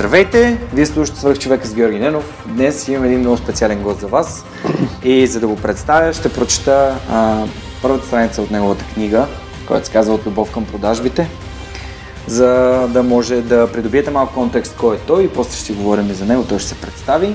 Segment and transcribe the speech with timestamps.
[0.00, 0.58] Здравейте!
[0.72, 2.44] Вие слушате Свърх човека с Георги Ненов.
[2.46, 4.44] Днес имам един много специален гост за вас
[5.04, 7.46] и за да го представя ще прочета а,
[7.82, 9.26] първата страница от неговата книга,
[9.66, 11.28] която се казва От любов към продажбите,
[12.26, 12.48] за
[12.88, 16.26] да може да придобиете малко контекст кой е той и после ще си говорим за
[16.26, 17.34] него, той ще се представи.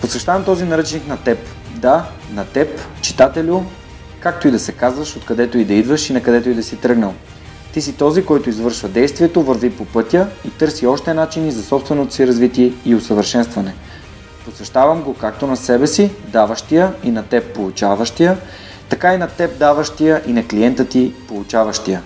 [0.00, 1.38] Посвещавам този наръчник на теб.
[1.70, 3.62] Да, на теб, читателю,
[4.20, 6.76] както и да се казваш, откъдето и да идваш и на където и да си
[6.76, 7.14] тръгнал–
[7.74, 12.14] ти си този, който извършва действието, върви по пътя и търси още начини за собственото
[12.14, 13.74] си развитие и усъвършенстване.
[14.44, 18.38] Посвещавам го както на себе си, даващия и на теб получаващия,
[18.88, 22.02] така и на теб даващия и на клиента ти получаващия.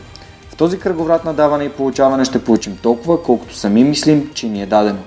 [0.51, 4.63] В този кръговрат на даване и получаване ще получим толкова, колкото сами мислим, че ни
[4.63, 5.03] е дадено.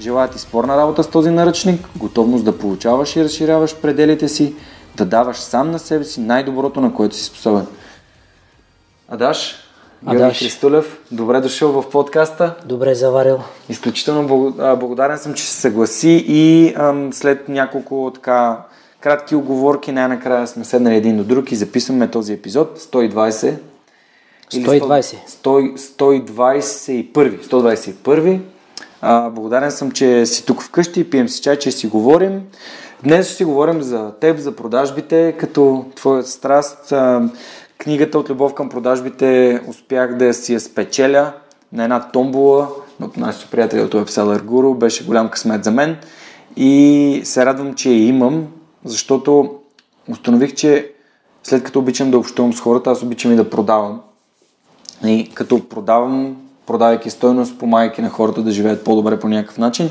[0.00, 4.54] Желая ти спорна работа с този наръчник, готовност да получаваш и разширяваш пределите си,
[4.96, 7.66] да даваш сам на себе си най-доброто, на което си способен.
[9.08, 9.69] Адаш,
[10.08, 12.54] Георги Христулев, добре дошъл в подкаста.
[12.64, 13.38] Добре заварил.
[13.68, 18.58] Изключително благодарен съм, че се съгласи и ам, след няколко така
[19.00, 23.54] кратки оговорки най-накрая сме седнали един до друг и записваме този епизод 120.
[24.52, 25.16] 120.
[25.28, 27.44] 100, 121.
[27.44, 28.40] 121.
[29.02, 32.42] А, благодарен съм, че си тук вкъщи, пием си чай, че си говорим.
[33.04, 36.92] Днес ще си говорим за теб, за продажбите, като твоя страст.
[36.92, 37.28] А,
[37.82, 41.32] Книгата от любов към продажбите успях да си я спечеля
[41.72, 42.68] на една томбола
[43.02, 44.78] от нашите приятели от Webseller Guru.
[44.78, 45.96] Беше голям късмет за мен
[46.56, 48.46] и се радвам, че я имам,
[48.84, 49.54] защото
[50.10, 50.92] установих, че
[51.42, 54.00] след като обичам да общувам с хората, аз обичам и да продавам.
[55.04, 56.36] И като продавам,
[56.66, 59.90] продавайки стойност, помагайки на хората да живеят по-добре по някакъв начин,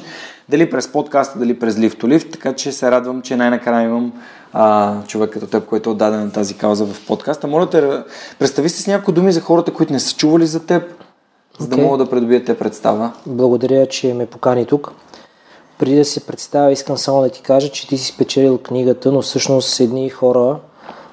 [0.50, 4.14] дали през подкаста, дали през Lift, така че се радвам, че най-накрая имам
[4.54, 7.48] а, човек като теб, който е отдаден на тази кауза в подкаста.
[7.48, 8.04] Моля те,
[8.40, 10.84] представи си с някои думи за хората, които не са чували за теб,
[11.60, 11.76] за okay.
[11.76, 13.12] да могат да придобият те представа.
[13.26, 14.92] Благодаря, че ме покани тук.
[15.78, 19.22] Преди да се представя, искам само да ти кажа, че ти си спечелил книгата, но
[19.22, 20.58] всъщност едни хора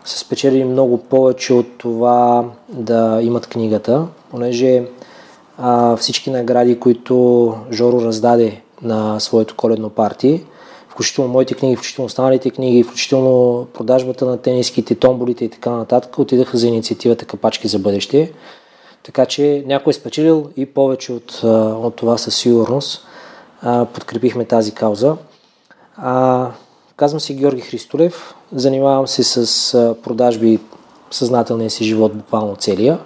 [0.05, 4.85] са спечелили много повече от това да имат книгата, понеже
[5.59, 10.45] а, всички награди, които Жоро раздаде на своето коледно парти,
[10.97, 16.59] включително моите книги, включително останалите книги, включително продажбата на тениските, томболите и така нататък, отидаха
[16.59, 18.33] за инициативата Капачки за бъдеще.
[19.03, 21.41] Така че някой е спечелил и повече от,
[21.85, 23.07] от това със сигурност.
[23.95, 25.17] Подкрепихме тази кауза.
[26.97, 30.59] Казвам се Георги Христолев, занимавам се с продажби
[31.11, 32.99] съзнателния си живот буквално целия.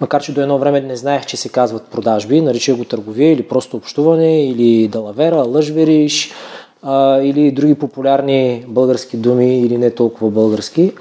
[0.00, 3.48] Макар, че до едно време не знаех, че се казват продажби, наричах го търговия или
[3.48, 6.32] просто общуване, или далавера, лъжвериш,
[6.82, 10.92] а, или други популярни български думи или не толкова български.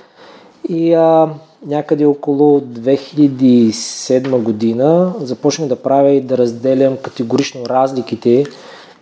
[0.70, 1.30] И а,
[1.66, 8.46] някъде около 2007 година започнах да правя и да разделям категорично разликите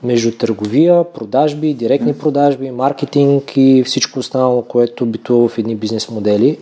[0.04, 6.60] между търговия, продажби, директни продажби, маркетинг и всичко останало, което битува в едни бизнес модели.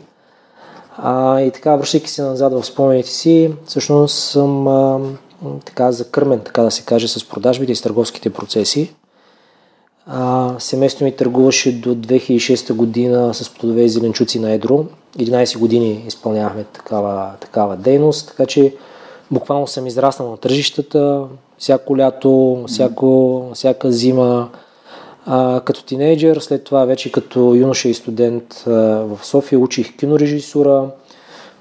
[0.97, 4.99] А, и така, връщайки се назад в спомените си, всъщност съм а,
[5.65, 8.93] така закърмен, така да се каже, с продажбите и с търговските процеси.
[10.07, 14.85] А, семейството ми търгуваше до 2006 година с плодове и зеленчуци на едро.
[15.17, 18.73] 11 години изпълнявахме такава, такава дейност, така че
[19.31, 21.23] буквално съм израснал на тържищата,
[21.57, 24.49] всяко лято, всяко, всяка зима.
[25.25, 30.89] А, като тинейджър, след това вече като юноша и студент а, в София учих кинорежисура,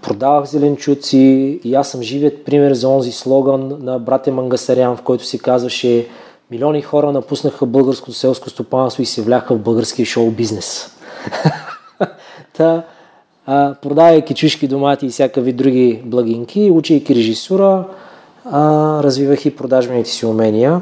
[0.03, 5.25] продавах зеленчуци и аз съм живият пример за онзи слоган на братя Мангасарян, в който
[5.25, 6.07] се казваше
[6.51, 10.97] Милиони хора напуснаха българското селско стопанство и се вляха в българския шоу бизнес.
[12.57, 12.83] Та,
[13.47, 17.85] а, продавайки чушки домати и всякакви други благинки, учейки режисура,
[18.45, 18.61] а,
[19.03, 20.81] развивах и продажбените си умения.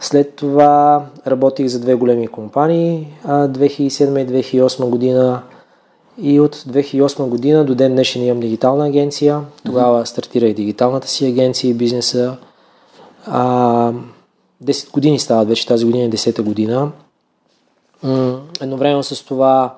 [0.00, 5.42] След това работих за две големи компании, а, 2007 и 2008 година.
[6.18, 9.40] И от 2008 година до ден днешен имам дигитална агенция.
[9.64, 12.36] Тогава стартирах дигиталната си агенция и бизнеса.
[13.26, 13.92] А,
[14.62, 16.90] 10 години стават вече, тази година е 10-та година.
[18.60, 19.74] Едновременно с това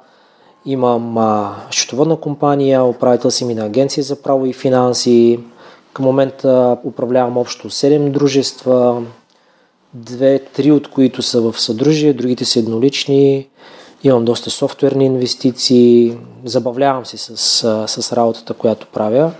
[0.67, 5.41] имам а, счетоводна компания, управител си ми на агенция за право и финанси.
[5.93, 9.03] Към момента управлявам общо 7 дружества.
[9.95, 13.49] две, три от които са в съдружие, другите са еднолични.
[14.05, 17.37] Имам доста софтуерни инвестиции, забавлявам се с,
[17.87, 19.33] с работата, която правя.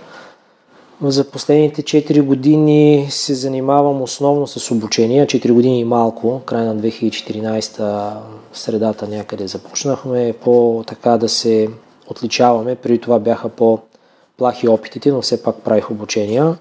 [1.01, 5.25] За последните 4 години се занимавам основно с обучение.
[5.25, 8.13] 4 години и малко, край на 2014
[8.53, 11.69] средата някъде започнахме по така да се
[12.07, 12.75] отличаваме.
[12.75, 16.57] Преди това бяха по-плахи опитите, но все пак правих обучения.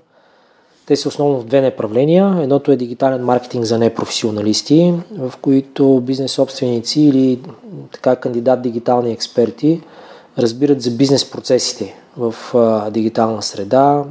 [0.86, 2.38] Те са основно в две направления.
[2.42, 7.40] Едното е дигитален маркетинг за непрофесионалисти, в които бизнес собственици или
[7.92, 9.80] така кандидат дигитални експерти
[10.38, 14.04] разбират за бизнес процесите в а, дигитална среда.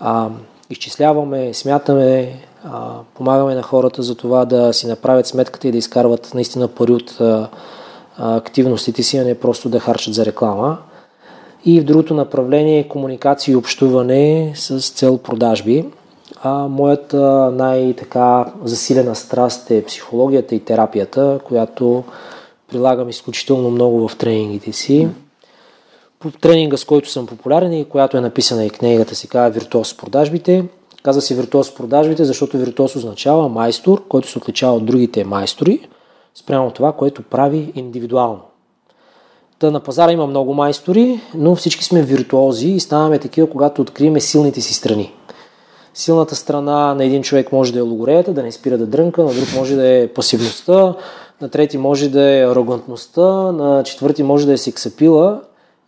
[0.00, 0.28] А,
[0.70, 2.34] изчисляваме, смятаме,
[2.64, 6.92] а, помагаме на хората за това да си направят сметката и да изкарват наистина пари
[6.92, 7.48] от а,
[8.18, 10.78] активностите си, а не просто да харчат за реклама.
[11.64, 15.84] И в другото направление е комуникация и общуване с цел продажби.
[16.42, 22.04] А моята най-така засилена страст е психологията и терапията, която
[22.68, 25.08] прилагам изключително много в тренингите си.
[26.30, 29.96] Тренинга, с който съм популярен и която е написана и книгата си, казва Виртуоз в
[29.96, 30.64] продажбите.
[31.02, 35.88] Казва се Виртуоз в продажбите, защото виртуоз означава майстор, който се отличава от другите майстори,
[36.34, 38.40] спрямо това, което прави индивидуално.
[39.58, 44.20] Та на пазара има много майстори, но всички сме виртуози и ставаме такива, когато откриеме
[44.20, 45.14] силните си страни.
[45.94, 49.34] Силната страна на един човек може да е логореята, да не спира да дрънка, на
[49.34, 50.94] друг може да е пасивността,
[51.40, 55.40] на трети може да е арогантността, на четвърти може да е сексапила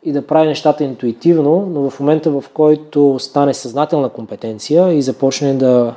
[0.04, 5.54] и да прави нещата интуитивно, но в момента в който стане съзнателна компетенция и започне
[5.54, 5.94] да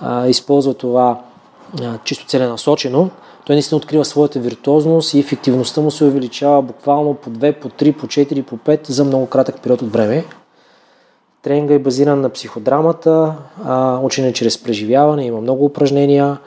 [0.00, 1.20] а, използва това
[1.82, 3.10] а, чисто целенасочено,
[3.46, 7.92] той наистина открива своята виртуозност и ефективността му се увеличава буквално по 2, по 3,
[7.92, 10.24] по 4, по 5 за много кратък период от време.
[11.42, 16.38] Тренинга е базиран на психодрамата, а, учене чрез преживяване, има много упражнения,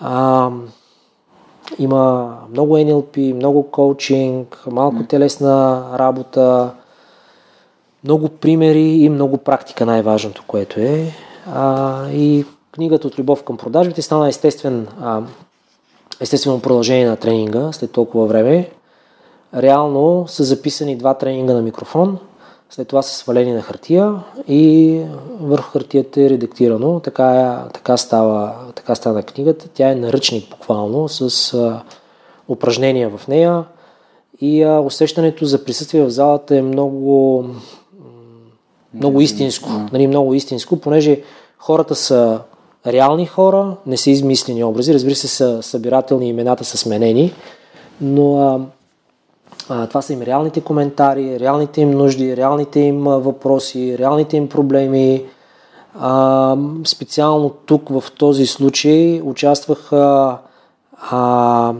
[0.00, 0.50] а,
[1.78, 6.70] има много NLP, много коучинг, малко телесна работа,
[8.04, 11.12] много примери и много практика, най-важното, което е.
[11.54, 15.22] А, и книгата от любов към продажбите стана естествен, а,
[16.20, 18.70] естествено продължение на тренинга след толкова време.
[19.56, 22.18] Реално са записани два тренинга на микрофон,
[22.70, 24.14] след това са свалени на хартия
[24.48, 25.00] и
[25.40, 27.00] върху хартията е редактирано.
[27.00, 29.68] Така, така, става, така стана книгата.
[29.74, 31.82] Тя е наръчник буквално с а,
[32.48, 33.64] упражнения в нея
[34.40, 37.44] и а, усещането за присъствие в залата е много,
[38.94, 39.68] много истинско.
[39.92, 41.22] Нали, много истинско, понеже
[41.58, 42.40] хората са
[42.86, 44.94] реални хора, не са измислени образи.
[44.94, 47.32] Разбира се, са събирателни имената са сменени,
[48.00, 48.60] но а,
[49.68, 55.24] това са им реалните коментари, реалните им нужди, реалните им въпроси, реалните им проблеми.
[56.00, 60.38] А, специално тук в този случай участвах а,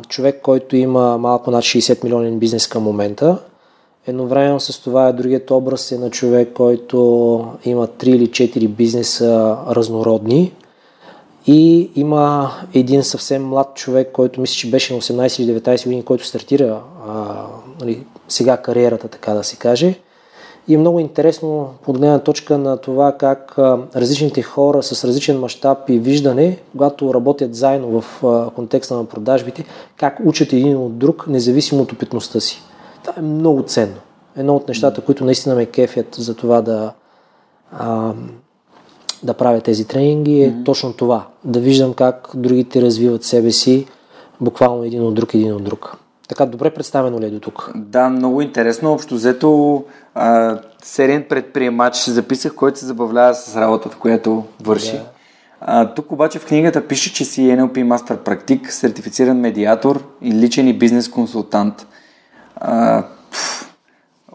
[0.09, 3.39] човек, който има малко над 60 милионен бизнес към момента.
[4.07, 9.57] Едновременно с това е другият образ е на човек, който има 3 или 4 бизнеса
[9.71, 10.53] разнородни.
[11.47, 16.05] И има един съвсем млад човек, който мисля, че беше на 18 или 19 години,
[16.05, 16.81] който стартира
[17.81, 19.99] нали, сега кариерата, така да се каже.
[20.69, 23.55] И е много интересно от гледна точка на това как
[23.97, 28.23] различните хора с различен мащаб и виждане, когато работят заедно в
[28.57, 29.65] контекста на продажбите,
[29.97, 32.63] как учат един от друг, независимо от опитността си.
[33.03, 33.97] Това е много ценно.
[34.37, 36.93] Едно от нещата, които наистина ме кефят за това да,
[37.73, 38.13] а,
[39.23, 40.65] да правя тези тренинги е mm-hmm.
[40.65, 41.27] точно това.
[41.45, 43.87] Да виждам как другите развиват себе си,
[44.41, 45.97] буквално един от друг, един от друг.
[46.29, 47.73] Така добре представено ли е до тук?
[47.75, 48.93] Да, много интересно.
[48.93, 54.93] Общо взето а, сериен предприемач записах, който се забавлява с работата, която върши.
[54.93, 55.05] Да.
[55.61, 60.69] А, тук обаче в книгата пише, че си NLP мастер практик, сертифициран медиатор и личен
[60.69, 61.87] и бизнес консултант.
[62.57, 63.75] А, пф,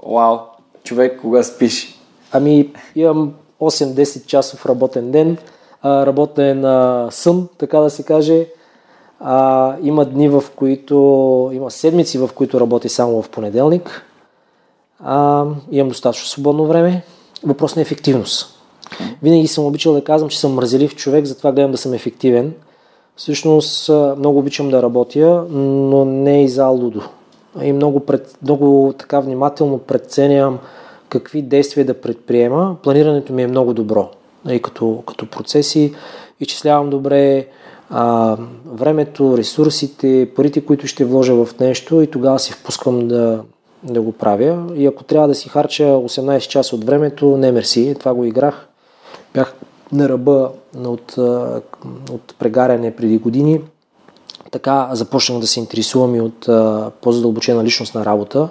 [0.07, 0.37] вау,
[0.83, 1.99] човек кога спиш?
[2.31, 5.37] Ами, имам 8-10 часов работен ден,
[5.85, 8.45] работен а, сън, така да се каже.
[9.25, 10.95] А, има дни, в които,
[11.53, 14.05] има седмици, в които работи само в понеделник.
[14.99, 17.03] А, имам достатъчно свободно време.
[17.43, 18.59] Въпрос на ефективност.
[19.21, 22.53] Винаги съм обичал да казвам, че съм мразелив човек, затова гледам да съм ефективен.
[23.15, 27.01] Всъщност много обичам да работя, но не и за лудо.
[27.61, 30.59] И много, пред, много така внимателно преценявам
[31.09, 32.75] какви действия да предприема.
[32.83, 34.09] Планирането ми е много добро.
[34.49, 35.93] И като, като процеси
[36.39, 37.47] изчислявам добре,
[37.89, 43.43] а, времето, ресурсите, парите, които ще вложа в нещо и тогава си впускам да,
[43.83, 44.75] да го правя.
[44.75, 48.67] И ако трябва да си харча 18 часа от времето, не мерси, това го играх.
[49.33, 49.53] Бях
[49.91, 50.51] на ръба
[50.85, 51.17] от,
[52.11, 53.61] от прегаряне преди години.
[54.51, 56.39] Така започнах да се интересувам и от
[57.01, 58.49] по-задълбочена личностна работа,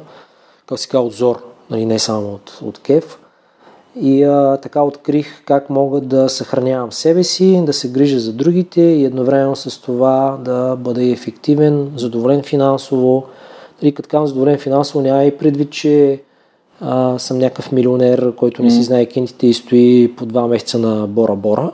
[0.67, 3.19] как се казва, от зор, нали, не само от, от кеф.
[4.01, 8.81] И а, така открих как мога да съхранявам себе си, да се грижа за другите
[8.81, 13.25] и едновременно с това да бъда ефективен, задоволен финансово.
[13.83, 16.23] Нали, като казвам задоволен финансово, няма и предвид, че
[16.81, 21.07] а, съм някакъв милионер, който не си знае кинтите и стои по два месеца на
[21.07, 21.71] Бора-Бора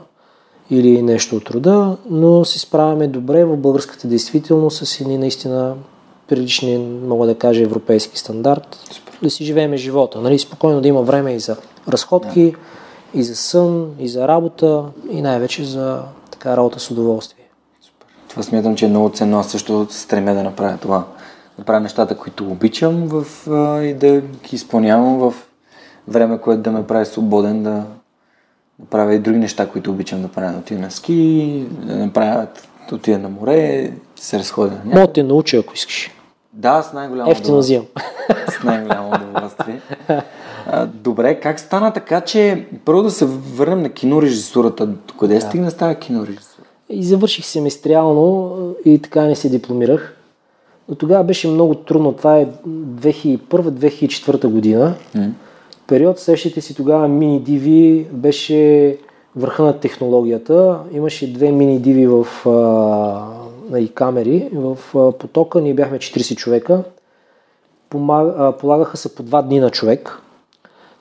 [0.71, 5.73] или нещо от рода, но се справяме добре в българската действителност с едни наистина
[6.27, 8.77] прилични, мога да кажа, европейски стандарт.
[9.23, 10.39] Да си живееме живота, нали?
[10.39, 11.57] спокойно да има време и за
[11.87, 13.19] разходки, да.
[13.19, 17.45] и за сън, и за работа, и най-вече за така работа с удоволствие.
[17.81, 18.07] Супер.
[18.29, 19.39] Това смятам, че е много ценно.
[19.39, 21.03] Аз също стремя да направя това.
[21.57, 25.33] Да правя нещата, които обичам в, а, и да ги изпълнявам в
[26.07, 27.83] време, което да ме прави свободен, да,
[28.79, 30.51] да правя и други неща, които обичам да правя.
[30.51, 32.47] Да отида на ски, да направя,
[32.89, 34.77] да отида на море, да се разходя.
[34.85, 36.11] Мога да те науча, ако искаш.
[36.59, 37.85] Да, с най-голямо Ефтино взимам.
[38.49, 39.81] С най-голямо удоволствие.
[40.93, 44.89] Добре, как стана така, че първо да се върнем на кинорежисурата.
[45.19, 45.41] Къде да.
[45.41, 46.65] стигна с тази кинорежисура?
[46.89, 50.15] И завърших семестриално и така не се дипломирах.
[50.89, 52.13] Но тогава беше много трудно.
[52.13, 54.95] Това е 2001-2004 година.
[55.15, 55.29] Mm.
[55.87, 58.97] Период, сещате си тогава мини диви беше
[59.35, 60.79] върха на технологията.
[60.91, 63.39] Имаше две мини диви в а,
[63.77, 64.49] и камери.
[64.53, 66.83] В потока ние бяхме 40 човека.
[68.59, 70.19] Полагаха се по два дни на човек.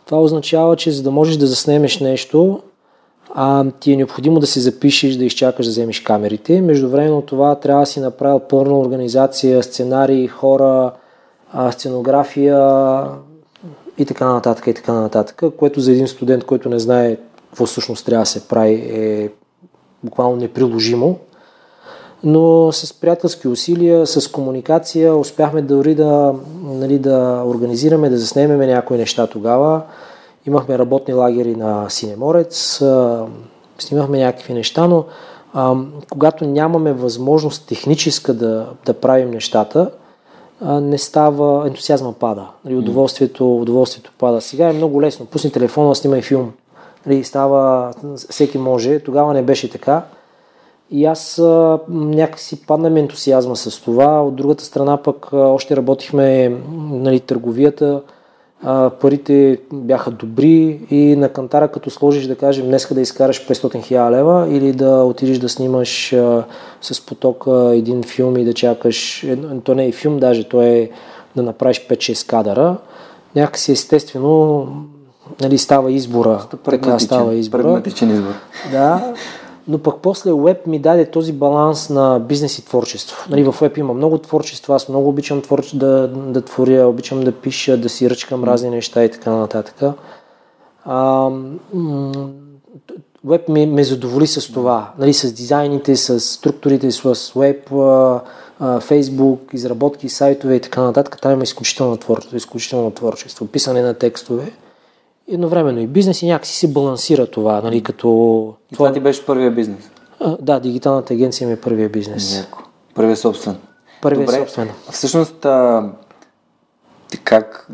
[0.07, 2.63] Това означава, че за да можеш да заснемеш нещо,
[3.35, 6.61] а, ти е необходимо да се запишеш, да изчакаш да вземеш камерите.
[6.61, 10.93] Междувременно това трябва да си направил пълна организация, сценарии, хора,
[11.71, 13.05] сценография
[13.99, 17.17] и така нататък, и така нататък, което за един студент, който не знае
[17.49, 19.31] какво всъщност трябва да се прави е
[20.05, 21.19] буквално неприложимо.
[22.25, 28.97] Но с приятелски усилия, с комуникация успяхме дори да, нали, да организираме, да заснемеме някои
[28.97, 29.83] неща тогава.
[30.47, 32.83] Имахме работни лагери на Синеморец,
[33.79, 35.05] снимахме някакви неща, но
[35.55, 35.75] а,
[36.11, 39.91] когато нямаме възможност техническа да, да правим нещата,
[40.61, 44.41] а, не става, ентусиазма пада, нали, удоволствието, удоволствието пада.
[44.41, 46.53] Сега е много лесно, пусни телефона, снимай филм,
[47.07, 47.93] нали, става,
[48.31, 50.03] всеки може, тогава не беше така.
[50.90, 54.23] И аз а, някакси падна ми ентусиазма с това.
[54.23, 56.57] От другата страна пък а, още работихме
[56.90, 58.02] нали, търговията,
[58.62, 63.83] а, парите бяха добри и на кантара като сложиш да кажем днеска да изкараш 500
[63.83, 66.45] хиляди лева или да отидеш да снимаш а,
[66.80, 69.26] с потока един филм и да чакаш,
[69.64, 70.90] то не е филм даже, то е
[71.37, 72.76] да направиш 5-6 кадъра,
[73.37, 74.66] някакси естествено
[75.40, 76.47] нали, става избора.
[76.64, 77.62] Така става избора.
[77.62, 78.33] Прагматичен избор.
[78.73, 79.14] Да,
[79.69, 83.27] но пък после Web ми даде този баланс на бизнес и творчество.
[83.31, 87.33] Нали, в Web има много творчество, аз много обичам творче, да, да творя, обичам да
[87.33, 89.75] пиша, да си ръчкам разни неща и така нататък.
[93.27, 97.71] Web ме, ме задоволи с това, нали, с дизайните, с структурите, с Web,
[98.61, 101.19] Facebook, изработки, сайтове и така нататък.
[101.23, 104.53] Там има изключително творчество, изключително творчество, писане на текстове
[105.29, 108.55] едновременно и бизнес и някакси се балансира това, нали, като...
[108.73, 109.91] И това ти беше първия бизнес?
[110.21, 112.37] А, да, дигиталната агенция ми е първия бизнес.
[112.37, 112.63] Няко.
[112.95, 113.57] Първия собствен.
[114.03, 114.39] Първия Добре.
[114.39, 114.71] собствен.
[114.91, 115.91] Всъщност, а,
[117.25, 117.69] как...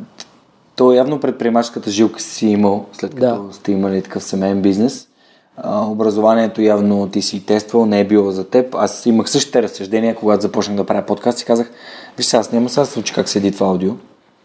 [0.77, 3.53] То явно предприемачката жилка си имал, след като да.
[3.53, 5.09] сте имали такъв семейен бизнес.
[5.57, 8.75] А, образованието явно ти си тествал, не е било за теб.
[8.75, 11.71] Аз имах същите разсъждения, когато започнах да правя подкаст и казах,
[12.17, 13.93] виж сега, аз няма сега учи как седи това аудио.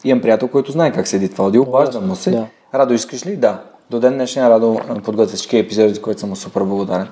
[0.03, 2.31] Имам приятел, който знае как седи това аудио, обаждам му се.
[2.31, 3.35] Да Радо, искаш ли?
[3.35, 3.61] Да.
[3.89, 7.07] До ден днешен Радо подготвя всички епизоди, за които съм му супер благодарен.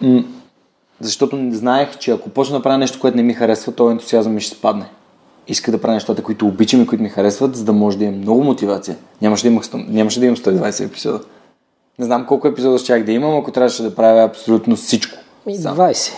[0.00, 0.24] М-
[1.00, 4.40] защото знаех, че ако почна да правя нещо, което не ми харесва, то ентусиазъм ми
[4.40, 4.86] ще спадне.
[5.48, 8.18] Иска да правя нещата, които обичам и които ми харесват, за да може да имам
[8.20, 8.96] много мотивация.
[9.22, 11.20] Нямаше да, имах, нямаше да имам 120 епизода.
[11.98, 15.18] Не знам колко епизода щях да имам, ако трябваше да правя абсолютно всичко.
[15.48, 16.12] И 20.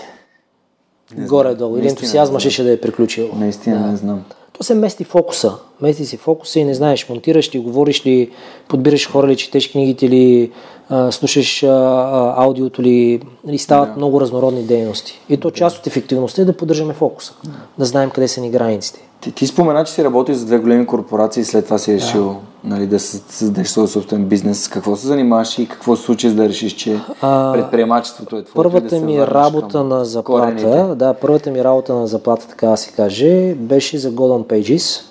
[1.14, 1.78] Горе-долу.
[1.78, 3.30] Или ентусиазма ще да е приключил.
[3.34, 3.86] Наистина да.
[3.86, 4.24] не знам
[4.58, 5.54] то се мести фокуса.
[5.82, 8.30] Мести си фокуса и не знаеш, монтираш ли, говориш ли,
[8.68, 10.52] подбираш хора ли, четеш книгите ли,
[10.88, 13.96] а, слушаш а, а, аудиото ли, или нали, стават да.
[13.96, 15.20] много разнородни дейности.
[15.28, 18.50] И то част от ефективността е да поддържаме фокуса, да, да знаем къде са ни
[18.50, 19.07] границите.
[19.20, 22.24] Ти, ти спомена, че си работиш за две големи корпорации и след това си решил
[22.24, 22.74] да.
[22.74, 24.68] нали, да създадеш своя собствен бизнес.
[24.68, 28.54] Какво се занимаваш и какво се случи, за да решиш, че а, предприемачеството е твоето?
[28.54, 30.94] Първата да ми работа на заплата, корените.
[30.94, 35.02] да, първата ми работа на заплата, така да се каже, беше за Golden Pages.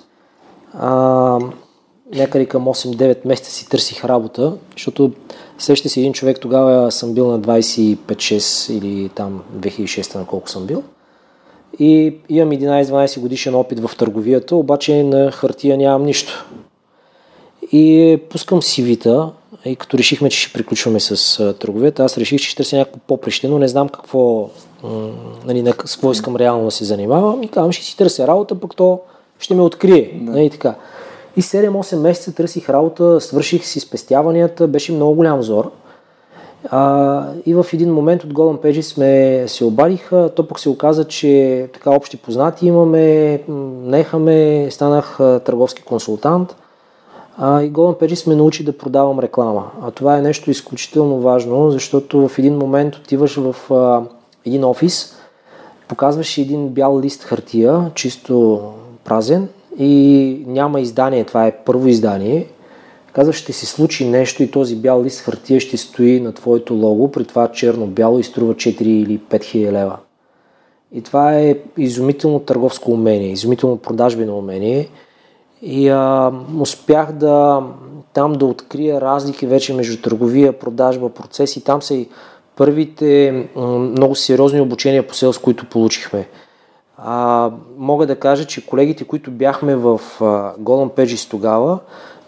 [0.74, 1.38] А,
[2.14, 5.12] някъде към 8-9 месеца си търсих работа, защото
[5.58, 10.66] среща си един човек, тогава съм бил на 25-6 или там 2006 на колко съм
[10.66, 10.82] бил.
[11.78, 16.46] И имам 11-12 годишен опит в търговията, обаче на хартия нямам нищо.
[17.72, 19.30] И пускам CV-та,
[19.64, 23.48] и като решихме, че ще приключваме с търговията, аз реших, че ще търся някакво поприще,
[23.48, 24.50] но не знам какво,
[25.44, 27.42] нали, на какво искам реално да се занимавам.
[27.42, 29.00] И казвам, ще си търся работа, пък то
[29.38, 30.20] ще ме открие.
[30.22, 30.32] Да.
[30.32, 30.74] Нали, така.
[31.36, 35.70] И 7-8 месеца търсих работа, свърших си спестяванията, беше много голям зор.
[36.70, 41.04] А, и в един момент от Golden Pages сме се обадиха, то пък се оказа,
[41.04, 43.40] че така общи познати имаме,
[43.84, 46.56] нехаме, станах търговски консултант–
[47.40, 49.70] а, и Golden Pages ме научи да продавам реклама.
[49.82, 54.02] А това е нещо изключително важно, защото в един момент отиваш в а,
[54.46, 55.16] един офис,
[55.88, 58.60] показваш един бял лист хартия, чисто
[59.04, 59.48] празен
[59.78, 62.46] и няма издание, това е първо издание.
[63.12, 67.10] Казваш, ще се случи нещо и този бял лист хартия ще стои на твоето лого,
[67.10, 69.96] при това черно-бяло и струва 4 или 5 хиляди лева.
[70.92, 74.88] И това е изумително търговско умение, изумително продажбено умение–
[75.62, 77.62] и а, успях да
[78.12, 81.64] там да открия разлики вече между търговия, продажба, процеси.
[81.64, 82.08] Там са и
[82.56, 86.28] първите много сериозни обучения по селс, които получихме.
[87.10, 90.00] А, мога да кажа, че колегите, които бяхме в
[90.60, 91.78] Golden Pages тогава,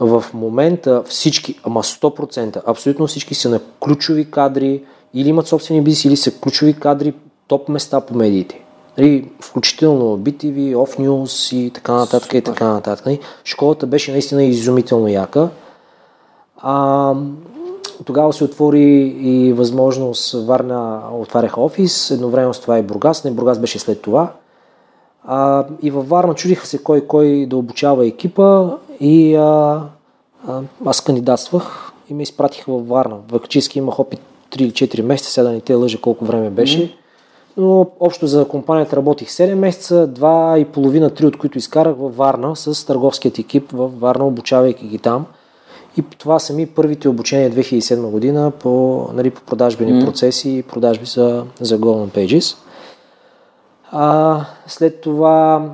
[0.01, 4.85] в момента всички, ама 100%, абсолютно всички са на ключови кадри,
[5.15, 7.15] или имат собствени бизнес, или са ключови кадри,
[7.49, 8.61] топ места по медиите.
[8.99, 12.39] Нали, включително BTV, Off News и така нататък Супер.
[12.39, 13.07] и така нататък.
[13.07, 13.21] Нали.
[13.45, 15.49] Школата беше наистина изумително яка.
[16.57, 17.15] А,
[18.05, 23.59] тогава се отвори и възможност Варна отваряха офис, едновременно с това и Бургас, не Бургас
[23.59, 24.33] беше след това.
[25.25, 29.83] А, и във Варна чудиха се кой кой да обучава екипа и а,
[30.49, 33.17] а, аз кандидатствах и ме изпратиха във Варна.
[33.29, 36.79] Фактически имах опит 3 или 4 месеца, сега да не те лъжа колко време беше.
[36.79, 37.01] Mm-hmm
[37.57, 42.17] но общо за компанията работих 7 месеца, 2 и половина, 3 от които изкарах във
[42.17, 45.27] Варна с търговският екип във Варна, обучавайки ги там.
[45.97, 50.05] И това са ми първите обучения 2007 година по, нали, по продажбени mm.
[50.05, 52.57] процеси и продажби за, за Golden Pages.
[53.93, 55.71] А, след това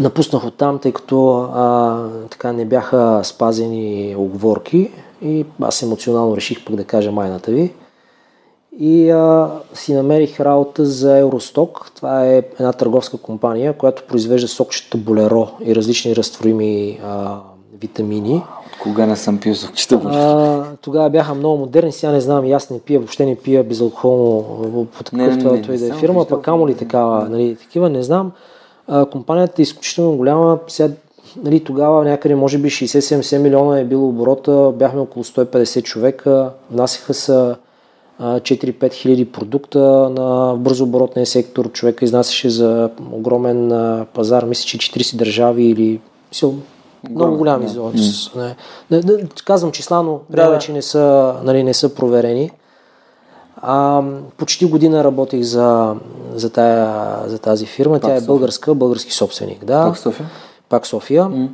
[0.00, 1.96] напуснах оттам, тъй като а,
[2.30, 4.90] така не бяха спазени оговорки
[5.22, 7.74] и аз емоционално реших пък да кажа майната ви
[8.78, 11.90] и а, си намерих работа за Евросток.
[11.94, 17.36] Това е една търговска компания, която произвежда сокчета болеро и различни разтворими а,
[17.80, 18.42] витамини.
[18.82, 20.64] Кога не съм пил сокчета болеро?
[20.82, 25.10] тогава бяха много модерни, сега не знам, аз не пия, въобще не пия безалкохолно под
[25.10, 28.32] какъвто и да е фирма, пък камо ли такава, нали, такива, не знам.
[28.88, 30.94] А, компанията е изключително голяма, сега
[31.44, 37.14] нали, тогава някъде може би 60-70 милиона е било оборота, бяхме около 150 човека, внасяха
[37.14, 37.56] са
[38.20, 41.72] 4-5 хиляди продукта на бързооборотния сектор.
[41.72, 43.72] Човека изнасяше за огромен
[44.14, 46.00] пазар, мисля, че 40 държави или
[47.10, 47.62] много голям
[48.90, 52.50] не, не, казвам числа, но да, вече не са, нали, не са проверени.
[53.62, 54.02] А,
[54.36, 55.94] почти година работих за,
[56.34, 58.00] за, тая, за тази фирма.
[58.00, 59.64] Пак Тя е българска, български собственик.
[59.64, 59.84] Да.
[59.84, 60.30] Пак София?
[60.68, 61.24] Пак София.
[61.24, 61.48] Mm.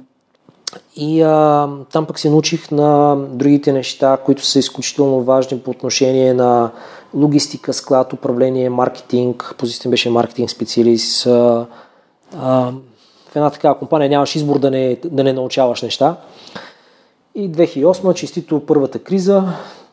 [0.97, 6.35] И а, там пък се научих на другите неща, които са изключително важни по отношение
[6.35, 6.71] на
[7.15, 9.55] логистика, склад, управление, маркетинг.
[9.59, 11.27] Позицията беше маркетинг специалист.
[11.27, 11.67] А,
[12.37, 12.73] а,
[13.35, 16.17] в една такава компания нямаш избор да не, да не научаваш неща.
[17.35, 19.43] И 2008, честито първата криза,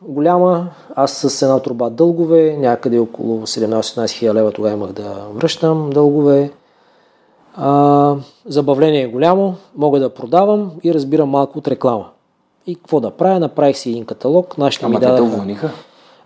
[0.01, 5.89] голяма, аз с една труба дългове, някъде около 17-18 хиляди лева тогава имах да връщам
[5.89, 6.51] дългове.
[7.55, 12.05] А, забавление е голямо, мога да продавам и разбирам малко от реклама.
[12.67, 13.39] И какво да правя?
[13.39, 14.57] Направих си един каталог.
[14.57, 15.15] Нашите Ама ми дадаха...
[15.57, 15.67] те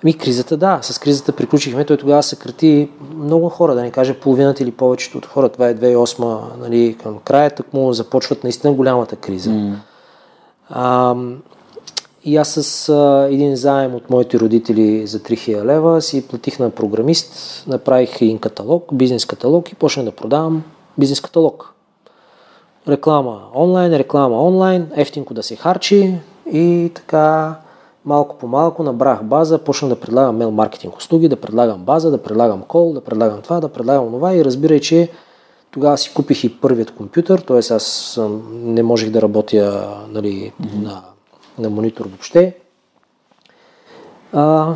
[0.06, 0.80] Ами кризата, да.
[0.82, 1.86] С кризата приключихме.
[1.86, 5.50] Той тогава съкрати много хора, да не кажа половината или повечето от хора.
[5.50, 9.50] Това е 2008, нали, към края, так му започват наистина голямата криза.
[9.50, 9.74] Mm.
[10.70, 11.16] А,
[12.24, 16.70] и аз с а, един заем от моите родители за 3000 лева си платих на
[16.70, 20.64] програмист, направих един каталог, бизнес каталог и почнах да продавам
[20.98, 21.74] бизнес каталог.
[22.88, 26.16] Реклама онлайн, реклама онлайн, ефтинко да се харчи
[26.52, 27.56] и така
[28.06, 32.24] малко по малко набрах база, почнах да предлагам мейл маркетинг услуги, да предлагам база, да
[32.24, 35.10] предлагам кол, да предлагам това, да предлагам това и разбирай, че
[35.72, 37.58] тогава си купих и първият компютър, т.е.
[37.58, 38.20] аз
[38.52, 40.84] не можех да работя нали, mm-hmm.
[40.84, 41.02] на,
[41.60, 42.56] на монитор въобще.
[44.34, 44.74] А,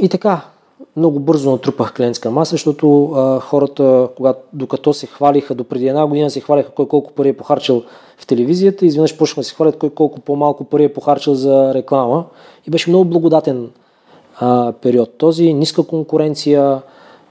[0.00, 0.40] и така,
[0.96, 6.06] много бързо натрупах клиентска маса, защото а, хората, когато, докато се хвалиха, до преди една
[6.06, 7.82] година се хвалиха кой колко пари е похарчил
[8.18, 12.24] в телевизията, изведнъж почнаха да се хвалят кой колко по-малко пари е похарчил за реклама.
[12.66, 13.70] И беше много благодатен
[14.40, 15.18] а, период.
[15.18, 16.82] Този ниска конкуренция,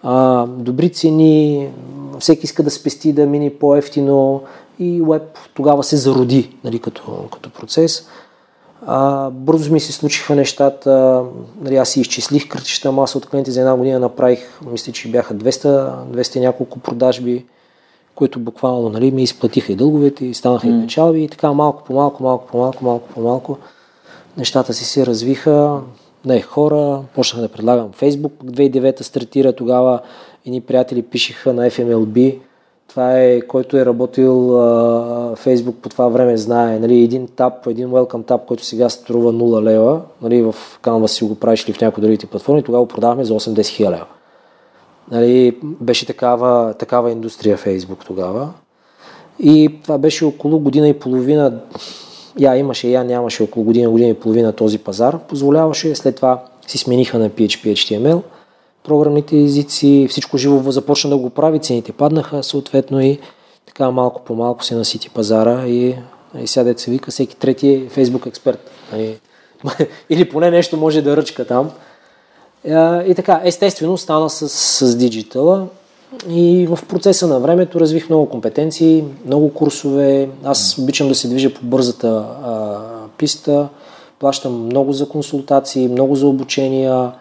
[0.04, 1.70] а, добри цени,
[2.20, 4.42] всеки иска да спести да мине по-ефтино
[4.80, 8.08] и веб тогава се зароди нали, като, като процес.
[8.86, 11.24] А, бързо ми се случиха нещата.
[11.62, 14.00] Нали, аз си изчислих критичната маса от клиенти за една година.
[14.00, 17.46] Направих, мисля, че бяха 200, 200 няколко продажби,
[18.16, 20.80] които буквално нали, ми изплатиха и дълговете, и станаха mm.
[20.80, 21.24] и печалби.
[21.24, 23.58] И така малко по малко, малко по малко, малко по малко
[24.38, 25.80] нещата си се развиха.
[26.26, 28.32] Не, хора, почнах да предлагам Facebook.
[28.44, 30.00] 2009 стартира тогава
[30.46, 32.40] едни приятели пишеха на FMLB
[32.92, 36.80] това е, който е работил а, Фейсбук по това време, знае.
[36.80, 41.24] Нали, един тап, един welcome тап, който сега струва 0 лева, нали, в Canva си
[41.24, 44.06] го правиш или в някои другите платформи, тогава го продавахме за 8-10 хиляди лева.
[45.12, 48.50] Нали, беше такава, такава индустрия Фейсбук тогава.
[49.40, 51.60] И това беше около година и половина,
[52.40, 55.20] я имаше, я нямаше около година, година и половина този пазар.
[55.28, 58.22] Позволяваше, след това си смениха на PHP, HTML–
[58.84, 63.20] програмните езици, всичко живо започна да го прави, цените паднаха съответно и
[63.66, 65.96] така малко по малко се насити пазара и,
[66.40, 68.72] и сега се вика, всеки трети е Facebook експерт.
[68.98, 69.14] И,
[70.10, 71.72] или поне нещо може да ръчка там.
[73.08, 75.68] И така, естествено стана с, с диджитала
[76.30, 80.30] и в процеса на времето развих много компетенции, много курсове.
[80.44, 82.80] Аз обичам да се движа по бързата а,
[83.18, 83.68] писта,
[84.20, 87.12] плащам много за консултации, много за обучения,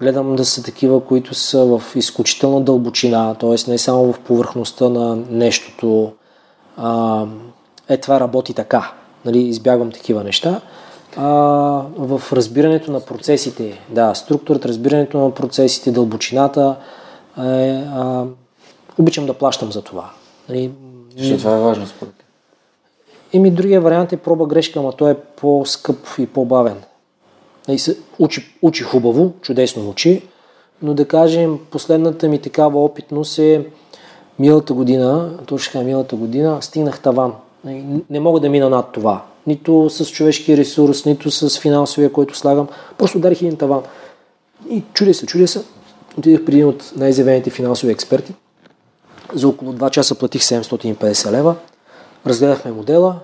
[0.00, 3.70] Гледам да са такива, които са в изключителна дълбочина, т.е.
[3.70, 6.12] не само в повърхността на нещото.
[6.76, 7.24] А,
[7.88, 8.92] е, това работи така.
[9.24, 10.60] Нали, избягвам такива неща.
[11.16, 11.28] А,
[11.96, 16.76] в разбирането на процесите, да, структурата, разбирането на процесите, дълбочината,
[17.38, 17.42] е,
[17.94, 18.24] а,
[18.98, 20.10] обичам да плащам за това.
[20.48, 20.70] Нали,
[21.22, 22.14] Що това е важно според
[23.32, 26.82] Еми, другия вариант е проба грешка, ама той е по-скъп и по-бавен.
[27.68, 27.80] Нали,
[28.18, 30.22] учи, учи хубаво, чудесно учи,
[30.82, 33.66] но да кажем, последната ми такава опитност е
[34.38, 37.32] милата година, точно милата година, стигнах таван.
[37.64, 39.24] Нали, не мога да мина над това.
[39.46, 42.68] Нито с човешки ресурс, нито с финансовия, който слагам.
[42.98, 43.82] Просто ударих един таван.
[44.70, 45.62] И чудя се, чудя се.
[46.18, 48.34] Отидах при един от най-изявените финансови експерти.
[49.34, 51.54] За около 2 часа платих 750 лева.
[52.26, 53.16] Разгледахме модела,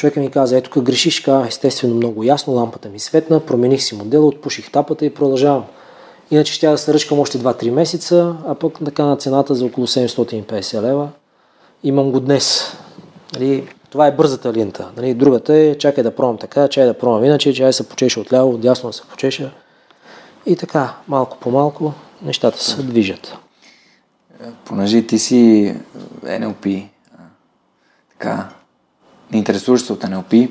[0.00, 3.94] Човека ми каза, ето как грешиш, каза, естествено много ясно, лампата ми светна, промених си
[3.94, 5.64] модела, отпуших тапата и продължавам.
[6.30, 9.86] Иначе ще да се ръчкам още 2-3 месеца, а пък така на цената за около
[9.86, 11.08] 750 лева.
[11.82, 12.76] Имам го днес.
[13.34, 14.90] Нали, това е бързата линта.
[14.96, 18.20] Нали, другата е, чакай да пробвам така, чай да пробвам иначе, чай да се почеша
[18.20, 19.50] отляво, дясно да се почеша.
[20.46, 23.36] И така, малко по малко, нещата се движат.
[24.64, 25.74] Понеже ти си
[26.24, 26.88] NLP,
[28.18, 28.48] така,
[29.32, 30.50] интересуваш се от NLP.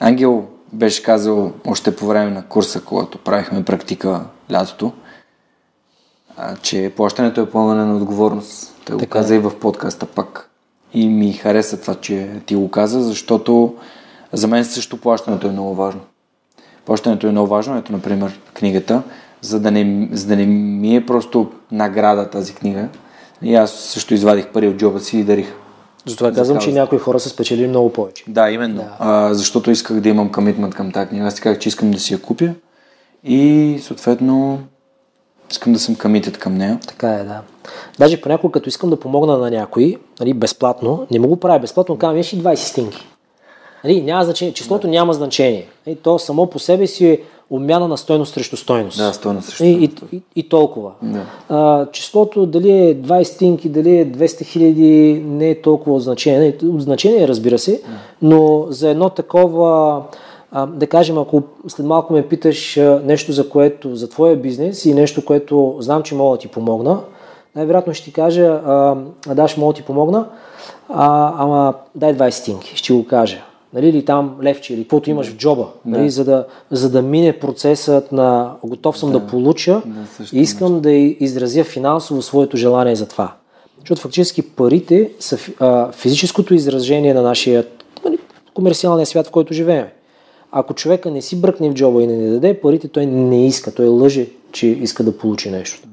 [0.00, 4.20] Ангел беше казал още по време на курса, когато правихме практика
[4.52, 4.92] лятото,
[6.62, 8.74] че плащането е поемане на отговорност.
[8.84, 9.06] Той така.
[9.06, 10.50] го каза и в подкаста пак.
[10.94, 13.74] И ми хареса това, че ти го каза, защото
[14.32, 16.00] за мен също плащането е много важно.
[16.84, 17.78] Плащането е много важно.
[17.78, 19.02] Ето, например, книгата,
[19.40, 22.88] за да не, за да не ми е просто награда тази книга.
[23.42, 25.54] И аз също извадих пари от джоба си и дарих
[26.06, 28.24] затова казвам, че някои хора са спечелили много повече.
[28.28, 28.76] Да, именно.
[28.76, 28.96] Да.
[28.98, 31.26] А, защото исках да имам комитмент към тази книга.
[31.26, 32.50] Аз ти казах, че искам да си я купя
[33.24, 34.58] и съответно
[35.50, 36.78] искам да съм комитет към нея.
[36.88, 37.40] Така е, да.
[37.98, 42.18] Даже понякога, като искам да помогна на някой, нали, безплатно, не мога правя безплатно, казвам,
[42.18, 43.06] и 20 стинки.
[43.84, 44.90] Нали, няма значение, числото да.
[44.90, 45.66] няма значение.
[45.86, 48.98] Нали, то само по себе си е обмяна на стойност срещу стойност.
[48.98, 50.92] Да, стойност срещу и, и, и, и толкова.
[51.02, 51.22] Да.
[51.48, 56.58] А, числото дали е 20 стинки, дали е 200 хиляди, не е толкова от значение.
[56.64, 57.82] От значение, разбира се,
[58.22, 60.02] но за едно такова,
[60.52, 64.94] а, да кажем, ако след малко ме питаш нещо за което, за твоя бизнес и
[64.94, 67.00] нещо, което знам, че мога да ти помогна,
[67.56, 68.96] най-вероятно ще ти кажа, а,
[69.34, 70.26] да, ще мога да ти помогна,
[70.88, 73.42] а, ама дай 20 стинки, ще го кажа
[73.74, 76.10] нали, или там левче, или каквото имаш в джоба, нали, да.
[76.10, 80.72] за, да, за да мине процесът на готов съм да, да получа да, и искам
[80.72, 80.80] нещо.
[80.80, 80.92] да
[81.24, 83.32] изразя финансово своето желание за това.
[83.80, 87.64] Защото фактически парите са а, физическото изражение на нашия
[88.04, 88.18] нали,
[88.54, 89.86] комерциалния свят, в който живеем.
[90.52, 93.74] Ако човека не си бръкне в джоба и не, не даде парите, той не иска,
[93.74, 95.88] той лъже, че иска да получи нещо.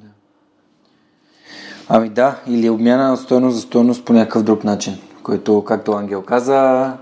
[1.90, 6.22] Ами да, или обмяна на стоеност за стоеност по някакъв друг начин, който, както Ангел
[6.22, 6.94] каза,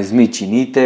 [0.00, 0.80] изми чините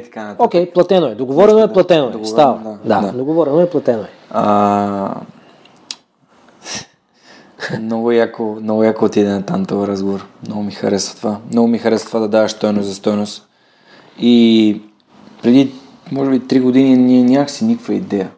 [0.00, 0.46] и така нататък.
[0.46, 1.14] Окей, okay, платено е.
[1.14, 2.24] Договорено е, платено е.
[2.24, 2.78] Става.
[2.84, 4.08] Да, да, да, договорено е, платено е.
[4.30, 5.14] А,
[7.80, 10.26] много яко, много яко отиде на там този разговор.
[10.46, 11.38] Много ми харесва това.
[11.52, 13.48] Много ми харесва това да даваш стойност за стойност.
[14.18, 14.80] И
[15.42, 15.72] преди,
[16.12, 18.30] може би, три години ние нямах си никаква идея.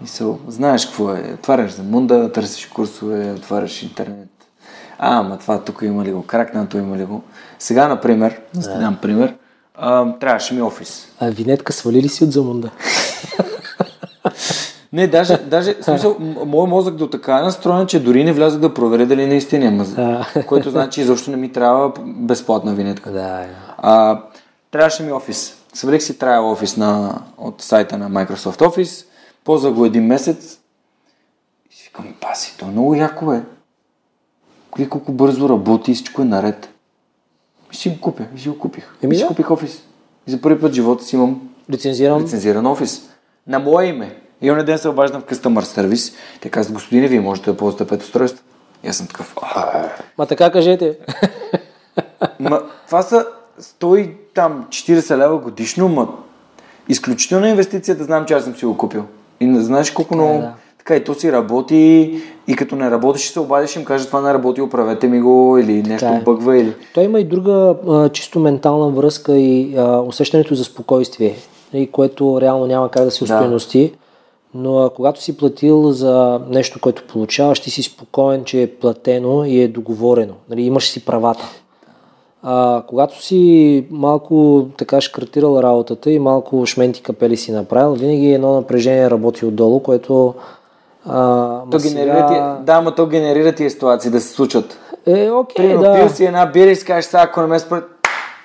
[0.00, 1.34] Мисъл, знаеш какво е.
[1.34, 4.28] Отваряш за мунда, търсиш курсове, отваряш интернет.
[4.98, 7.22] А, ама това тук има ли го, кракнато има ли го.
[7.58, 9.34] Сега, например, да ще дам пример,
[9.74, 11.08] а, трябваше ми офис.
[11.20, 12.70] А винетка свали ли си от замунда?
[14.92, 18.74] Не, даже, даже смисъл, моят мозък до така е настроен, че дори не влязах да
[18.74, 19.86] проверя дали наистина има.
[20.46, 23.10] Което значи изобщо не ми трябва безплатна винетка.
[23.10, 23.46] Да,
[23.78, 24.20] а,
[24.70, 25.54] трябваше ми офис.
[25.74, 29.06] Свалих си trial офис на, от сайта на Microsoft Office,
[29.44, 30.58] ползвах го един месец
[31.70, 33.42] и си викам, паси, то е много яко е.
[34.76, 36.68] Вие колко бързо работи и всичко е наред.
[37.72, 38.88] И си го купя, и си го купих.
[39.02, 39.28] Еми, и си да.
[39.28, 39.82] купих офис.
[40.26, 42.22] И за първи път в живота си имам Лицензиран.
[42.22, 43.08] лицензиран офис.
[43.46, 44.16] На мое име.
[44.42, 46.14] И онен ден се обаждам в Customer Service.
[46.40, 48.44] Те казват, господине, вие можете да ползвате пет устройства.
[48.84, 50.98] И аз съм такъв, «А, Ма така кажете.
[52.40, 53.26] Ма, това са
[53.60, 56.08] 100 там 40 лева годишно, ма
[56.88, 59.04] изключителна инвестиция да знам, че аз съм си го купил.
[59.40, 60.38] И не знаеш колко е, много...
[60.38, 60.54] да.
[60.96, 62.12] И то си работи
[62.48, 65.58] и като не работиш ще се обадиш им кажеш това не работи, оправете ми го
[65.58, 66.22] или нещо е.
[66.24, 66.74] бъгва или...
[66.94, 71.34] Той има и друга а, чисто ментална връзка и а, усещането за спокойствие,
[71.72, 73.34] и което реално няма как да се Да.
[73.34, 73.92] устойности.
[74.54, 79.44] Но а, когато си платил за нещо, което получаваш, ти си спокоен, че е платено
[79.44, 80.34] и е договорено.
[80.50, 81.44] Нали, имаш си правата.
[82.42, 88.54] А, когато си малко така шкартирал работата и малко шменти капели си направил, винаги едно
[88.54, 90.34] напрежение работи отдолу, което
[91.08, 94.78] а, То генерира ти, да, ма то генерира тия ситуации да се случат.
[95.06, 95.94] Е, окей, Примерно, да.
[95.94, 97.98] пил си една бира и си кажеш, сега ако не ме спрат,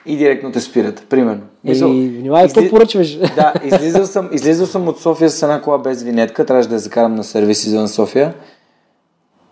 [0.06, 1.42] и директно те спират, примерно.
[1.66, 3.18] И внимавай, какво поръчваш?
[3.36, 6.80] Да, излизал съм, излизал съм от София с една кола без винетка, трябваше да я
[6.80, 8.34] закарам на сервис извън София.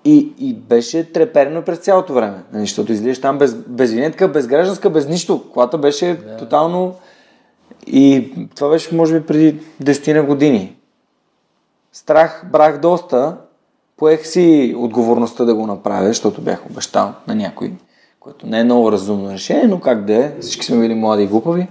[0.06, 2.38] И, и беше треперено през цялото време.
[2.54, 5.44] Нали, Защото излизаш там без, без винетка, без гражданска, без нищо.
[5.54, 6.38] Колата беше да.
[6.38, 6.96] тотално...
[7.88, 10.76] И това беше, може би, преди 10 на години.
[11.94, 13.38] Страх брах доста.
[13.98, 17.72] Поех си отговорността да го направя, защото бях обещал на някой,
[18.20, 21.28] което не е много разумно решение, но как да е, всички сме били млади и
[21.28, 21.68] глупави.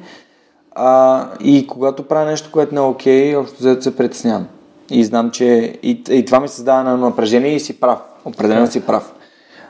[0.73, 4.47] А, и когато правя нещо, което не е окей, общо взето се притеснявам.
[4.91, 7.99] И знам, че и, и това ми създава на напрежение и си прав.
[8.25, 9.15] Определено си прав.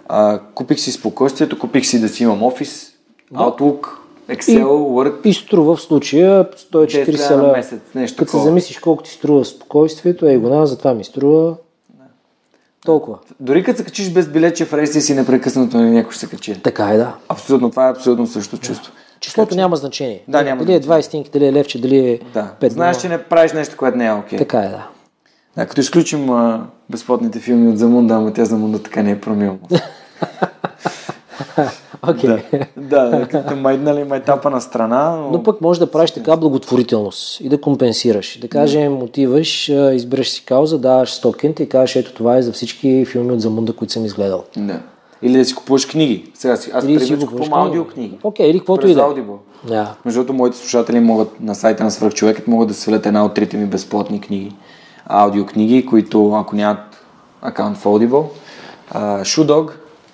[0.08, 2.92] А, купих си спокойствието, купих си да си имам офис,
[3.34, 3.86] Outlook,
[4.31, 5.27] Excel, Word.
[5.27, 8.45] И струва в случая 140 10 на месец, нещо Като се такова.
[8.45, 11.57] замислиш колко ти струва спокойствието, е го на, затова ми струва
[12.85, 13.19] толкова.
[13.40, 16.31] Дори като се качиш без билече в рейса и си непрекъснато на някой ще се
[16.31, 16.62] качи.
[16.62, 17.14] Така е, да.
[17.29, 18.93] Абсолютно, това е абсолютно същото чувство.
[19.21, 20.23] Числото няма значение.
[20.29, 22.55] Да, няма Дали е 20 стинки, дали е левче, дали е Да.
[22.61, 24.38] 5 Знаеш, че не правиш нещо, което не е окей.
[24.38, 24.88] Така е, да.
[25.57, 29.57] Да, като изключим а, безплатните филми от Замунда, ама тя Замунда така не е промила.
[32.09, 32.37] Окей.
[32.77, 35.31] да, да, като май, нали, майтапа на страна, но...
[35.31, 38.38] Но пък можеш да правиш така благотворителност и да компенсираш.
[38.40, 42.42] Да кажем, отиваш, а, избереш си кауза, даваш 100 кента и кажеш, ето това е
[42.42, 44.44] за всички филми от Замунда, които съм изгледал.
[44.57, 44.81] Да.
[45.23, 46.31] Или да си купуваш книги.
[46.35, 47.53] Сега си, аз си купувам книги.
[47.55, 48.18] аудиокниги.
[48.23, 49.05] Окей, или каквото и да е.
[49.05, 49.37] Audible.
[49.68, 49.94] Да.
[50.05, 53.57] Между другото, моите слушатели могат на сайта на Свръхчовекът могат да свалят една от трите
[53.57, 54.53] ми безплатни книги.
[55.07, 57.05] Аудиокниги, които ако нямат
[57.42, 58.25] акаунт в Audible.
[58.94, 59.70] Uh, Shoe Dog,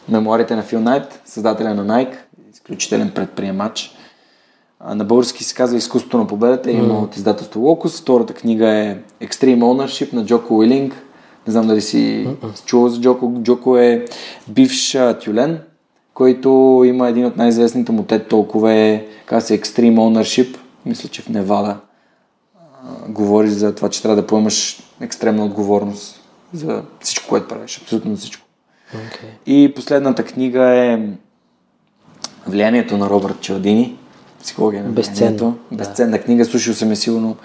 [0.08, 2.16] мемуарите на Фил Найт, създателя на Nike,
[2.52, 3.96] изключителен предприемач.
[4.94, 8.00] На български се казва Изкуството на победата, има от издателство Локус.
[8.00, 10.94] Втората книга е Extreme Ownership на Джоко Уилинг.
[11.46, 12.28] Не знам дали си
[12.64, 13.32] чувал за Джоко.
[13.42, 14.04] Джоко е
[14.48, 15.60] бивш тюлен,
[16.14, 21.22] който има един от най-известните му тет толкова е, казва се Extreme Ownership, мисля, че
[21.22, 21.76] в Невада
[22.56, 22.60] а,
[23.08, 26.20] говори за това, че трябва да поемаш екстремна отговорност
[26.52, 28.45] за всичко, което правиш, абсолютно всичко.
[28.94, 29.28] Okay.
[29.46, 31.00] И последната книга е
[32.46, 33.96] Влиянието на Робърт Чалдини.
[34.42, 35.54] Психология на Безценна, влиянието.
[35.72, 36.44] Безценна книга.
[36.44, 37.36] Слушал съм я сигурно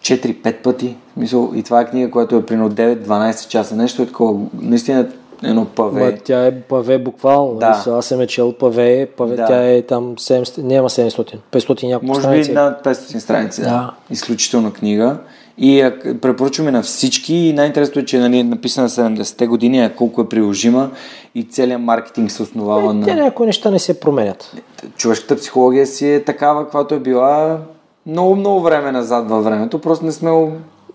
[0.00, 0.96] 4-5 пъти.
[1.10, 3.76] В Смисъл, и това е книга, която е примерно 9-12 часа.
[3.76, 4.40] Нещо е такова.
[4.60, 5.08] Наистина
[5.42, 6.04] едно паве.
[6.04, 7.54] Ма, тя е паве буквално.
[7.54, 7.82] Да.
[7.84, 7.90] Да.
[7.90, 9.46] Аз съм е чел паве, паве Да.
[9.46, 12.50] тя е там 700, няма 700, 500 и няколко Може страници.
[12.50, 13.60] би над 500 страници.
[13.60, 13.68] Да.
[13.68, 13.94] Да.
[14.10, 15.18] Изключителна книга.
[15.58, 15.90] И
[16.22, 17.34] препоръчваме на всички.
[17.34, 20.90] И най-интересното е, че нали, е написана 70-те години, а колко е приложима
[21.34, 23.22] и целият маркетинг се основава Е, Те на...
[23.22, 24.56] някои неща не се променят.
[24.96, 27.58] човешката психология си е такава, каквато е била
[28.06, 29.78] много, много време назад във времето.
[29.80, 30.50] Просто не сме...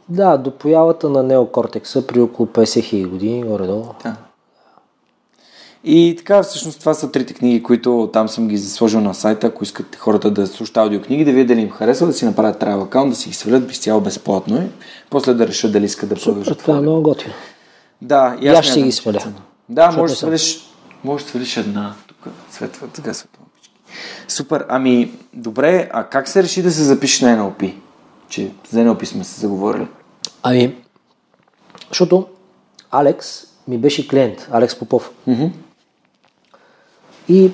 [0.10, 3.86] Да, до появата на неокортекса при около 50 хиляди години, горе-долу.
[4.04, 4.15] Да.
[5.84, 9.63] И така, всъщност това са трите книги, които там съм ги сложил на сайта, ако
[9.63, 13.10] искат хората да слушат аудиокниги, да видят дали им харесва, да си направят trial аккаунт,
[13.10, 14.67] да си ги свалят изцяло безплатно и
[15.10, 16.58] после да решат дали искат да продължат.
[16.58, 17.34] Това е много готино.
[18.02, 19.20] Да, и аз ще ги сваля.
[19.70, 20.60] Да, може да свалиш,
[21.04, 21.94] може да свалиш една.
[22.08, 23.44] Тук светва, така светва.
[24.28, 24.65] Супер.
[24.70, 27.74] Ами, добре, а как се реши да се запишеш на NLP?
[28.30, 29.88] Че за NLP сме се заговорили.
[30.44, 30.76] Ами,
[31.89, 32.28] защото
[32.91, 35.12] Алекс ми беше клиент, Алекс Попов.
[35.28, 35.50] Mm-hmm.
[37.29, 37.51] И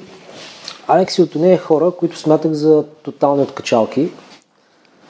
[0.88, 4.10] Алекс и от нея хора, които смятах за тотални откачалки,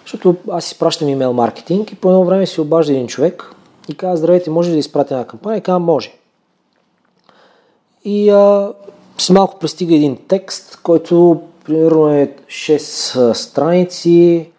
[0.04, 3.52] защото аз изпращам имейл маркетинг и по едно време си обажда един човек
[3.90, 5.58] и казва, здравейте, може ли да изпратя една кампания?
[5.58, 6.12] И казва, може.
[8.06, 8.74] И а,
[9.18, 14.50] с малко пристига един текст, който примерно е 6 а, страници,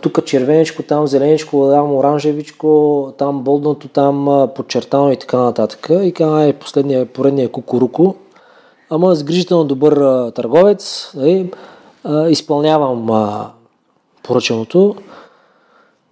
[0.00, 5.88] тук червеничко, там зеленичко, там оранжевичко, там болдното, там подчертано и така нататък.
[6.02, 8.14] И казва, е последния, поредния кукуруко.
[8.94, 11.46] Ама сгрижително добър а, търговец, е,
[12.04, 13.50] а, изпълнявам а,
[14.22, 14.96] поръчаното.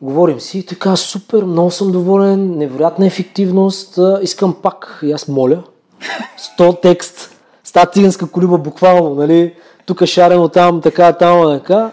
[0.02, 5.00] Говорим си, така супер, много съм доволен, невероятна ефективност, а, искам пак.
[5.02, 5.62] И аз моля,
[6.58, 7.30] 100 текст,
[7.64, 9.54] ста циганска колиба буквално, нали?
[9.86, 11.90] Тук шарено там, така, там, така.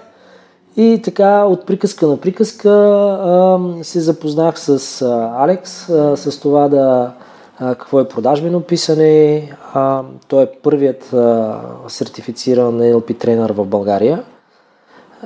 [0.77, 6.67] И така, от приказка на приказка а, се запознах с а, Алекс, а, с това
[6.67, 7.11] да
[7.59, 9.51] какво е продажбено писане.
[9.73, 14.23] А, той е първият а, сертифициран NLP тренер в България.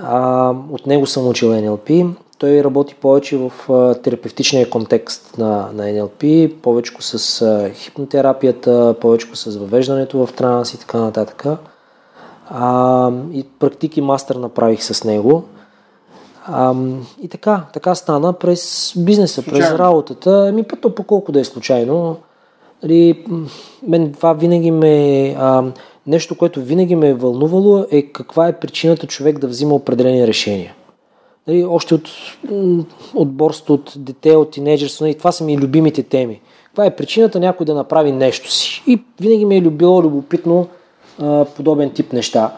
[0.02, 2.16] А, от него съм учил NLP.
[2.38, 9.28] Той работи повече в а, терапевтичния контекст на, на NLP, повече с а, хипнотерапията, повече
[9.34, 11.46] с въвеждането в транс и така нататък.
[12.50, 15.44] А, и практики мастър направих с него.
[16.46, 16.76] А,
[17.22, 19.68] и така, така стана през бизнеса, случайно.
[19.68, 20.48] през работата.
[20.50, 22.18] Ами пъто по колко да е случайно.
[22.84, 23.26] Нали,
[23.88, 25.36] мен това винаги ме...
[25.40, 25.64] А,
[26.08, 30.74] нещо, което винаги ме е вълнувало е каква е причината човек да взима определени решения.
[31.48, 32.10] Нали, още от,
[33.14, 36.42] от борство, от дете, от тинейджерство, нали, това са ми любимите теми.
[36.66, 38.84] Каква е причината някой да направи нещо си?
[38.88, 40.68] И винаги ми е било любопитно
[41.20, 42.58] а, подобен тип неща.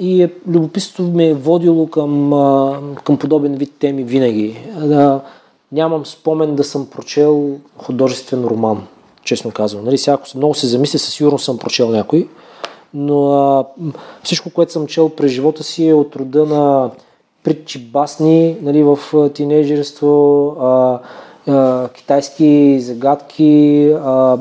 [0.00, 2.30] И любопитството ме е водило към,
[3.04, 4.56] към подобен вид теми винаги.
[5.72, 8.86] Нямам спомен да съм прочел художествен роман,
[9.24, 9.84] честно казвам.
[9.84, 12.28] Нали, сега, ако много се замисля, със сигурност съм прочел някой,
[12.94, 13.64] но а,
[14.22, 16.90] всичко, което съм чел през живота си е от рода на
[17.42, 18.98] притчи басни нали, в
[19.34, 21.00] тинейджерство, а,
[21.46, 24.38] а, китайски загадки, а,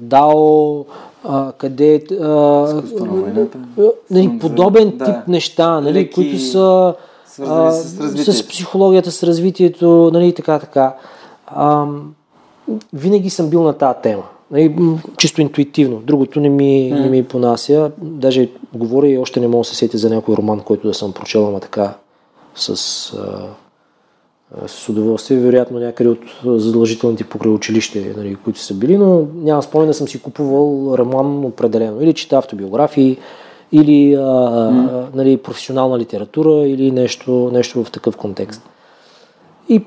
[0.00, 0.84] дао,
[1.28, 2.26] а, къде а,
[4.10, 5.04] нали, подобен да.
[5.04, 6.94] тип неща, нали, Леки, които са
[7.42, 10.94] а, с, с психологията, с развитието, нали, така, така.
[11.46, 11.86] А,
[12.92, 14.22] винаги съм бил на тази тема.
[14.50, 14.76] Нали,
[15.16, 15.96] чисто интуитивно.
[15.96, 17.00] Другото не ми, mm.
[17.00, 17.90] не ми понася.
[17.98, 21.12] Даже говоря и още не мога да се сетя за някой роман, който да съм
[21.12, 21.94] прочел, ама така
[22.54, 23.46] с, а,
[24.66, 25.38] с удоволствие.
[25.38, 30.08] Вероятно някъде от задължителните покрай училище, нали, които са били, но няма спомен да съм
[30.08, 32.02] си купувал роман определено.
[32.02, 33.18] Или чета автобиографии,
[33.72, 35.14] или а, mm.
[35.14, 38.62] нали, професионална литература, или нещо, нещо в такъв контекст.
[39.68, 39.82] И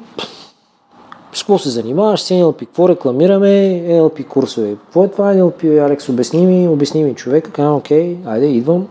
[1.33, 4.75] с какво се занимаваш, с NLP, какво рекламираме, NLP курсове.
[4.75, 8.87] Какво е това NLP, Алекс, обясни ми, обясни ми човек, казвам, окей, айде, идвам.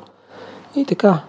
[0.76, 1.20] И така.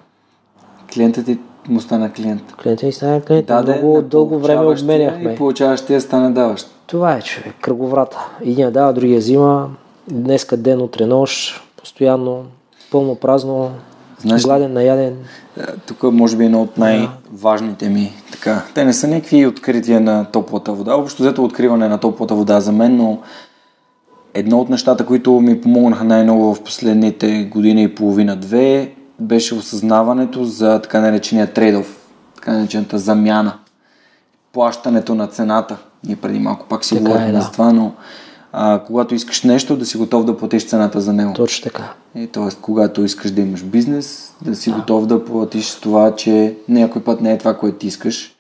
[0.94, 2.42] Клиентът ти му стана клиент.
[2.64, 3.46] Клиентът ми стана клиент.
[3.46, 5.34] Да, много дълго време обменяхме.
[5.34, 6.68] И получаваш тия стане даващ.
[6.88, 8.30] Това е човек, кръговрата.
[8.42, 9.70] Единия дава, другия взима.
[10.12, 12.44] Днеска ден, утре нощ, постоянно,
[12.92, 13.72] пълно празно,
[14.22, 15.18] Знаеш, гладен, наяден.
[15.60, 18.12] Е, тук може би е едно от най-важните ми.
[18.32, 20.96] Така, те не са някакви открития на топлата вода.
[20.96, 23.20] Общо взето откриване на топлата вода за мен, но
[24.34, 30.82] едно от нещата, които ми помогнаха най-много в последните година и половина-две, беше осъзнаването за
[30.82, 33.54] така наречения трейдов, така наречената замяна.
[34.54, 35.78] Плащането на цената.
[36.04, 37.42] Ние преди малко пак си е, да.
[37.42, 37.94] за това, но
[38.52, 41.34] а, когато искаш нещо, да си готов да платиш цената за него.
[41.34, 41.94] Точно така.
[42.16, 44.76] И, тоест, когато искаш да имаш бизнес, да си да.
[44.76, 48.36] готов да платиш това, че някой път не е това, което ти искаш,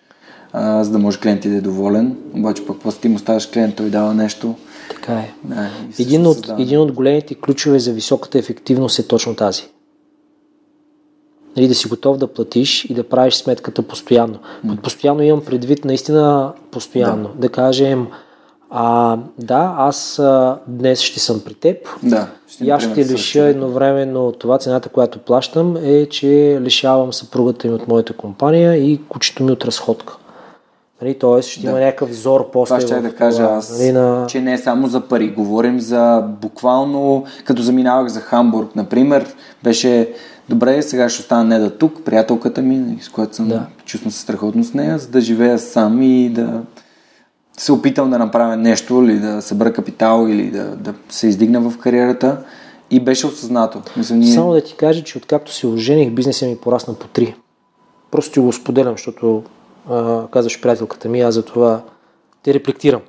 [0.53, 2.17] а, за да може клиент да е доволен.
[2.33, 4.55] Обаче пък после ти му ставаш клиент, той дава нещо.
[4.89, 5.33] Така е.
[5.43, 9.63] Да, един, от, един от големите ключове за високата ефективност е точно тази.
[11.59, 14.39] Нали, да си готов да платиш и да правиш сметката постоянно.
[14.67, 17.29] Под постоянно имам предвид наистина постоянно.
[17.35, 18.07] Да, да кажем,
[18.69, 21.77] а, да, аз а, днес ще съм при теб.
[22.03, 27.67] Да, ще и аз ще лиша едновременно това цената, която плащам е, че лишавам съпругата
[27.67, 30.17] ми от моята компания и кучето ми от разходка.
[31.01, 31.69] Нали, тоест ще да.
[31.69, 32.75] има някакъв взор после.
[32.75, 34.25] Това ще да кажа аз, нали, на...
[34.29, 35.27] че не е само за пари.
[35.27, 39.27] Говорим за буквално, като заминавах за Хамбург, например,
[39.63, 40.13] беше
[40.49, 43.65] добре, сега ще остана не да тук, приятелката ми, с която съм да.
[43.85, 46.61] чувствам се страхотно с нея, за да живея сам и да
[47.57, 51.77] се опитал да направя нещо или да събера капитал или да, да се издигна в
[51.77, 52.43] кариерата
[52.91, 53.81] и беше осъзнато.
[53.97, 54.33] Мисля, ние...
[54.33, 57.35] Само да ти кажа, че откакто се ожених, бизнесът ми порасна по три.
[58.11, 59.43] Просто ти го споделям, защото
[59.89, 61.81] а, казваш приятелката ми, аз за това
[62.43, 63.01] те реплектирам.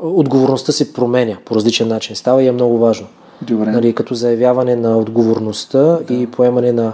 [0.00, 2.16] Отговорността се променя по различен начин.
[2.16, 3.06] Става и е много важно.
[3.42, 3.70] Добре.
[3.70, 6.14] Нали, като заявяване на отговорността да.
[6.14, 6.92] и поемане на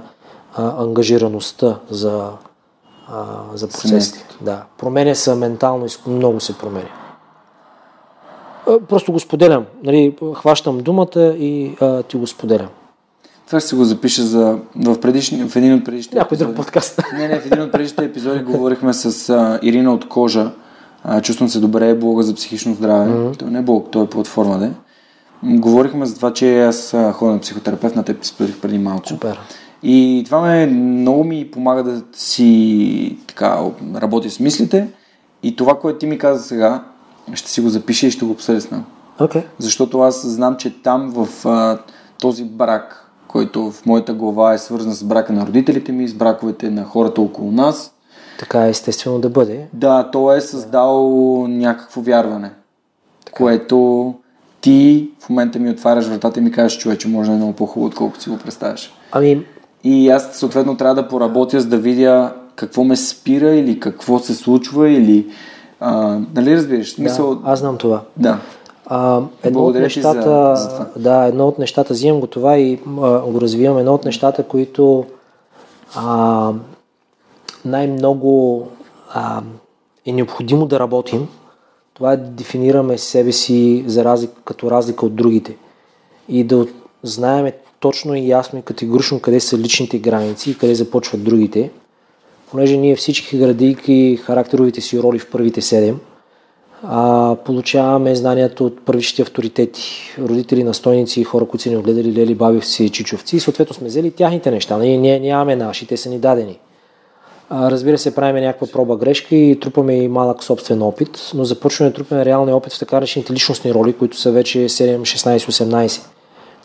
[0.56, 2.28] а, ангажираността за,
[3.08, 3.24] а,
[3.54, 4.24] за процесите.
[4.40, 4.62] Да.
[4.78, 6.88] Променя се ментално и много се променя.
[8.88, 9.64] Просто го споделям.
[9.84, 12.68] Нали, хващам думата и а, ти го споделям.
[13.46, 17.02] Това ще се го запиша за, в, предишни, в един от предишните Някой друг подкаст.
[17.14, 20.50] Не, не, в един от предишните епизоди говорихме с а, Ирина от Кожа.
[21.04, 23.10] А, чувствам се добре, блога за психично здраве.
[23.10, 23.38] Mm-hmm.
[23.38, 24.70] Той не е блог, той е платформа, да
[25.46, 29.08] Говорихме за това, че аз ходя на психотерапевт, на теб споделих преди малко.
[29.08, 29.40] Супер.
[29.82, 33.58] И това ме, много ми помага да си така,
[33.94, 34.88] работя с мислите.
[35.42, 36.84] И това, което ти ми каза сега,
[37.34, 38.68] ще си го запиша и ще го обсъдя с
[39.20, 39.44] Okay.
[39.58, 41.78] Защото аз знам, че там в а,
[42.20, 46.70] този брак, който в моята глава е свързан с брака на родителите ми, с браковете
[46.70, 47.94] на хората около нас.
[48.38, 49.66] Така е естествено да бъде.
[49.72, 51.10] Да, то е създал
[51.48, 52.50] някакво вярване,
[53.24, 53.36] така.
[53.36, 54.14] което
[54.60, 57.86] ти в момента ми отваряш вратата и ми кажеш, човече, може да е много по-хубаво,
[57.86, 58.92] отколкото си го представяш.
[59.12, 59.46] Ами...
[59.84, 64.34] И аз съответно трябва да поработя, за да видя какво ме спира или какво се
[64.34, 65.26] случва или...
[65.80, 66.94] А, нали разбираш?
[66.94, 68.00] Да, аз знам това.
[68.16, 68.38] Да.
[68.86, 70.86] А, едно Благодаря от нещата, за, за това.
[70.96, 73.78] Да, едно от нещата, взимам го това и а, го развивам.
[73.78, 75.04] Едно от нещата, които
[75.96, 76.52] а,
[77.64, 78.66] най-много
[79.14, 79.42] а,
[80.06, 81.28] е необходимо да работим,
[81.96, 85.56] това е да дефинираме себе си за разлика, като разлика от другите.
[86.28, 86.66] И да
[87.02, 91.70] знаеме точно и ясно и категорично къде са личните граници и къде започват другите.
[92.50, 95.98] Понеже ние всички, градейки характеровите си роли в първите седем,
[96.82, 102.90] а, получаваме знанията от първичните авторитети, родители, настойници, хора, които са ни огледали, лели, бабивци,
[102.90, 104.78] чичовци и съответно сме взели тяхните неща.
[104.78, 106.58] Ние, ние нямаме наши, те са ни дадени.
[107.50, 111.94] Разбира се, правим някаква проба грешка и трупаме и малък собствен опит, но започваме да
[111.94, 116.02] трупаме реалния опит в така наречените личностни роли, които са вече 7, 16, 18.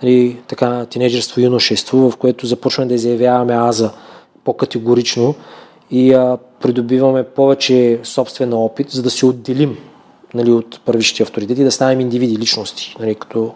[0.04, 3.92] Нали, така тинейджерство, юношество, в което започваме да изявяваме аза
[4.44, 5.36] по-категорично
[5.92, 9.78] и а, придобиваме повече собствен опит, за да се отделим
[10.34, 13.54] нали, от първищите авторитети, да станем индивиди, личности, нали, като,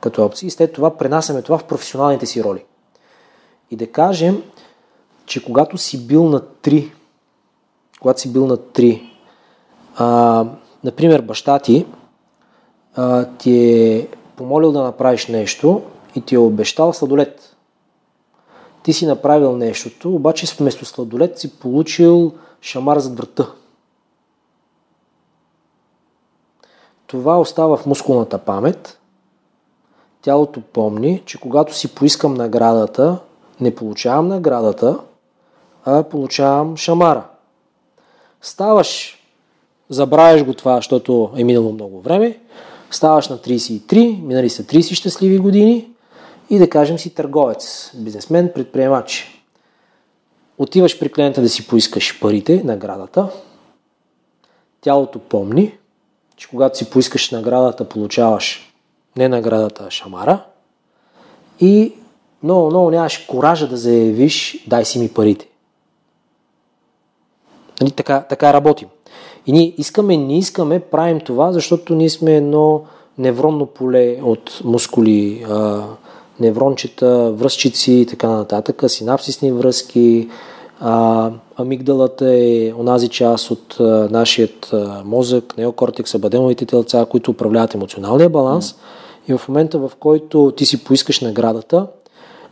[0.00, 0.46] като опции.
[0.46, 2.64] И след това пренасяме това в професионалните си роли.
[3.70, 4.42] И да кажем,
[5.26, 6.90] че когато си бил на 3,
[8.00, 9.10] когато си бил на 3,
[9.96, 10.44] а,
[10.84, 11.86] например, баща ти
[12.94, 15.82] а, ти е помолил да направиш нещо
[16.14, 17.56] и ти е обещал сладолет.
[18.82, 23.46] Ти си направил нещото, обаче вместо сладолет си получил шамар зад врата.
[27.06, 28.98] Това остава в мускулната памет.
[30.22, 33.18] Тялото помни, че когато си поискам наградата,
[33.60, 34.98] не получавам наградата,
[35.86, 37.24] а получавам шамара.
[38.42, 39.18] Ставаш,
[39.90, 42.38] забравяш го това, защото е минало много време,
[42.90, 45.88] ставаш на 33, минали са 30 щастливи години
[46.50, 49.42] и да кажем си търговец, бизнесмен, предприемач.
[50.58, 53.28] Отиваш при клиента да си поискаш парите, наградата.
[54.80, 55.78] Тялото помни,
[56.36, 58.72] че когато си поискаш наградата, получаваш
[59.16, 60.44] не наградата, а шамара.
[61.60, 61.92] И
[62.42, 65.48] много, много нямаш коража да заявиш, дай си ми парите.
[67.80, 68.88] Нали, така, така работим.
[69.46, 72.82] И ние искаме, не искаме, правим това, защото ние сме едно
[73.18, 75.82] невронно поле от мускули, а,
[76.40, 80.28] неврончета, връзчици и така нататък, синапсисни връзки.
[80.80, 87.74] А, амигдалата е онази част от а, нашият а, мозък, неокортекс, абадемовите телца, които управляват
[87.74, 88.72] емоционалния баланс.
[88.72, 88.76] Mm.
[89.28, 91.86] И в момента, в който ти си поискаш наградата,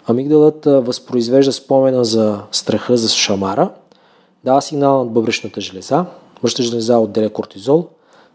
[0.07, 3.71] амигдалата възпроизвежда спомена за страха, за шамара–
[4.45, 7.89] дава сигнал над бъбречната железа, бъбречната железа отделя кортизол,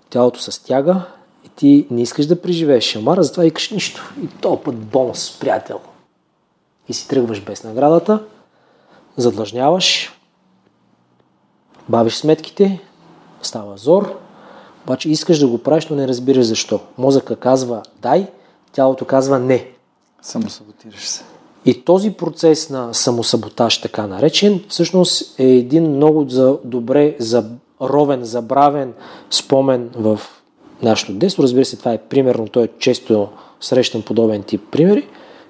[0.09, 1.05] тялото се стяга
[1.45, 4.13] и ти не искаш да преживееш шамара, затова викаш нищо.
[4.23, 5.79] И то път бонус, приятел.
[6.87, 8.23] И си тръгваш без наградата,
[9.17, 10.13] задлъжняваш,
[11.89, 12.81] бавиш сметките,
[13.41, 14.19] става зор,
[14.83, 16.79] обаче искаш да го правиш, но не разбираш защо.
[16.97, 18.27] Мозъка казва дай,
[18.71, 19.71] тялото казва не.
[20.21, 21.23] Само саботираш се.
[21.65, 28.93] И този процес на самосаботаж, така наречен, всъщност е един много за, добре заровен, забравен
[29.29, 30.19] спомен в
[30.83, 31.43] нашето детство.
[31.43, 33.27] Разбира се, това е примерно, той е често
[33.61, 35.07] срещан подобен тип примери,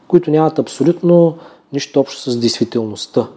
[0.07, 1.37] които нямат абсолютно
[1.73, 3.27] нищо общо с действителността.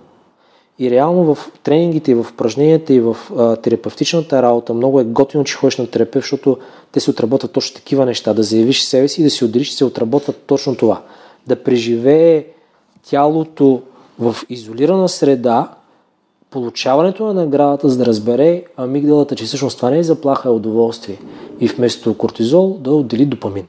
[0.79, 5.45] И реално в тренингите, и в упражненията, и в а, терапевтичната работа много е готино,
[5.45, 6.59] че ходиш на терапевт, защото
[6.93, 8.35] те се отработват точно такива неща.
[8.35, 11.03] Да заявиш себе си и да си отделиш, че се отработват точно това.
[11.47, 12.47] Да преживее
[13.07, 13.83] тялото
[14.19, 15.69] в изолирана среда,
[16.51, 21.19] получаването на наградата, за да разбере амигдалата, че всъщност това не е заплаха, е удоволствие.
[21.61, 23.67] И вместо кортизол да отдели допамин.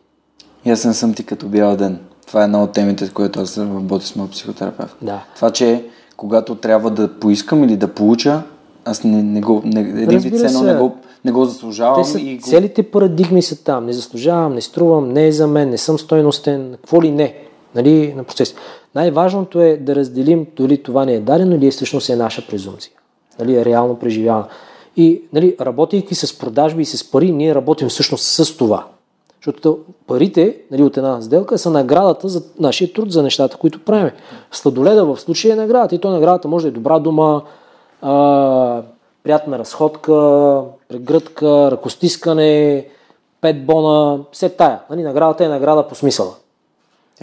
[0.66, 2.00] Ясен съм ти като бял ден.
[2.28, 4.96] Това е една от темите, които аз работя с моят психотерапевт.
[5.02, 5.24] Да.
[5.36, 5.86] Това, че
[6.18, 8.42] когато трябва да поискам или да получа,
[8.86, 10.66] аз не, не го, не, един вид цено се.
[10.66, 12.44] не го, не го заслужавам Те са, и го...
[12.44, 13.86] Целите парадигми са там.
[13.86, 17.36] Не заслужавам, не струвам, не е за мен, не съм стойностен, какво ли не.
[17.76, 18.56] Нали, на процес.
[18.96, 22.94] Най-важното е да разделим дали това не е дадено или е всъщност е наша презумпция.
[23.40, 24.48] Нали, е реално преживявана.
[24.98, 28.86] И нали, работейки с продажби и с пари, ние работим всъщност с това.
[29.46, 34.12] Защото парите нали, от една сделка са наградата за нашия труд, за нещата, които правим.
[34.52, 35.96] Сладоледа в случая е наградата.
[35.96, 37.42] И то наградата може да е добра дума,
[38.02, 38.82] а,
[39.24, 40.14] приятна разходка,
[40.90, 42.88] прегръдка, ръкостискане,
[43.42, 44.80] пет бона, все тая.
[44.90, 46.32] Нали, наградата е награда по смисъла.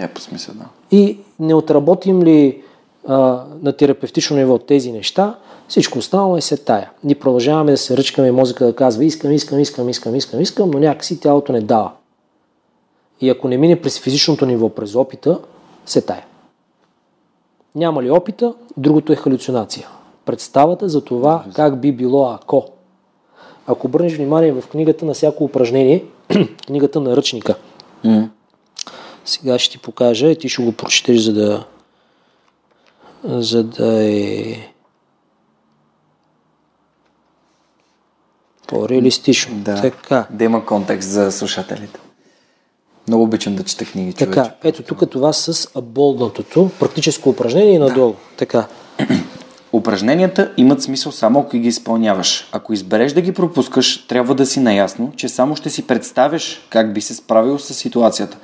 [0.01, 0.64] Е, по смисъл, да.
[0.96, 2.62] И не отработим ли
[3.09, 5.38] а, на терапевтично ниво тези неща,
[5.68, 6.90] всичко останало е се тая.
[7.05, 10.78] Ние продължаваме да се ръчкаме мозъка да казва искам, искам, искам, искам, искам, искам, но
[10.78, 11.92] някакси тялото не дава.
[13.20, 15.38] И ако не мине през физичното ниво, през опита,
[15.86, 16.24] се тая.
[17.74, 19.88] Няма ли опита, другото е халюцинация.
[20.24, 22.66] Представата за това как би било ако.
[23.66, 26.05] Ако обърнеш внимание в книгата на всяко упражнение,
[26.66, 27.55] книгата на ръчника,
[28.05, 28.28] М.
[29.24, 31.64] сега ще ти покажа и ти ще го прочетеш, за да,
[33.24, 34.70] за да е
[38.66, 39.54] по-реалистично.
[39.56, 39.80] Да.
[39.80, 40.26] Така.
[40.30, 42.00] да има контекст за слушателите.
[43.08, 44.34] Много обичам да чета книги, човече.
[44.34, 48.14] Така, ето тук това с болнатото, практическо упражнение и надолу.
[48.36, 48.66] Така.
[49.72, 52.48] Упражненията имат смисъл само ако ги изпълняваш.
[52.52, 56.92] Ако избереш да ги пропускаш, трябва да си наясно, че само ще си представяш как
[56.92, 58.36] би се справил с ситуацията.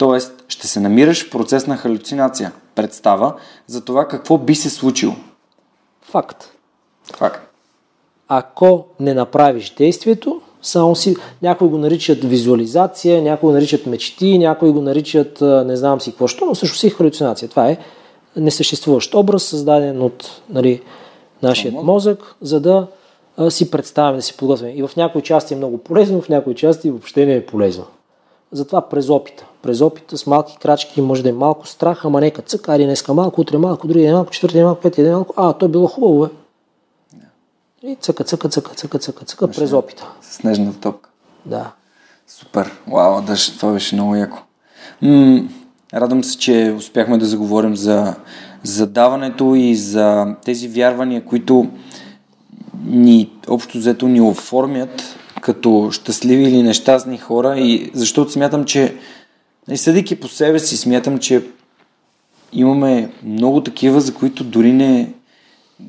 [0.00, 3.34] Тоест, ще се намираш в процес на халюцинация, представа
[3.66, 5.14] за това какво би се случило.
[6.02, 6.44] Факт.
[7.16, 7.40] Факт.
[8.28, 11.16] Ако не направиш действието, само си...
[11.42, 16.26] Някои го наричат визуализация, някои го наричат мечти, някои го наричат не знам си какво,
[16.26, 17.48] що, но също си халюцинация.
[17.48, 17.78] Това е
[18.36, 20.82] несъществуващ образ, създаден от нали,
[21.42, 22.86] нашия мозък, за да
[23.36, 24.72] а, си представяме, да си подготвяме.
[24.72, 27.84] И в някои части е много полезно, в някои части въобще не е полезно.
[28.52, 29.46] Затова през опита.
[29.62, 33.14] През опита с малки крачки може да е малко страх, ама нека цък, айде днеска
[33.14, 35.34] малко, утре малко, други ден малко, четвърти ден малко, пети ден малко.
[35.36, 36.28] А, то е било хубаво, бе.
[37.82, 40.08] И цъка, цъка, цъка, цъка, цъка, цъка, през опита.
[40.22, 41.10] С снежната топка.
[41.46, 41.72] Да.
[42.26, 42.70] Супер.
[42.92, 44.38] Вау, даже това беше много яко.
[45.02, 45.42] М-
[45.94, 48.14] радвам се, че успяхме да заговорим за
[48.62, 51.68] задаването и за тези вярвания, които
[52.84, 58.94] ни, общо взето, ни оформят като щастливи или нещастни хора и защото смятам, че
[59.70, 61.42] и съдейки по себе си, смятам, че
[62.52, 65.12] имаме много такива, за които дори не,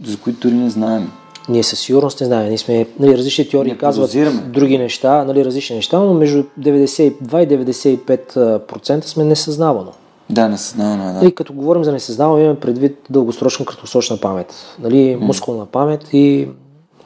[0.04, 1.12] за които дори не знаем.
[1.50, 2.48] Ние със сигурност не знаем.
[2.48, 4.12] Ние сме, нали, различни теории Не казват
[4.52, 9.92] други неща, нали, различни неща, но между 92 и 95% сме несъзнавано.
[10.30, 11.28] Да, не съзнаваме, да.
[11.28, 14.54] И като говорим за несъзнавано, имаме предвид дългосрочна, краткосрочна памет.
[14.80, 16.48] Нали, мускулна памет и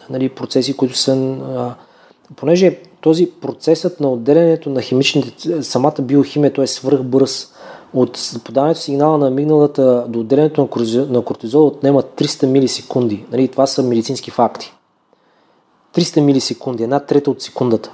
[0.09, 1.37] нали, процеси, които са...
[1.57, 1.73] А,
[2.36, 7.51] понеже този процесът на отделянето на химичните, самата биохимия, той е свръхбърз.
[7.93, 10.69] От подаването сигнала на амигдалата до отделянето
[11.09, 13.26] на кортизол отнема 300 милисекунди.
[13.32, 14.73] Нали, това са медицински факти.
[15.95, 17.91] 300 милисекунди, една трета от секундата.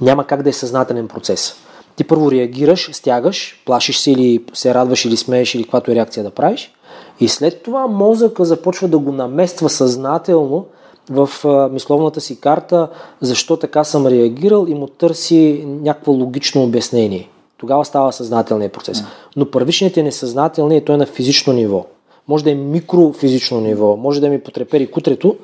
[0.00, 1.54] Няма как да е съзнателен процес.
[1.96, 6.24] Ти първо реагираш, стягаш, плашиш се или се радваш или смееш или каквато е реакция
[6.24, 6.72] да правиш.
[7.20, 10.66] И след това мозъка започва да го намества съзнателно
[11.10, 12.88] в а, мисловната си карта,
[13.20, 17.28] защо така съм реагирал и му търси някакво логично обяснение.
[17.56, 19.02] Тогава става съзнателният процес.
[19.36, 21.86] Но първичният е несъзнателен и той е на физично ниво.
[22.28, 25.36] Може да е микрофизично ниво, може да ми потрепери кутрето,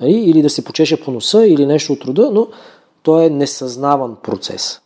[0.00, 2.46] нали, или да се почеше по носа, или нещо от рода, но
[3.02, 4.80] той е несъзнаван процес.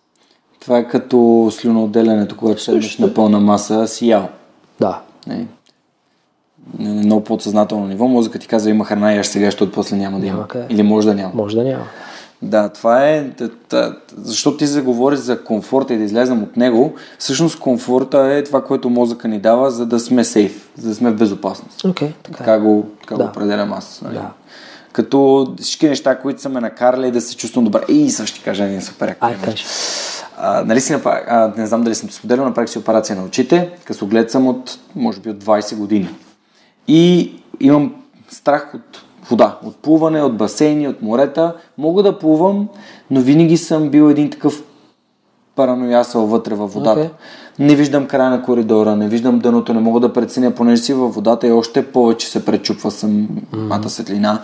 [0.60, 4.28] Това е като слюноотделянето, когато седнеш на пълна маса, си ял.
[4.80, 5.00] Да.
[5.26, 5.46] Нали?
[6.78, 10.26] На много подсъзнателно ниво, мозъкът ти казва има храна, яш сега, защото после няма да
[10.26, 10.48] има.
[10.48, 10.66] Къде.
[10.70, 11.30] Или може да няма.
[11.34, 11.84] Може да няма.
[12.42, 13.30] Да, това е,
[14.16, 18.90] защото ти заговориш за комфорта и да излезем от него, всъщност комфорта е това, което
[18.90, 21.82] мозъка ни дава, за да сме сейф, за да сме в безопасност.
[21.82, 22.38] Okay, така.
[22.38, 23.24] Така го, така Да.
[23.24, 24.00] го определям аз.
[24.04, 24.14] Нали?
[24.14, 24.30] Да.
[24.92, 27.80] Като всички неща, които са ме накарали да се чувствам добре.
[27.88, 29.64] И сега ще кажа един супер Ай, кажи.
[30.36, 33.70] А, нали си а, не знам дали съм ти споделял, направих си операция на очите.
[33.84, 36.08] Късоглед съм от, може би, от 20 години.
[36.88, 37.94] И имам
[38.28, 41.54] страх от вода, от плуване, от басейни, от морета.
[41.78, 42.68] Мога да плувам,
[43.10, 44.62] но винаги съм бил един такъв
[45.56, 47.00] параноясал вътре във водата.
[47.00, 47.10] Okay.
[47.58, 51.14] Не виждам края на коридора, не виждам дъното, не мога да преценя, понеже си във
[51.14, 53.86] водата и още повече се пречупва самата mm-hmm.
[53.86, 54.42] светлина.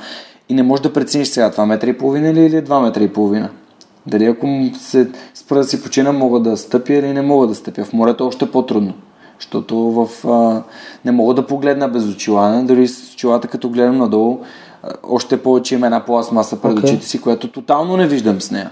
[0.48, 3.48] И не можеш да прецениш сега 2 метра и половина или 2 метра и половина.
[4.06, 4.46] Дали ако
[4.78, 7.84] се спра да си почина, мога да стъпя или не мога да стъпя.
[7.84, 8.94] В морето е още по-трудно.
[9.40, 10.62] Защото в, а,
[11.04, 12.62] не мога да погледна без очила.
[12.64, 14.40] Дори с очилата, като гледам надолу,
[14.82, 16.84] а, още повече има една пластмаса пред okay.
[16.84, 18.70] очите си, която тотално не виждам с нея.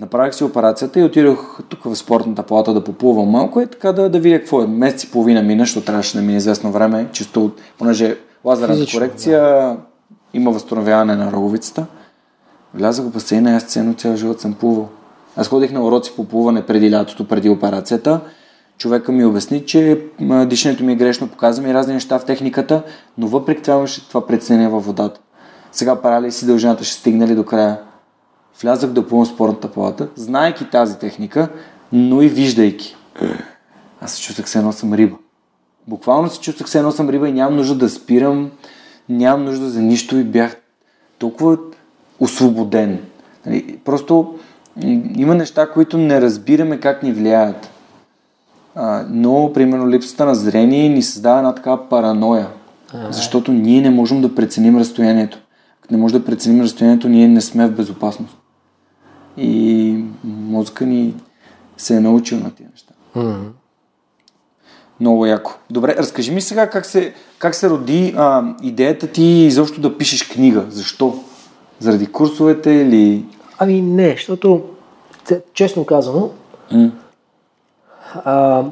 [0.00, 4.08] Направих си операцията и отидох тук в спортната палата да поплувам малко и така да,
[4.08, 4.66] да видя какво е.
[4.66, 9.76] Месец и половина мина, защото трябваше да мине известно време, чисто понеже лазерна корекция, да.
[10.34, 11.86] има възстановяване на роговицата.
[12.74, 14.88] Влязах в басейна и аз ценно цял живот съм плувал.
[15.36, 18.20] Аз ходих на уроци по плуване преди лятото, преди операцията.
[18.82, 20.00] Човека ми обясни, че
[20.46, 22.82] дишането ми е грешно, показва ми разни неща в техниката,
[23.18, 25.20] но въпреки това имаше това преценение във водата.
[25.72, 27.78] Сега парали си дължината ще стигне ли до края?
[28.62, 31.48] Влязах да плувам спортната палата, знаеки тази техника,
[31.92, 32.96] но и виждайки.
[34.00, 35.16] Аз се чувствах се едно съм риба.
[35.88, 38.50] Буквално се чувствах се едно съм риба и нямам нужда да спирам,
[39.08, 40.56] нямам нужда за нищо и бях
[41.18, 41.58] толкова
[42.20, 42.98] освободен.
[43.46, 44.38] Нали, просто
[45.16, 47.68] има неща, които не разбираме как ни влияят.
[48.74, 52.48] А, но, примерно, липсата на зрение ни създава една такава параноя.
[52.94, 55.38] А, защото ние не можем да преценим разстоянието.
[55.84, 58.36] Ако не можем да преценим разстоянието, ние не сме в безопасност.
[59.36, 61.14] И мозъка ни
[61.76, 62.94] се е научил на тези неща.
[63.16, 63.48] Mm-hmm.
[65.00, 65.54] Много яко.
[65.70, 70.28] Добре, разкажи ми сега как се, как се роди а, идеята ти изобщо да пишеш
[70.28, 70.64] книга.
[70.68, 71.14] Защо?
[71.78, 73.24] Заради курсовете или...
[73.58, 74.62] Ами не, защото,
[75.54, 76.30] честно казано,
[76.72, 76.90] mm.
[78.24, 78.64] А,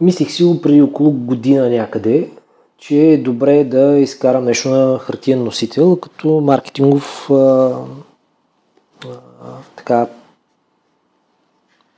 [0.00, 2.30] мислих си го преди около година някъде,
[2.78, 9.08] че е добре да изкарам нещо на хартиен носител, като маркетингов а, а,
[9.76, 10.06] така,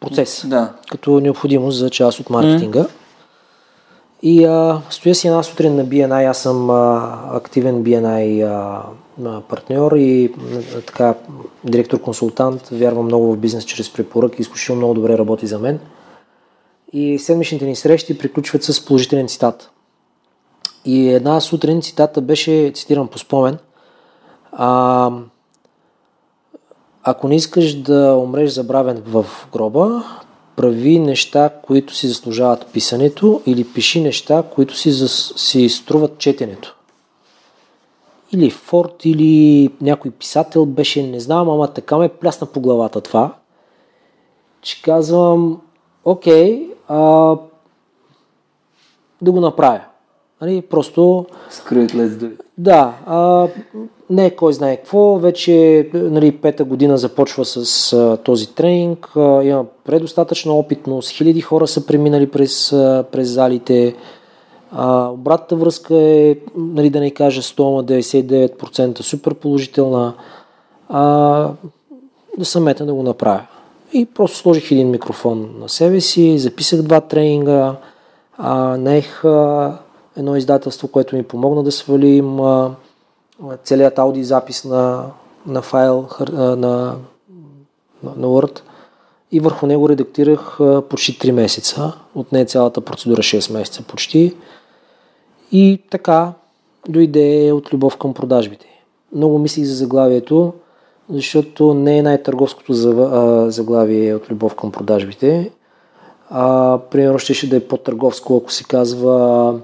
[0.01, 0.73] процес, да.
[0.91, 2.83] като необходимост за част от маркетинга.
[2.83, 2.91] Mm.
[4.23, 8.83] И а, стоя си една сутрин на BNI, аз съм а, активен BNI а,
[9.49, 10.33] партньор и
[10.87, 11.15] така
[11.65, 15.81] директор-консултант, вярвам много в бизнес чрез препорък, изключително много добре работи за мен.
[16.93, 19.71] И седмичните ни срещи приключват с положителен цитат.
[20.85, 23.59] И една сутрин цитата беше, цитирам по спомен,
[24.53, 25.11] а,
[27.03, 30.05] ако не искаш да умреш забравен в гроба,
[30.57, 35.33] прави неща, които си заслужават писането или пиши неща, които си, зас...
[35.37, 36.76] си струват четенето.
[38.33, 43.35] Или Форд, или някой писател беше, не знам, ама така ме плясна по главата това,
[44.63, 45.61] че казвам,
[46.05, 46.99] окей, а,
[49.23, 49.81] да го направя.
[50.41, 51.27] Нали, просто...
[51.51, 52.41] Screw it, let's do it.
[52.59, 53.49] Да, а,
[54.11, 59.65] не кой знае какво, вече нали, пета година започва с а, този тренинг, а, има
[59.85, 63.95] предостатъчна опитност, хиляди хора са преминали през, а, през залите,
[64.73, 68.03] а, обратната връзка е, нали, да не кажа 100
[68.57, 70.15] 99% супер положителна,
[70.89, 71.01] а,
[72.39, 73.47] да съм мета да го направя.
[73.93, 77.77] И просто сложих един микрофон на себе си, записах два тренинга,
[78.39, 79.79] а, наех а,
[80.17, 82.75] едно издателство, което ми помогна да свалим а,
[83.65, 85.07] целият аудиозапис на,
[85.47, 86.97] на файл на, на,
[88.03, 88.61] на Word
[89.33, 91.93] и върху него редактирах а, почти 3 месеца.
[92.15, 94.35] От нея цялата процедура 6 месеца почти.
[95.53, 96.33] И така
[96.89, 98.67] дойде от любов към продажбите.
[99.15, 100.53] Много мислих за заглавието,
[101.11, 102.75] защото не е най-търговското
[103.51, 105.51] заглавие от любов към продажбите.
[106.31, 109.55] А, примерно ще, да е по-търговско, ако се казва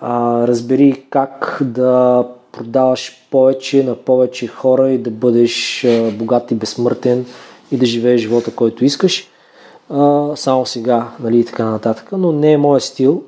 [0.00, 7.26] а, разбери как да продаваш повече на повече хора и да бъдеш богат и безсмъртен
[7.72, 9.28] и да живееш живота, който искаш.
[9.90, 12.08] А, само сега, нали, и така нататък.
[12.12, 13.22] Но не е моят стил.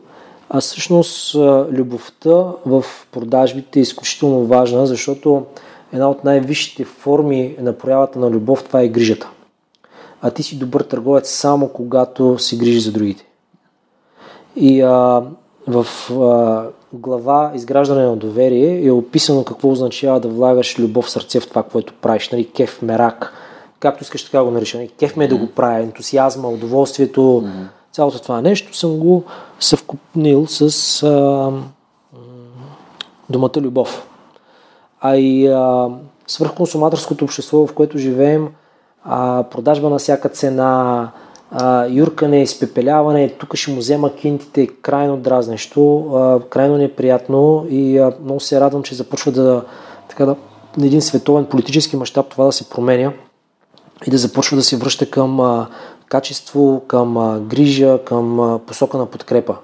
[0.54, 1.34] А всъщност
[1.70, 5.44] любовта в продажбите е изключително важна, защото
[5.92, 9.30] една от най-висшите форми на проявата на любов това е грижата.
[10.22, 13.26] А ти си добър търговец само когато се грижи за другите.
[14.56, 15.22] И а,
[15.66, 21.40] в а, глава Изграждане на доверие е описано какво означава да влагаш любов в сърце
[21.40, 22.30] в това, което правиш.
[22.30, 23.32] Нали, кеф, мерак,
[23.80, 24.76] както искаш така го нарича.
[24.76, 27.66] Нали, кеф ме е да го правя, ентусиазма, удоволствието, mm-hmm.
[27.92, 29.24] Цялото това нещо съм го
[29.60, 31.50] съвкупнил с а,
[33.30, 34.06] думата любов.
[35.00, 35.88] А и а,
[36.26, 38.48] свърхконсуматорското общество, в което живеем,
[39.04, 41.10] а, продажба на всяка цена,
[41.50, 48.12] а, юркане, изпепеляване, тук ще му взема кинтите, крайно дразнещо, а, крайно неприятно и а,
[48.24, 49.64] много се радвам, че започва да,
[50.08, 50.36] така да
[50.76, 53.12] на един световен политически мащаб това да се променя
[54.06, 55.66] и да започва да се връща към а,
[56.12, 59.56] качество, към грижа, към посока на подкрепа.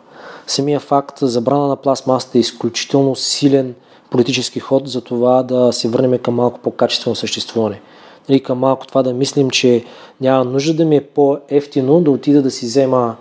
[0.46, 3.74] Самия факт, забрана на пластмасата е изключително силен
[4.10, 7.80] политически ход за това да се върнем към малко по-качествено съществуване.
[8.28, 9.84] Нали, към малко това да мислим, че
[10.20, 13.16] няма нужда да ми е по-ефтино да отида да си взема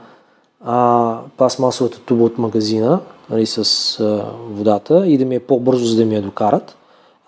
[0.65, 2.99] а, пластмасовата туба от магазина
[3.29, 3.59] нали, с
[3.99, 6.76] а, водата и да ми е по-бързо, за да ми я докарат.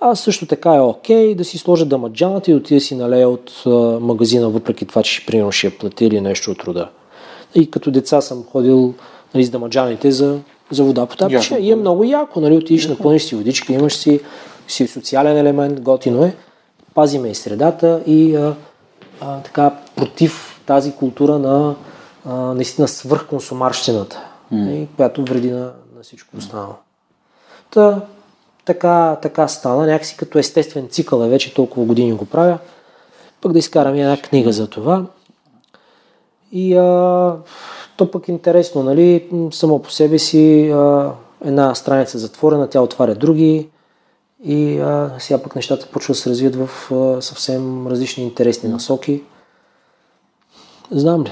[0.01, 3.63] А също така е окей да си сложа дамаджаната и да отида си налея от
[4.01, 6.89] магазина, въпреки това, че примерно ще я плати или нещо от рода.
[7.55, 8.93] И като деца съм ходил
[9.33, 10.39] нали, с дамаджаните за,
[10.71, 11.55] за вода по тапче.
[11.55, 14.19] И е много яко, нали, отидеш, напълниш си водичка, имаш си,
[14.67, 16.35] си социален елемент, готино е.
[16.93, 18.55] Пазиме и средата и а,
[19.21, 21.75] а, така против тази култура на
[22.25, 24.23] а, наистина свърхконсумарщината,
[24.53, 24.87] mm.
[24.95, 26.73] която вреди на, на всичко останало.
[27.71, 28.01] Та,
[28.69, 32.57] така, така стана, някакси като естествен цикъл е, вече толкова години го правя.
[33.41, 35.05] Пък да изкарам една книга за това.
[36.51, 37.35] И а,
[37.97, 41.11] то пък е интересно, нали, само по себе си а,
[41.45, 43.69] една страница е затворена, тя отваря други
[44.43, 49.23] и а, сега пък нещата почват да се развият в а, съвсем различни интересни насоки.
[50.91, 51.31] Знам ли?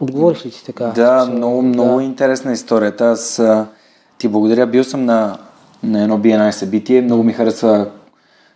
[0.00, 0.86] Отговорих ли ти така?
[0.86, 2.02] Да, много, много да.
[2.02, 3.04] интересна историята.
[3.04, 3.42] Аз
[4.18, 4.66] ти благодаря.
[4.66, 5.38] Бил съм на,
[5.82, 7.02] на едно BNI събитие.
[7.02, 7.86] Много ми харесва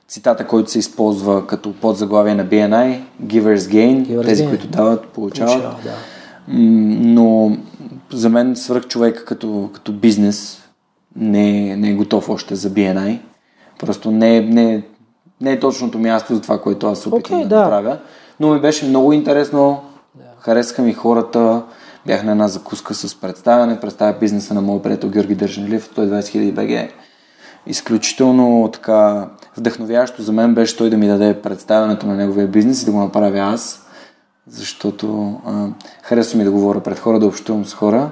[0.08, 3.00] цитата, който се използва като подзаглавие на BNI.
[3.22, 4.06] Givers gain.
[4.06, 4.48] Givers тези, gain.
[4.48, 5.54] които дават, получават.
[5.54, 5.94] Получава, да.
[6.48, 7.56] Но
[8.12, 10.62] за мен свърх човек като, като бизнес
[11.16, 13.18] не, не е готов още за BNI.
[13.78, 14.82] Просто не, не,
[15.40, 17.98] не е точното място за това, което аз опитвам okay, да, да правя.
[18.40, 19.82] Но ми беше много интересно.
[20.18, 20.22] Yeah.
[20.38, 21.62] Харесаха ми хората.
[22.06, 23.80] Бях на една закуска с представяне.
[23.80, 26.94] Представя бизнеса на моят приятел Георги Държанлив, 120 000 БГ.
[27.66, 32.86] Изключително така вдъхновяващо за мен беше той да ми даде представянето на неговия бизнес и
[32.86, 33.84] да го направя аз
[34.46, 35.66] защото а,
[36.02, 38.10] харесва ми да говоря пред хора, да общувам с хора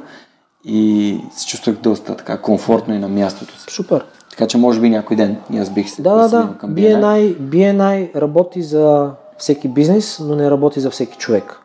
[0.65, 3.67] и се чувствах доста така комфортно и на мястото си.
[3.71, 4.05] Супер.
[4.31, 6.55] Така че може би някой ден и аз бих се Да, да, да.
[6.59, 7.01] Към BNI.
[7.01, 11.61] BNI, BNI работи за всеки бизнес, но не работи за всеки човек.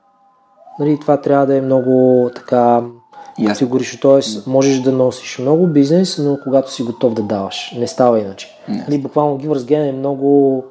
[0.80, 2.82] Нали, това трябва да е много така
[3.46, 4.00] категорично.
[4.02, 7.76] Тоест, можеш да носиш много бизнес, но когато си готов да даваш.
[7.78, 8.50] Не става иначе.
[8.68, 10.64] Нали, буквално Givers Gain е много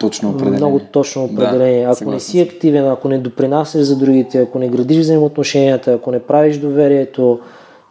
[0.00, 0.58] точно определение.
[0.58, 1.84] Много точно определение.
[1.84, 6.10] Да, ако не си активен, ако не допринасяш за другите, ако не градиш взаимоотношенията, ако
[6.10, 7.40] не правиш доверието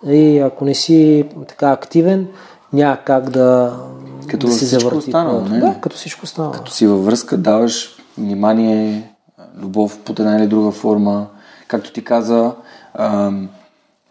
[0.07, 2.27] и ако не си така активен,
[2.73, 3.73] няма как да,
[4.27, 4.97] като да се завърти.
[4.97, 5.59] Останало, не?
[5.59, 6.53] Да, като всичко останало.
[6.53, 9.11] Като си във връзка, даваш внимание,
[9.61, 11.27] любов под една или друга форма.
[11.67, 12.51] Както ти каза,
[12.93, 13.31] а,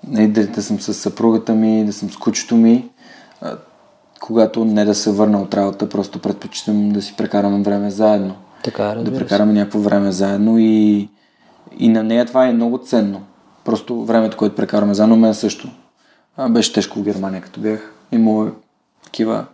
[0.04, 2.90] да съм с съпругата ми, да съм с кучето ми,
[4.20, 8.34] когато не да се върна от работа, просто предпочитам да си прекараме време заедно.
[8.64, 11.08] Така, да прекараме някакво време заедно и,
[11.78, 13.20] и на нея това е много ценно.
[13.64, 15.68] Просто времето, което прекараме заедно, мен също.
[16.36, 17.92] А, беше тежко в Германия, като бях.
[18.12, 18.46] Имало
[19.04, 19.44] такива...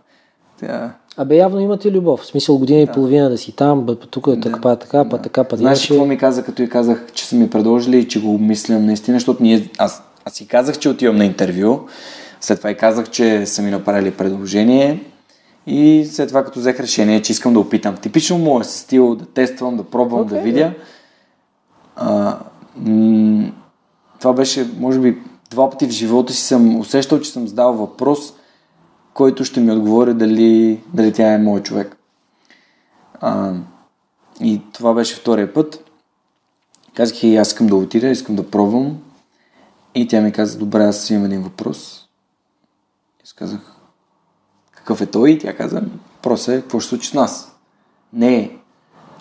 [0.59, 0.93] Тя...
[1.17, 2.19] Абе, явно имате любов.
[2.19, 5.17] В смисъл година и половина да си там, бе, тук е така, па, така, па,
[5.17, 8.21] така, па, Знаеш какво ми каза, като и казах, че са ми предложили и че
[8.21, 11.79] го мислям наистина, защото ние, аз, аз си казах, че отивам на интервю
[12.41, 15.03] след това и казах, че са ми направили предложение
[15.67, 17.97] и след това като взех решение, че искам да опитам.
[17.97, 20.73] Типично моят стил, да тествам, да пробвам, okay, да видя.
[21.95, 22.37] А,
[22.75, 23.51] м-
[24.19, 25.17] това беше, може би,
[25.51, 28.33] два пъти в живота си съм усещал, че съм задал въпрос,
[29.13, 31.97] който ще ми отговори дали, дали тя е мой човек.
[33.21, 33.53] А,
[34.41, 35.91] и това беше втория път.
[36.93, 38.97] Казах и аз искам да отида, искам да пробвам.
[39.95, 42.07] И тя ми каза, добре, аз имам един въпрос.
[43.23, 43.59] Аз казах,
[44.71, 45.29] какъв е той?
[45.29, 45.81] И тя каза,
[46.21, 47.55] просто е, какво ще случи с нас?
[48.13, 48.51] Не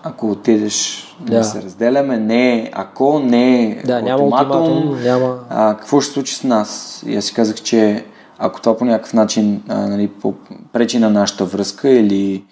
[0.07, 5.39] ако отидеш да, да се разделяме, не ако, не да, няма ултиматум, няма...
[5.49, 7.03] А, какво ще случи с нас?
[7.07, 8.05] И аз си казах, че
[8.39, 10.35] ако това по някакъв начин а, нали, по,
[10.73, 12.45] пречи на нашата връзка или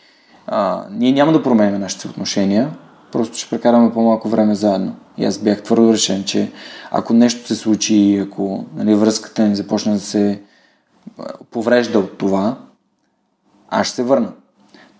[0.47, 2.71] а, ние няма да променим нашите отношения,
[3.13, 4.95] просто ще прекараме по-малко време заедно.
[5.19, 6.53] И аз бях твърдо решен, че
[6.95, 10.41] ако нещо се случи, ако нали, връзката ни започне да се
[11.51, 12.57] поврежда от това,
[13.69, 14.33] аз ще се върна.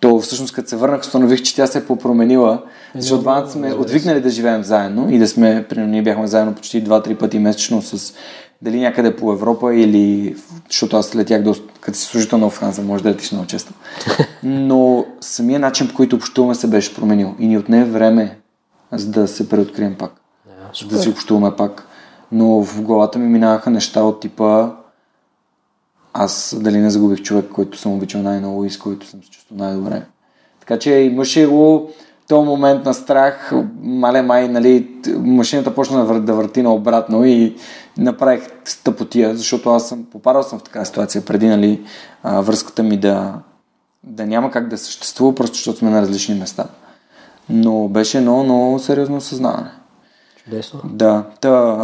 [0.01, 2.63] То всъщност като се върнах, установих, че тя се е попроменила,
[2.95, 6.85] защото двамата сме отвикнали да живеем заедно и да сме, примерно ние бяхме заедно почти
[6.85, 8.15] 2-3 пъти месечно с
[8.63, 10.37] дали някъде по Европа или,
[10.69, 13.73] защото аз летях доста, като си служител на Франция, може да летиш много често.
[14.43, 18.39] Но самия начин, по който общуваме се беше променил и ни отне време,
[18.93, 20.22] за да се преоткрием пак.
[20.75, 21.87] За да си общуваме пак.
[22.33, 24.71] Но в главата ми минаваха неща от типа
[26.13, 29.59] аз дали не загубих човек, който съм обичал най-много и с който съм се чувствал
[29.59, 30.03] най-добре.
[30.61, 31.91] Така че имаше го
[32.29, 33.53] този момент на страх,
[33.83, 37.57] мале май, нали, машината почна да, вър, да върти наобратно и
[37.99, 41.83] направих стъпотия, защото аз съм, попадал съм в такава ситуация преди, нали,
[42.23, 43.35] а, връзката ми да,
[44.05, 46.65] да няма как да съществува, просто защото сме на различни места.
[47.49, 49.71] Но беше много, много сериозно осъзнаване.
[50.45, 50.81] Чудесно.
[50.85, 51.79] Да, та,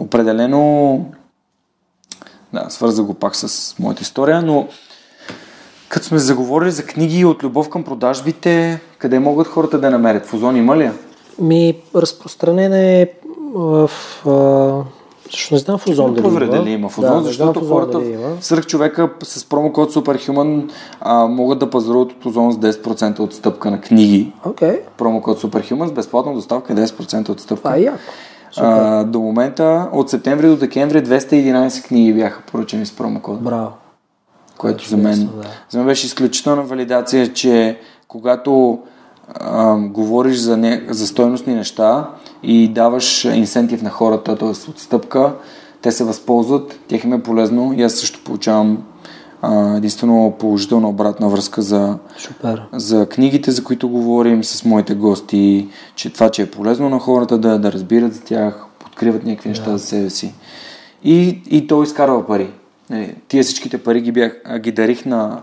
[0.00, 1.04] определено
[2.52, 4.68] да, свърза го пак с моята история, но
[5.88, 10.26] като сме заговорили за книги от любов към продажбите, къде могат хората да намерят?
[10.26, 10.90] В Озон има ли?
[11.38, 13.08] Ми, разпространена е
[13.54, 13.90] в...
[14.26, 14.30] А,
[15.30, 16.46] също не знам в Озон дали има.
[16.46, 18.00] дали има в Озон, да, защото хората
[18.40, 20.70] сръх човека с промокод Superhuman
[21.00, 24.32] а, могат да пазаруват от Озон с 10% отстъпка на книги.
[24.44, 27.62] Окей, Промокод Superhuman с безплатна доставка и 10% отстъпка.
[27.62, 27.98] това е яко.
[28.52, 28.66] Супер.
[28.66, 33.40] А, до момента, от септември до декември, 211 книги бяха поръчани с промокод.
[33.42, 33.70] Браво.
[34.58, 35.48] което за мен, да.
[35.70, 38.78] за мен беше изключителна валидация, че когато
[39.34, 42.08] а, говориш за, не, за стойностни неща
[42.42, 44.48] и даваш инсентив на хората, т.е.
[44.48, 45.34] отстъпка,
[45.82, 48.82] те се възползват, тях им е полезно и аз също получавам
[49.42, 52.62] а, единствено положителна обратна връзка за, Супер.
[52.72, 57.38] за книгите, за които говорим с моите гости, че това, че е полезно на хората
[57.38, 60.34] да, да разбират за тях, откриват някакви неща за себе си.
[61.04, 62.50] И, и той изкарва пари.
[62.90, 65.42] Нали, Тия всичките пари ги, бях, ги дарих на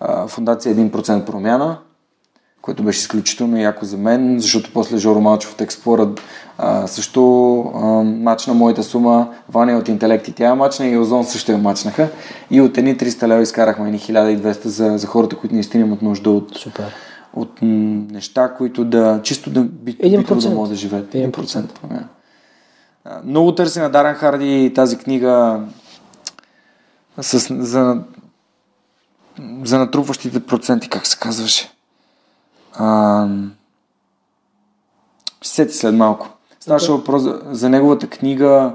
[0.00, 1.78] а, фундация 1% промяна,
[2.62, 6.08] което беше изключително яко за мен, защото после Жоро Малчев от Експлора
[6.58, 11.52] а, също а, мачна моята сума, Ваня от Интелект и тя мачна и Озон също
[11.52, 12.08] я мачнаха.
[12.50, 16.30] И от едни 300 лева изкарахме едни 1200 за, за хората, които наистина имат нужда
[16.30, 16.94] от, Супер.
[17.34, 17.68] от м,
[18.10, 21.14] неща, които да, чисто да, би, битово да могат да живеят.
[21.14, 22.08] Един 1% промяна.
[23.04, 25.60] А, Много търси на Даран Харди тази книга
[27.20, 28.02] с, за,
[29.64, 31.70] за натрупващите проценти, как се казваше.
[32.72, 33.28] А,
[35.40, 36.28] ще сети след малко.
[36.60, 38.74] Ставаше въпрос за, за неговата книга.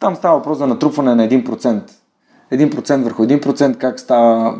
[0.00, 1.90] Там става въпрос за натрупване на 1%.
[2.52, 4.58] 1% върху 1%, как, става,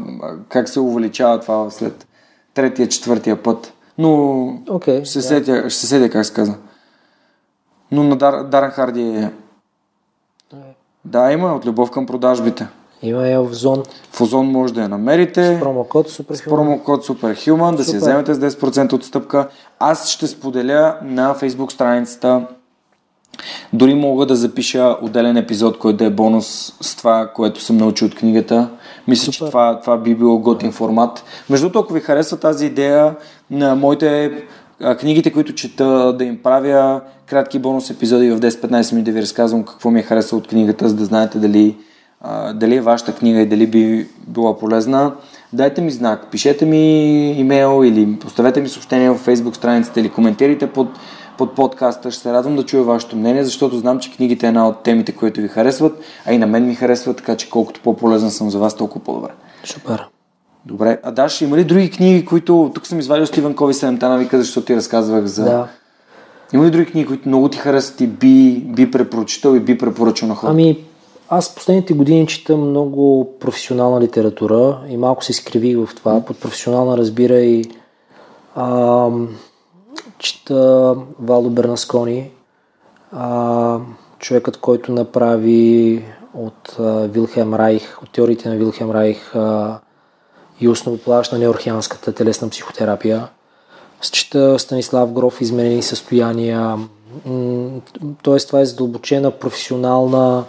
[0.49, 2.07] как се увеличава това след
[2.55, 3.73] третия, четвъртия път.
[3.99, 5.05] Но Окей.
[5.05, 5.25] ще се, да.
[5.25, 6.55] сетя, ще се сетя как се казва.
[7.93, 9.33] Но на Дар, Даран Харди е...
[11.05, 12.69] Да, има от любов към продажбите.
[13.05, 13.83] Има я в зон.
[14.13, 15.59] В Озон може да я намерите.
[15.61, 19.49] Промокод Супер С промокод Superhuman да си вземете с 10% отстъпка.
[19.79, 22.47] Аз ще споделя на Facebook страницата
[23.73, 28.07] дори мога да запиша отделен епизод, който да е бонус с това, което съм научил
[28.07, 28.71] от книгата.
[29.09, 29.51] Мисля, че Супер.
[29.51, 31.25] това, това би било готин формат.
[31.51, 33.17] Между другото, ако ви харесва тази идея
[33.51, 34.33] на моите
[35.01, 39.65] книгите, които чета, да им правя кратки бонус епизоди в 10-15 минути да ви разказвам
[39.65, 41.77] какво ми е харесало от книгата, за да знаете дали,
[42.27, 45.13] а, дали е вашата книга и дали би била полезна.
[45.53, 50.67] Дайте ми знак, пишете ми имейл или поставете ми съобщение в Facebook страницата или коментирайте
[50.67, 50.89] под,
[51.39, 52.11] под подкаста.
[52.11, 55.13] Ще се радвам да чуя вашето мнение, защото знам, че книгите е една от темите,
[55.13, 58.59] които ви харесват, а и на мен ми харесват, така че колкото по-полезен съм за
[58.59, 59.31] вас, толкова по-добре.
[59.65, 60.09] Супер.
[60.67, 62.71] Добре, а Даш, има ли други книги, които...
[62.75, 65.45] Тук съм извадил Стивен Кови 7 навика, защото ти разказвах за...
[65.45, 65.69] Да.
[66.53, 70.29] Има ли други книги, които много ти харесват и би, би препоръчител и би препоръчал
[70.29, 70.53] на хората?
[70.53, 70.85] Ами,
[71.29, 76.25] аз последните години чета много професионална литература и малко се изкривих в това.
[76.25, 77.65] Под професионална разбира и
[78.57, 79.37] ам,
[80.19, 82.31] чета Валдо Бернаскони,
[83.13, 83.79] а,
[84.19, 86.05] човекът, който направи
[86.35, 89.79] от а, Вилхем Райх, от теориите на Вилхем Райх а,
[90.61, 93.29] и основополагащ на неорхианската телесна психотерапия.
[94.13, 96.79] Чета Станислав Гров Изменени състояния.
[98.23, 100.45] Тоест това е задълбочена професионална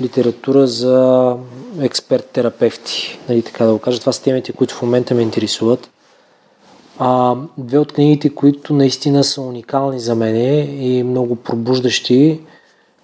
[0.00, 1.36] литература за
[1.80, 4.00] експерт-терапевти, нали, така да го кажа.
[4.00, 5.90] Това са темите, които в момента ме интересуват.
[6.98, 12.40] А, две от книгите, които наистина са уникални за мене и много пробуждащи,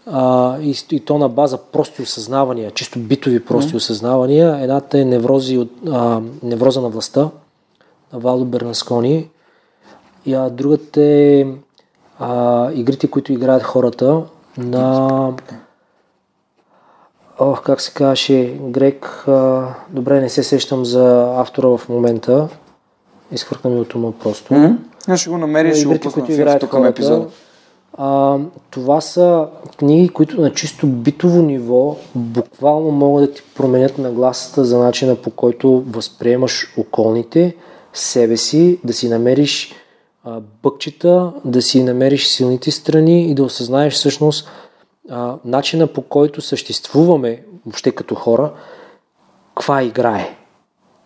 [0.06, 4.58] а, и, и то на база прости осъзнавания, чисто битови прости осъзнавания.
[4.60, 7.30] Едната е неврози от, а, невроза на властта
[8.12, 9.28] на Валдо Бернаскони,
[10.26, 11.46] и а, другата е
[12.18, 14.22] а, игрите, които играят хората
[14.58, 15.32] на
[17.42, 22.48] Ох, как се казваше, грек, а, добре, не се сещам за автора в момента.
[23.32, 24.54] Изхвъркна ми от ума просто.
[25.08, 27.26] Аз ще го намеря ще го пусна в тук към епизода.
[27.98, 28.38] А,
[28.70, 34.78] това са книги, които на чисто битово ниво буквално могат да ти променят нагласата за
[34.78, 37.56] начина по който възприемаш околните,
[37.92, 39.74] себе си, да си намериш
[40.24, 44.48] а, бъкчета, да си намериш силните страни и да осъзнаеш всъщност
[45.10, 48.52] а, начина по който съществуваме въобще като хора,
[49.54, 50.36] каква играе.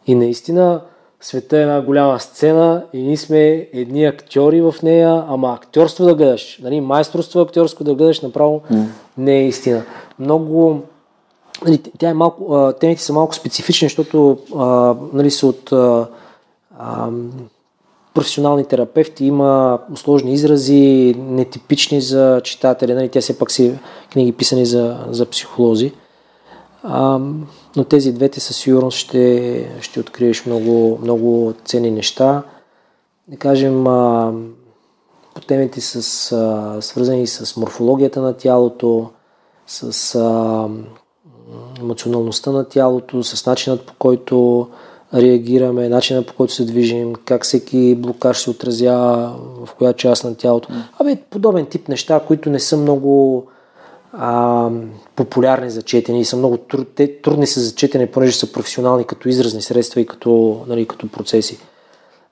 [0.07, 0.81] И наистина
[1.21, 6.15] света е една голяма сцена и ние сме едни актьори в нея, ама актьорство да
[6.15, 8.85] гледаш, нали, майсторство актьорско да гледаш направо mm.
[9.19, 9.83] не е истина.
[10.19, 10.83] Много
[11.65, 16.09] нали, тя е малко, темите са малко специфични, защото а, нали, са от а,
[16.79, 17.09] а,
[18.15, 23.79] професионални терапевти, има сложни изрази, нетипични за читатели, нали, тя все пак си
[24.13, 25.93] книги писани за, за психолози.
[26.83, 27.19] А,
[27.77, 32.43] но тези двете със сигурност ще, ще откриеш много, много ценни неща.
[33.29, 34.33] Да кажем, а,
[35.35, 39.11] по темите с, а, свързани с морфологията на тялото,
[39.67, 40.69] с а,
[41.81, 44.69] емоционалността на тялото, с начинът по който
[45.15, 49.37] реагираме, начинът по който се движим, как всеки блокаж се отразява
[49.67, 50.69] в коя част на тялото.
[50.99, 53.47] Абе, подобен тип неща, които не са много
[54.13, 54.71] а,
[55.17, 59.05] популярни за четене и са много труд, те, трудни са за четене, понеже са професионални
[59.05, 61.59] като изразни средства и като, нали, като процеси.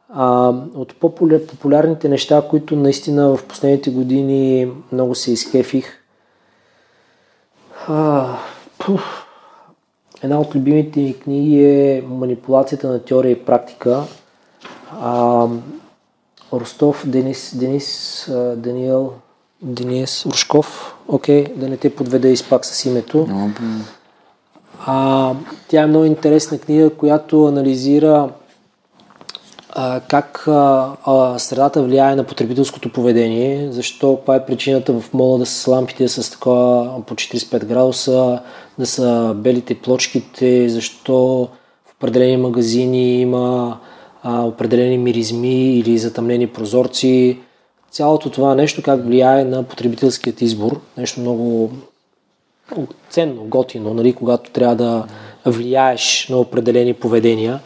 [0.08, 5.86] А, от популяр, популярните неща, които наистина в последните години много се изкефих,
[7.88, 8.28] а,
[8.78, 9.21] пуф,
[10.22, 14.02] една от любимите ми книги е Манипулацията на теория и практика.
[15.00, 15.46] А,
[16.52, 19.12] Ростов Денис, Денис Даниел
[19.62, 23.26] Денис Рушков, окей, okay, да не те подведа изпак с името.
[24.86, 25.34] А,
[25.68, 28.28] тя е много интересна книга, която анализира
[29.70, 35.38] а, как а, а, средата влияе на потребителското поведение, защо това е причината в мола
[35.38, 38.40] да са лампите с такова по 45 градуса,
[38.78, 41.48] да са белите плочките, защо
[41.84, 43.78] в определени магазини има
[44.22, 47.38] а, определени миризми или затъмнени прозорци,
[47.90, 50.80] цялото това нещо как влияе на потребителският избор.
[50.96, 51.70] Нещо много,
[53.10, 55.04] ценно, готино, нали, когато трябва да
[55.46, 57.60] влияеш на определени поведения.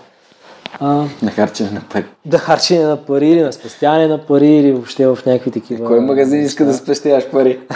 [0.80, 2.04] А, на харчене на пари.
[2.24, 5.86] Да харчене на пари или на спестяване на пари или въобще в някакви такива...
[5.86, 7.60] Кой магазин иска да спестяваш пари?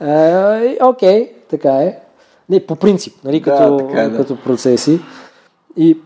[0.00, 1.98] Окей, okay, така е.
[2.48, 4.16] Не, по принцип, нали, като, да, така е, да.
[4.16, 5.00] като процеси.
[5.76, 5.98] И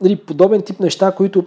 [0.00, 1.44] нали, подобен тип неща, които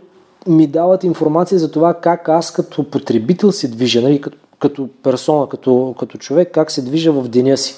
[0.48, 5.50] ми дават информация за това как аз като потребител се движа, нали, като, като персона,
[5.50, 7.76] като, като човек, как се движа в деня си.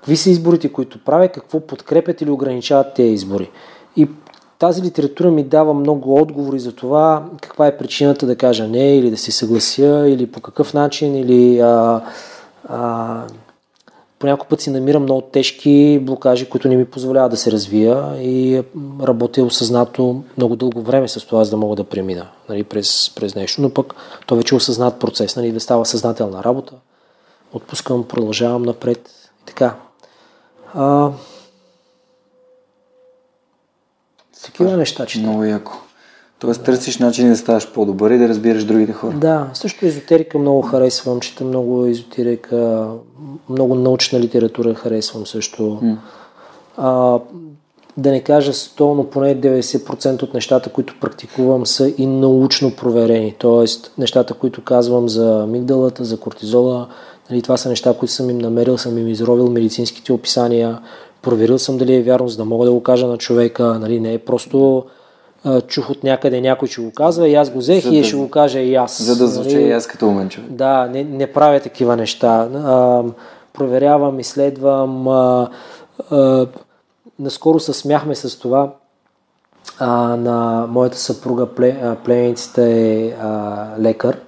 [0.00, 3.50] Какви са изборите, които правя, какво подкрепят или ограничават тези избори.
[3.96, 4.08] И
[4.58, 9.10] тази литература ми дава много отговори за това каква е причината да кажа не или
[9.10, 12.00] да се съглася или по какъв начин или а,
[12.68, 13.22] а,
[14.22, 18.62] по път си намирам много тежки блокажи, които не ми позволяват да се развия и
[19.02, 23.34] работя осъзнато много дълго време с това, за да мога да премина нали, през, през
[23.34, 23.62] нещо.
[23.62, 23.94] Но пък
[24.26, 26.72] то вече е осъзнат процес, нали, да става съзнателна работа.
[27.52, 29.10] Отпускам, продължавам напред
[29.42, 29.76] и така.
[30.74, 31.10] А,
[34.44, 35.18] такива неща, че.
[35.18, 35.72] Много яко.
[36.42, 39.16] Тоест търсиш начини да ставаш по-добър и да разбираш другите хора.
[39.16, 42.88] Да, също езотерика много харесвам, чета много езотерика,
[43.48, 45.62] много научна литература харесвам също.
[45.62, 45.96] Mm.
[46.76, 47.18] А,
[47.96, 53.34] да не кажа 100, но поне 90% от нещата, които практикувам са и научно проверени.
[53.38, 56.88] Тоест, нещата, които казвам за мигдалата, за кортизола,
[57.30, 60.78] нали, това са неща, които съм им намерил, съм им изровил медицинските описания,
[61.22, 63.64] проверил съм дали е вярно, за да мога да го кажа на човека.
[63.64, 64.84] Нали, не е просто
[65.66, 68.30] чух от някъде някой, че го казва и аз го взех и да, ще го
[68.30, 69.02] кажа и аз.
[69.02, 69.64] За да звуча нали?
[69.64, 70.50] и аз като умен човек.
[70.50, 72.48] Да, не, не правя такива неща.
[72.54, 73.02] А,
[73.52, 75.08] проверявам, изследвам.
[75.08, 75.50] А,
[76.10, 76.46] а,
[77.18, 78.74] наскоро се смяхме с това.
[79.78, 81.46] А, на моята съпруга,
[82.04, 84.20] племеницата е а, лекар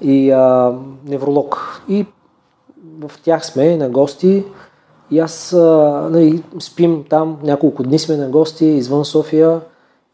[0.00, 0.74] и а,
[1.06, 1.80] невролог.
[1.88, 2.06] И
[3.00, 4.44] в тях сме на гости.
[5.10, 5.58] И аз а,
[6.10, 9.60] нали, спим там, няколко дни сме на гости извън София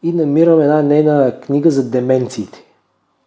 [0.03, 2.63] и намирам една нейна книга за деменциите.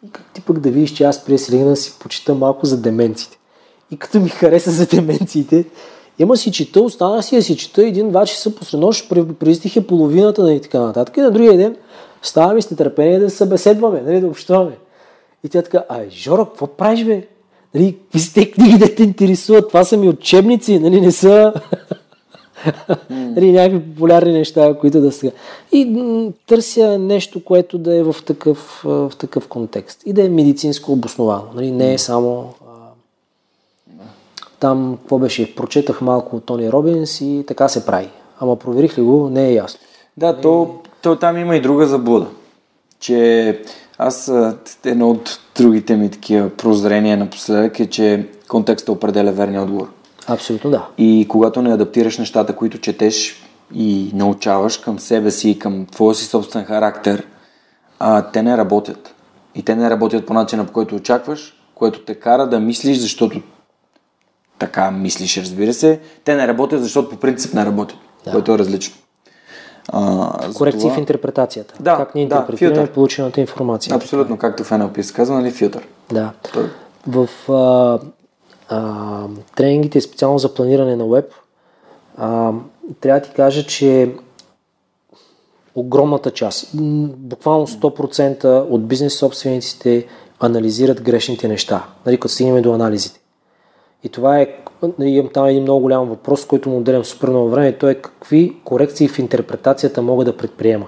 [0.05, 3.39] И как ти пък да видиш, че аз през да си почита малко за деменциите.
[3.91, 5.65] И като ми хареса за деменциите,
[6.19, 9.09] има си чета, остана си да си чета един-два часа посред нощ,
[9.41, 11.17] престих е половината нали, и така нататък.
[11.17, 11.77] И на другия ден
[12.23, 14.79] ставаме с нетърпение да се събеседваме, нали, да общуваме.
[15.45, 17.27] И тя така, ай, Жоро, какво правиш, бе?
[17.75, 19.69] Нали, какви сте книги да те интересуват?
[19.69, 21.53] Това са ми учебници, нали, не са...
[23.11, 25.33] Нали, някакви популярни неща, които да сега.
[25.73, 30.03] И търся нещо, което да е в такъв, в такъв контекст.
[30.07, 31.45] И да е медицинско обосновано.
[31.55, 32.55] Нали, не е само
[34.61, 38.09] там, какво беше, прочетах малко от Тони Робинс и така се прави.
[38.41, 39.81] Ама проверих ли го, не е ясно.
[40.17, 42.27] Да, то, то там има и друга заблуда.
[43.01, 43.61] Че
[43.99, 44.33] Аз
[44.85, 49.89] едно от другите ми такива прозрения напоследък е, че контекста определя верния отговор.
[50.29, 50.87] Абсолютно да.
[50.99, 53.43] И когато не адаптираш нещата, които четеш
[53.75, 57.27] и научаваш към себе си, към твоя си собствен характер,
[57.99, 59.15] а, те не работят.
[59.55, 63.41] И те не работят по начина, по който очакваш, което те кара да мислиш, защото
[64.59, 66.01] така мислиш, разбира се.
[66.25, 68.31] Те не работят, защото по принцип не работят, да.
[68.33, 68.95] което е различно.
[69.89, 70.95] А, Корекции това...
[70.95, 71.75] в интерпретацията.
[71.81, 73.97] Да, как ни интерпретираме да, получената информация.
[73.97, 75.87] Абсолютно, както в NLP се казва, нали, филтър.
[76.13, 76.33] Да.
[76.53, 76.71] Той...
[77.07, 77.99] В а,
[78.69, 81.33] а, тренингите, специално за планиране на веб,
[82.17, 82.53] а,
[83.01, 84.15] трябва да ти кажа, че
[85.75, 86.71] огромната част,
[87.17, 90.07] буквално 100% от бизнес собствениците
[90.41, 93.21] анализират грешните неща, нали, като стигнем до анализите.
[94.05, 94.57] И това е,
[94.99, 98.57] имам там един много голям въпрос, който му отделям супер много време, то е какви
[98.65, 100.87] корекции в интерпретацията мога да предприема.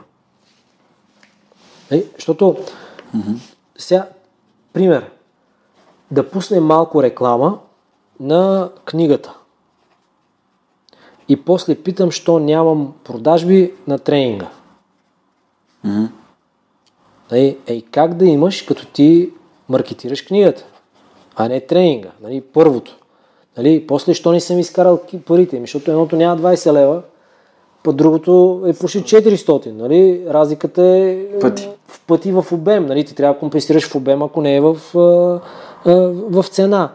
[1.91, 2.57] Нали, защото,
[3.17, 3.37] mm-hmm.
[3.79, 4.09] сега,
[4.73, 5.11] пример,
[6.11, 7.59] да пуснем малко реклама
[8.21, 9.35] на книгата.
[11.29, 14.49] И после питам, що нямам продажби на тренинга.
[15.87, 16.09] Mm-hmm.
[17.33, 19.31] Ей, ей, как да имаш, като ти
[19.69, 20.65] маркетираш книгата,
[21.37, 22.11] а не тренинга?
[22.23, 22.97] Нали, първото.
[23.57, 27.03] Нали, после, що не съм изкарал парите ми, защото едното няма 20 лева,
[27.83, 29.71] по другото е почти 400.
[29.73, 30.25] Нали?
[30.29, 31.69] Разликата е пъти.
[31.89, 32.87] в пъти в обем.
[32.87, 33.05] Нали?
[33.05, 34.77] Ти трябва да компенсираш в обем, ако не е в,
[36.31, 36.91] в цена.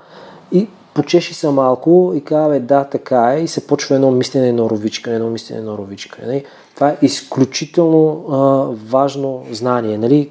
[0.51, 4.69] И почеши се малко и казва, да, така е, и се почва едно мислене, едно
[4.69, 6.21] ровичка, едно мислене, едно ровичка.
[6.25, 6.45] Нали?
[6.75, 8.37] Това е изключително а,
[8.89, 9.97] важно знание.
[9.97, 10.29] Нали?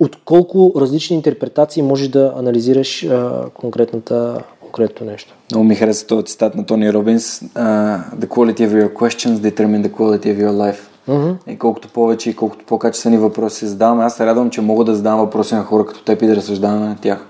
[0.00, 5.34] От колко различни интерпретации можеш да анализираш а, конкретната конкретно нещо.
[5.50, 7.40] Много ми хареса този цитат на Тони Робинс.
[7.40, 10.78] Uh, the quality of your questions determine the quality of your life.
[11.08, 11.36] Uh-huh.
[11.46, 15.20] И колкото повече и колкото по-качествени въпроси задаваме, аз се радвам, че мога да задавам
[15.20, 17.26] въпроси на хора като теб и да разсъждаваме на тях.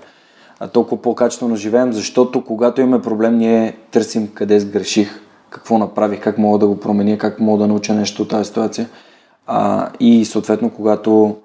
[0.67, 6.59] Толкова по-качествено живеем, защото когато имаме проблем, ние търсим къде сгреших, какво направих, как мога
[6.59, 8.89] да го променя, как мога да науча нещо от тази ситуация.
[9.47, 11.35] А, и съответно, когато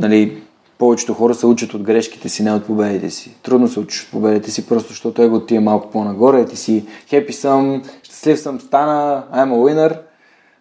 [0.00, 0.42] нали,
[0.78, 3.36] повечето хора се учат от грешките си, не от победите си.
[3.42, 6.86] Трудно се учиш от победите си, просто защото его ти е малко по-нагоре, ти си
[7.08, 9.98] хепи съм, щастлив съм, стана, I'm a winner.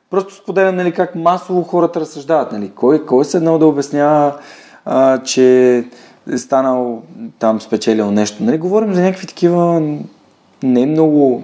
[0.09, 2.51] Просто споделям нали, как масово хората разсъждават.
[2.51, 2.71] Нали.
[2.75, 4.35] Кой, кой е седнал да обяснява,
[4.85, 5.85] а, че
[6.31, 7.03] е станал
[7.39, 8.43] там спечелил нещо.
[8.43, 9.81] Нали, говорим за някакви такива
[10.63, 11.43] не много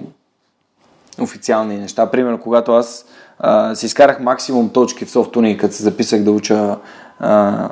[1.20, 2.10] официални неща.
[2.10, 3.06] Примерно, когато аз
[3.38, 6.78] а, си изкарах максимум точки в софтуни, като се записах да уча
[7.18, 7.68] а,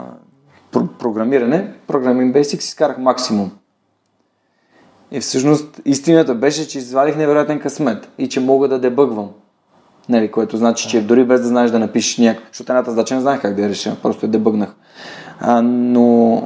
[0.98, 3.50] програмиране, Programming Basics, изкарах максимум.
[5.10, 9.28] И всъщност истината беше, че извадих невероятен късмет и че мога да дебъгвам.
[10.08, 13.20] Нали, което значи, че дори без да знаеш да напишеш някакво, защото едната задача не
[13.20, 14.74] знаех как да я реша, просто я дебъгнах.
[15.40, 16.42] А, но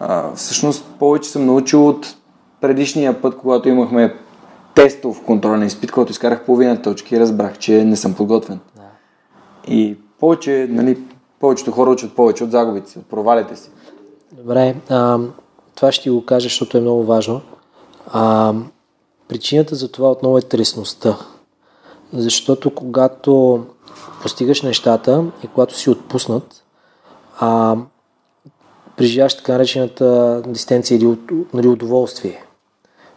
[0.00, 2.16] а, всъщност повече съм научил от
[2.60, 4.16] предишния път, когато имахме
[4.74, 8.60] тестов контролен изпит, който изкарах половина точки разбрах, че не съм подготвен.
[8.76, 8.82] Да.
[9.68, 10.98] И повече, нали,
[11.40, 13.70] повечето хора учат повече от загубите си, от провалите си.
[14.32, 15.18] Добре, а,
[15.74, 17.40] това ще го кажа, защото е много важно.
[18.12, 18.54] А,
[19.28, 21.16] причината за това отново е тресността.
[22.12, 23.64] Защото когато
[24.22, 26.64] постигаш нещата и когато си отпуснат,
[27.40, 27.76] а,
[29.00, 31.16] преживяваш така наречената дистенция или
[31.54, 32.42] нали, удоволствие.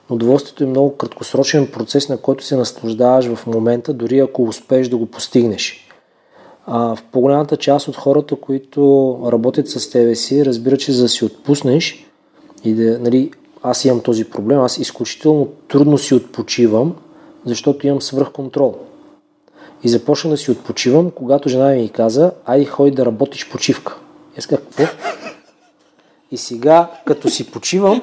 [0.10, 4.88] Но удоволствието е много краткосрочен процес, на който се наслаждаваш в момента, дори ако успееш
[4.88, 5.90] да го постигнеш.
[6.68, 11.10] А, в по-голямата част от хората, които работят с тебе си, разбира, че за да
[11.10, 12.06] си отпуснеш
[12.64, 13.32] и да, нали,
[13.64, 16.96] аз имам този проблем, аз изключително трудно си отпочивам,
[17.46, 18.76] защото имам свръхконтрол.
[19.84, 23.98] И започна да си отпочивам, когато жена ми каза, айде ходи да работиш почивка.
[24.38, 24.84] Аз какво?
[26.34, 28.02] И сега, като си почивам,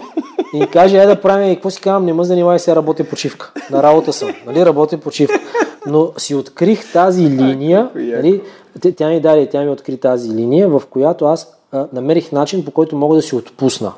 [0.55, 3.05] и ми каже, ай да правим, и какво си казвам, не ме занимавай се, работя
[3.05, 3.53] почивка.
[3.71, 5.41] На работа съм, нали, работя почивка.
[5.87, 8.43] Но си открих тази линия, нали,
[8.97, 12.71] тя ми даде, тя ми откри тази линия, в която аз а, намерих начин, по
[12.71, 13.93] който мога да си отпусна.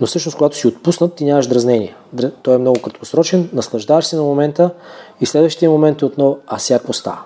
[0.00, 1.94] Но всъщност, когато си отпуснат, ти нямаш дразнение.
[2.42, 4.70] Той е много краткосрочен, наслаждаваш се на момента
[5.20, 7.24] и следващия момент е отново, а сега какво става?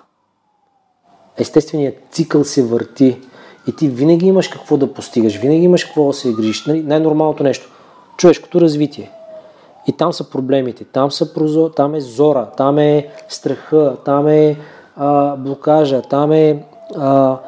[1.36, 3.20] Естественият цикъл се върти
[3.66, 6.66] и ти винаги имаш какво да постигаш, винаги имаш какво да се грижиш.
[6.66, 6.82] Нали?
[6.82, 7.70] Най-нормалното нещо.
[8.16, 9.10] Човешкото развитие.
[9.86, 14.56] И там са проблемите, там, са прозо, там е зора, там е страха, там е
[14.96, 16.66] а, блокажа, там е
[16.96, 17.38] а,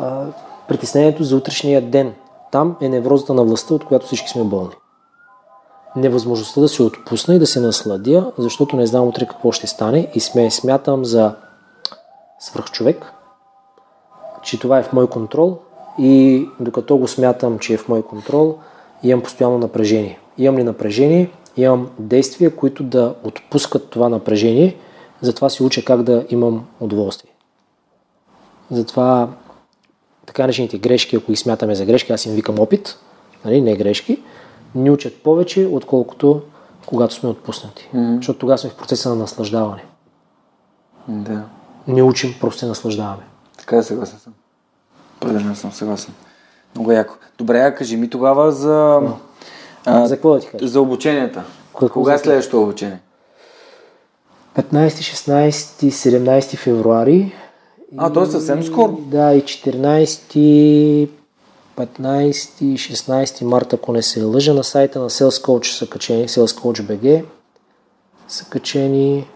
[0.00, 0.26] а,
[0.68, 2.14] притеснението за утрешния ден.
[2.52, 4.74] Там е неврозата на властта, от която всички сме болни.
[5.96, 10.10] Невъзможността да се отпусна и да се насладя, защото не знам утре какво ще стане
[10.14, 11.34] и сме смятам за
[12.38, 13.12] свръхчовек,
[14.42, 15.58] че това е в мой контрол
[15.98, 18.58] и докато го смятам, че е в мой контрол,
[19.02, 20.18] имам постоянно напрежение.
[20.38, 24.76] Имам ли напрежение, имам действия, които да отпускат това напрежение,
[25.20, 27.30] затова се уча как да имам удоволствие.
[28.70, 29.28] Затова
[30.26, 32.98] така наречените грешки, ако ги смятаме за грешки, аз им викам опит,
[33.44, 34.22] нали, не грешки,
[34.74, 36.42] ни учат повече, отколкото
[36.86, 37.88] когато сме отпуснати.
[37.94, 38.16] Mm-hmm.
[38.16, 39.84] Защото тогава сме в процеса на наслаждаване.
[41.08, 41.42] Да.
[41.88, 43.22] Не учим, просто се наслаждаваме.
[43.58, 44.32] Така да съгласен съм.
[45.16, 46.14] Определено съм съгласен.
[46.74, 47.14] Много яко.
[47.38, 49.00] Добре, а кажи ми тогава за...
[49.84, 50.68] А, за какво да ти кажа?
[50.68, 51.44] За обученията.
[51.72, 53.00] Какво Кога е следващото обучение?
[54.56, 57.32] 15, 16, 17 февруари.
[57.96, 58.92] А, то е съвсем скоро.
[58.92, 61.08] Да, и 14,
[61.76, 66.28] 15 и 16 марта, ако не се лъжа, на сайта на Sales Coach са качени,
[66.28, 67.24] Sales Coach BG
[68.28, 69.28] са качени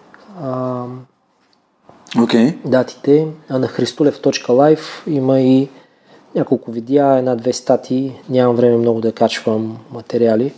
[0.42, 0.84] а,
[2.18, 2.54] Окей.
[2.64, 5.68] датите, а на христолев.live има и
[6.34, 10.52] няколко видеа, една-две статии, нямам време много да качвам материали.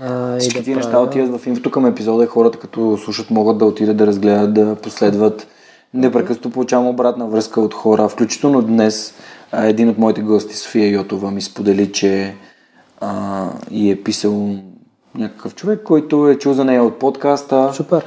[0.00, 3.30] А, и Всички да тия неща отиват в инфото към епизода и хората като слушат
[3.30, 5.46] могат да отидат да разгледат, да последват.
[5.94, 9.14] Непрекъснато получавам обратна връзка от хора, включително днес
[9.52, 12.34] един от моите гости, София Йотова, ми сподели, че
[13.00, 14.50] а, и е писал
[15.14, 17.70] някакъв човек, който е чул за нея от подкаста.
[17.74, 18.04] Супер.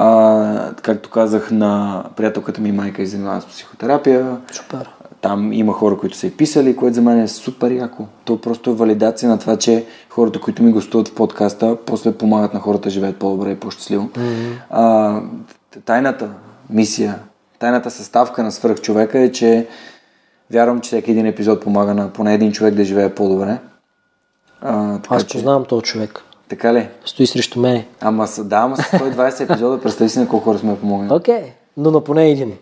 [0.00, 4.36] А, както казах на приятелката ми майка и занимава с психотерапия.
[4.52, 4.90] Супер.
[5.20, 8.06] Там има хора, които са и писали, което за мен е супер яко.
[8.24, 12.54] То просто е валидация на това, че хората, които ми гостуват в подкаста, после помагат
[12.54, 14.08] на хората да живеят по-добре и по-щастливо.
[14.08, 14.52] Mm-hmm.
[14.70, 15.20] А,
[15.84, 16.28] тайната
[16.70, 17.18] мисия,
[17.58, 19.66] тайната съставка на свръхчовека е, че
[20.50, 23.58] вярвам, че всеки един епизод помага на поне един човек да живее по-добре.
[24.60, 26.24] А, така, Аз че, познавам този човек.
[26.48, 26.88] Така ли?
[27.04, 27.84] Стои срещу мен.
[28.00, 31.12] Ама да, ама с 120 епизода, представи си на колко хора сме помогнали.
[31.12, 31.50] Окей, okay.
[31.76, 32.52] но на поне един.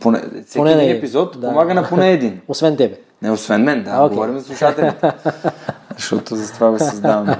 [0.00, 1.48] Поне, всеки Поне един епизод Да.
[1.48, 2.40] помага на поне един.
[2.48, 2.96] Освен тебе.
[3.22, 4.14] Не, освен мен, да, окей.
[4.14, 5.12] говорим за слушателите.
[5.96, 7.38] Защото за това го създаваме.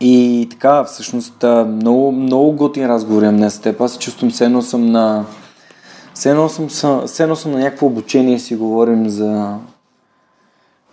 [0.00, 3.80] И така, всъщност, много, много готин разговор имам днес с теб.
[3.80, 5.24] Аз се чувствам, все едно съм на...
[6.14, 6.68] Все едно съм,
[7.06, 9.58] все едно съм на някакво обучение и си говорим за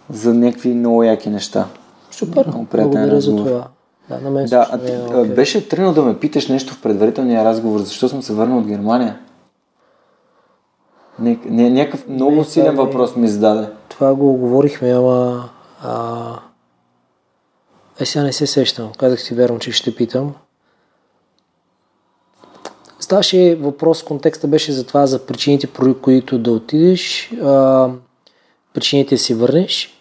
[0.10, 1.68] за някакви много яки неща.
[2.12, 2.46] Супер.
[2.48, 3.50] Много приятен Благодаря за разговор.
[3.50, 3.68] това.
[4.10, 5.34] Да, на мен Да, а ти, е окей.
[5.34, 9.20] беше тръгнал да ме питаш нещо в предварителния разговор, защо съм се върнал от Германия?
[11.20, 13.68] Ня, ня, някакъв много Не, силен това въпрос ми зададе.
[13.90, 15.50] Това го говорихме, ама...
[15.84, 16.40] А...
[18.00, 18.92] Е, сега не се сещам.
[18.98, 20.36] Казах ти, вярвам, че ще питам.
[23.00, 27.90] Ставаше въпрос, контекста беше за това, за причините, поради които да отидеш, а,
[28.74, 29.99] причините си върнеш,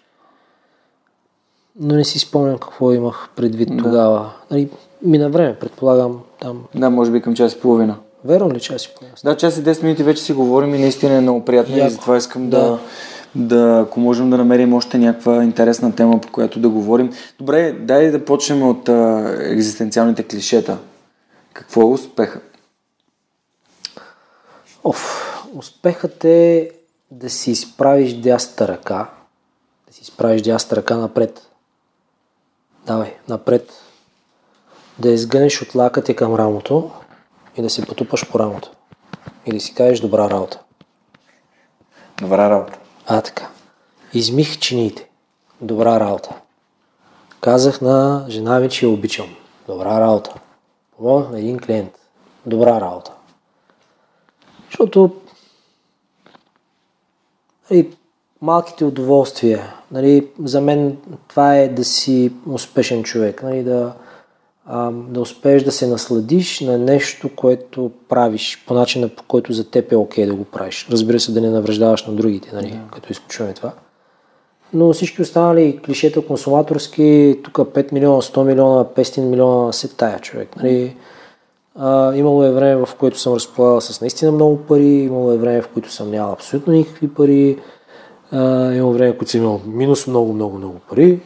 [1.79, 3.83] но не си спомням какво имах предвид да.
[3.83, 4.31] тогава.
[4.51, 4.69] Нали,
[5.03, 6.65] мина време, предполагам, там.
[6.75, 7.97] Да, може би към час и половина.
[8.25, 9.15] Верно ли, аз си помня?
[9.25, 11.91] Да, час и 10 минути вече си говорим и наистина е много приятно и Яко.
[11.91, 12.61] затова искам да.
[12.61, 12.79] Да.
[13.35, 17.13] да, ако можем да намерим още някаква интересна тема, по която да говорим.
[17.39, 20.79] Добре, дай да почнем от а, екзистенциалните клишета.
[21.53, 22.41] Какво е успеха?
[24.85, 26.71] Оф, успехът е
[27.11, 29.11] да си изправиш дясната ръка,
[29.89, 31.48] да си изправиш дясната ръка напред.
[32.89, 33.73] Давай, напред.
[34.99, 36.91] Да изгънеш от лакътя към рамото
[37.57, 38.71] и да се потупаш по рамото.
[39.47, 40.61] И да си кажеш добра работа.
[42.21, 42.79] Добра работа.
[43.07, 43.49] А, така.
[44.15, 45.09] Измих чиниите.
[45.61, 46.41] Добра работа.
[47.41, 49.37] Казах на жена ми, че я обичам.
[49.67, 50.35] Добра работа.
[50.97, 51.99] Помогнах на един клиент.
[52.47, 53.13] Добра работа.
[54.67, 55.21] Защото
[57.71, 57.97] нали,
[58.41, 60.97] малките удоволствия, нали, за мен
[61.29, 63.93] това е да си успешен човек, нали, да,
[64.67, 69.71] а, да успееш да се насладиш на нещо, което правиш по начина, по който за
[69.71, 70.89] теб е окей да го правиш.
[70.91, 73.73] Разбира се, да не навръждаваш на другите, нали, като изключваме това.
[74.73, 80.57] Но всички останали клишета консуматорски, тук 5 милиона, 100 милиона, 500 милиона се тая човек.
[80.57, 80.97] Нали?
[81.75, 85.63] А, имало е време, в което съм разполагал с наистина много пари, имало е време,
[85.63, 87.59] в което съм нямал абсолютно никакви пари,
[88.33, 91.21] а, имало време, което съм имал минус много, много, много пари.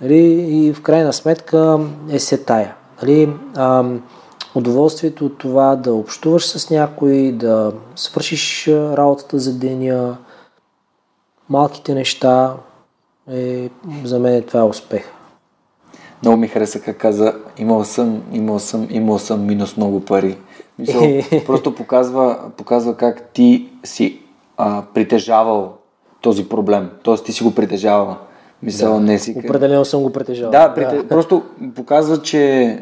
[0.00, 0.18] Нали?
[0.48, 2.74] И в крайна сметка е се тая.
[3.02, 3.28] Нали?
[3.56, 3.84] А,
[4.54, 10.16] удоволствието от това да общуваш с някой, да свършиш работата за деня,
[11.48, 12.54] малките неща,
[13.30, 13.70] е,
[14.04, 15.12] за мен това е успех.
[16.22, 20.38] Много ми хареса как каза, имал съм, имал съм, имал съм минус много пари.
[20.78, 21.02] Мисъл,
[21.46, 24.22] просто показва, показва как ти си
[24.56, 25.79] а, притежавал
[26.20, 26.90] този проблем.
[27.02, 28.16] Тоест ти си го притежавал.
[28.62, 29.00] Мисъл, да.
[29.00, 29.34] не си...
[29.44, 30.50] Определено съм го притежавал.
[30.50, 31.08] Да, прите...
[31.08, 31.42] просто
[31.74, 32.78] показва, че,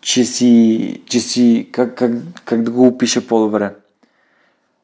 [0.00, 2.12] че си, че си как, как,
[2.44, 3.74] как да го опиша по-добре.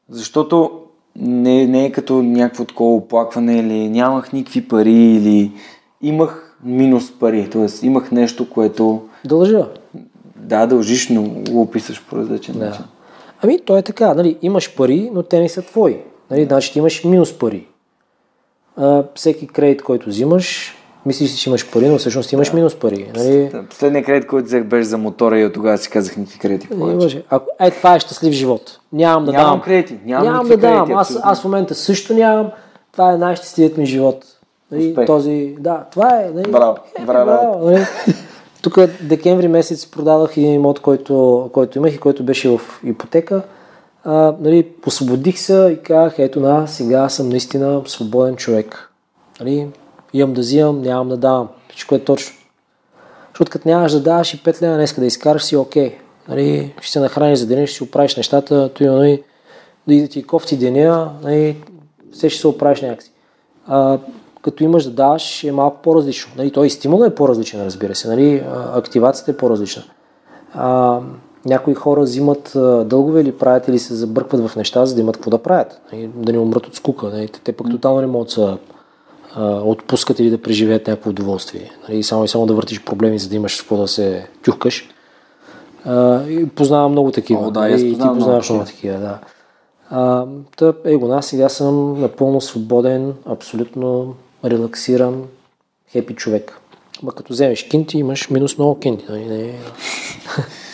[0.09, 0.71] Защото
[1.15, 5.51] не, не е като някакво такова оплакване или нямах никакви пари или
[6.01, 7.85] имах минус пари, т.е.
[7.85, 9.01] имах нещо, което...
[9.25, 9.67] Дължа.
[10.35, 12.65] Да, дължиш, но го описаш по различен Да.
[12.65, 12.83] начин.
[13.41, 15.97] Ами, то е така, нали, имаш пари, но те не са твои.
[16.31, 17.67] Нали, значи ти имаш минус пари.
[18.77, 20.75] А, всеки кредит, който взимаш,
[21.05, 23.11] мислиш, че имаш пари, но всъщност имаш минус пари.
[23.15, 23.49] Нали?
[23.49, 26.67] Да, Последният кредит, който взех беше за мотора и от тогава си казах никакви кредити
[26.69, 26.91] повече.
[26.93, 27.23] Имаше.
[27.29, 28.79] Ако, е, това е щастлив живот.
[28.93, 29.61] Нямам да Нямам давам.
[29.61, 30.77] кредити, нямам нямам да давам.
[30.79, 32.51] кредити, Аз, аз в момента също нямам.
[32.91, 34.25] Това е най-щастливият ми живот.
[34.71, 35.05] Нали, Успех.
[35.05, 36.29] този, да, това е.
[36.35, 37.69] Нали, Браво, е, браво.
[37.69, 37.85] нали.
[38.61, 43.41] Тук декември месец продадах един имот, който, който имах и който беше в ипотека.
[44.11, 48.91] А, нали, освободих се и казах, ето на, сега съм наистина свободен човек.
[49.39, 49.67] Нали,
[50.13, 51.47] имам да взимам, нямам да давам.
[51.69, 52.35] Всичко е точно.
[53.29, 55.97] Защото като нямаш да даваш и 5 лева днеска да изкараш си окей.
[56.27, 59.23] Нали, ще се нахраниш за деня, ще си оправиш нещата, то нали,
[59.87, 61.63] да и да ти кофти деня, нали,
[62.11, 63.11] все ще се оправиш някакси.
[63.67, 63.97] А,
[64.41, 66.31] като имаш да даваш е малко по-различно.
[66.37, 68.07] Нали, той и стимулът е по-различен, разбира се.
[68.07, 69.83] Нали, активацията е по-различна.
[70.53, 70.99] А,
[71.45, 72.51] някои хора взимат
[72.85, 75.81] дългове или правят или се забъркват в неща, за да имат какво да правят.
[75.93, 77.07] Нали, да не умрат от скука.
[77.07, 78.57] Нали, те, пък тотално не могат да се
[79.63, 81.71] отпускат или да преживеят някакво удоволствие.
[81.89, 84.89] Нали, само и само да въртиш проблеми, за да имаш какво да се тюхкаш.
[86.29, 87.47] И познавам много такива.
[87.47, 89.19] О, да, и ти много познаваш много такива, да.
[89.89, 90.25] А,
[90.85, 95.23] его, аз сега съм напълно свободен, абсолютно релаксиран,
[95.91, 96.59] хепи човек.
[97.03, 99.05] Ма като вземеш кинти, имаш минус много кинти.
[99.09, 99.25] Нали?
[99.25, 99.53] Не,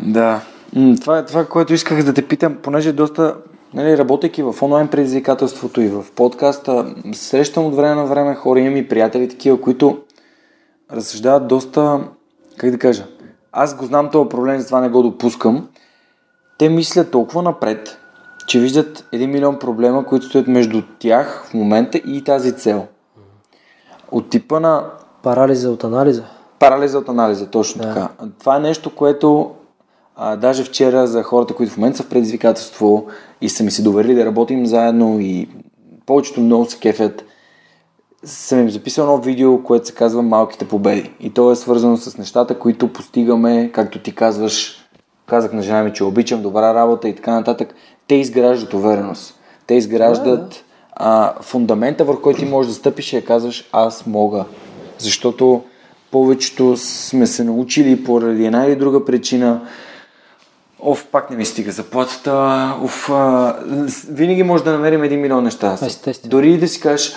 [0.00, 0.40] Да.
[1.00, 3.36] Това е това, което исках да те питам, понеже доста,
[3.74, 8.76] нали, работейки в онлайн предизвикателството и в подкаста, срещам от време на време хора, имам
[8.76, 9.98] и приятели такива, които
[10.92, 12.00] разсъждават доста,
[12.56, 13.06] как да кажа,
[13.52, 15.68] аз го знам този проблем, затова не го допускам.
[16.58, 17.98] Те мислят толкова напред,
[18.46, 22.86] че виждат един милион проблема, които стоят между тях в момента и тази цел.
[24.10, 24.84] От типа на
[25.22, 26.22] парализа от анализа.
[26.58, 27.88] Парализа от анализа, точно Да.
[27.88, 28.08] така.
[28.40, 29.50] Това е нещо, което
[30.16, 33.06] а, даже вчера за хората, които в момента са в предизвикателство
[33.40, 35.48] и са ми се доверили да работим заедно и
[36.06, 37.24] повечето много се кефят,
[38.24, 41.10] съм им записал едно видео, което се казва Малките победи.
[41.20, 44.86] И то е свързано с нещата, които постигаме, както ти казваш,
[45.26, 47.74] казах на жена ми, че обичам добра работа и така нататък.
[48.08, 49.38] Те изграждат увереност.
[49.66, 54.44] Те изграждат а, фундамента, върху който ти можеш да стъпиш и да казваш аз мога.
[54.98, 55.62] Защото
[56.10, 59.60] повечето сме се научили поради една или друга причина
[60.84, 62.32] Оф, пак не ми стига заплатата.
[62.82, 63.56] Оф, а,
[64.08, 65.78] винаги може да намерим един милион неща.
[65.82, 66.30] Естествено.
[66.30, 67.16] Дори и да си кажеш,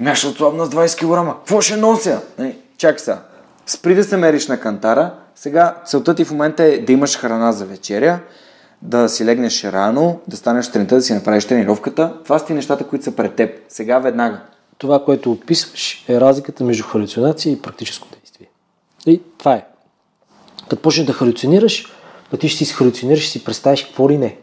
[0.00, 1.38] ме ще отслабна с 20 кг.
[1.38, 2.20] Какво ще нося?
[2.38, 3.18] Не, чакай сега.
[3.66, 5.14] Спри да се мериш на кантара.
[5.34, 8.18] Сега целта ти в момента е да имаш храна за вечеря,
[8.82, 12.12] да си легнеш рано, да станеш сутринта, да си направиш тренировката.
[12.24, 13.50] Това са ти нещата, които са пред теб.
[13.68, 14.40] Сега веднага.
[14.78, 18.46] Това, което описваш, е разликата между халюцинация и практическо действие.
[19.06, 19.64] И това е.
[20.62, 21.86] Като почнеш да халюцинираш,
[22.30, 24.36] пък ти ще си халюцинираш, ще си представиш какво ли не.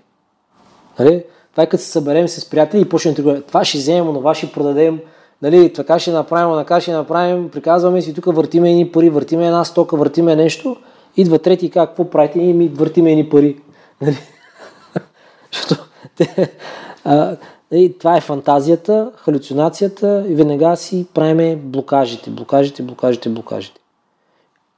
[0.99, 1.23] Нали?
[1.51, 4.51] Това е като се съберем с приятели и почнем да това ще вземем, това ще
[4.51, 4.99] продадем,
[5.41, 9.65] нали, така ще направим, така ще направим, приказваме си, тук въртиме едни пари, въртиме една
[9.65, 10.77] стока, въртиме нещо,
[11.17, 13.57] идва трети и какво правите, и ми въртиме едни пари.
[14.01, 14.17] Нали?
[15.53, 15.85] Защото
[16.15, 16.53] те,
[17.03, 17.35] а,
[17.71, 23.79] нали, това е фантазията, халюцинацията и веднага си правиме блокажите, блокажите, блокажите, блокажите.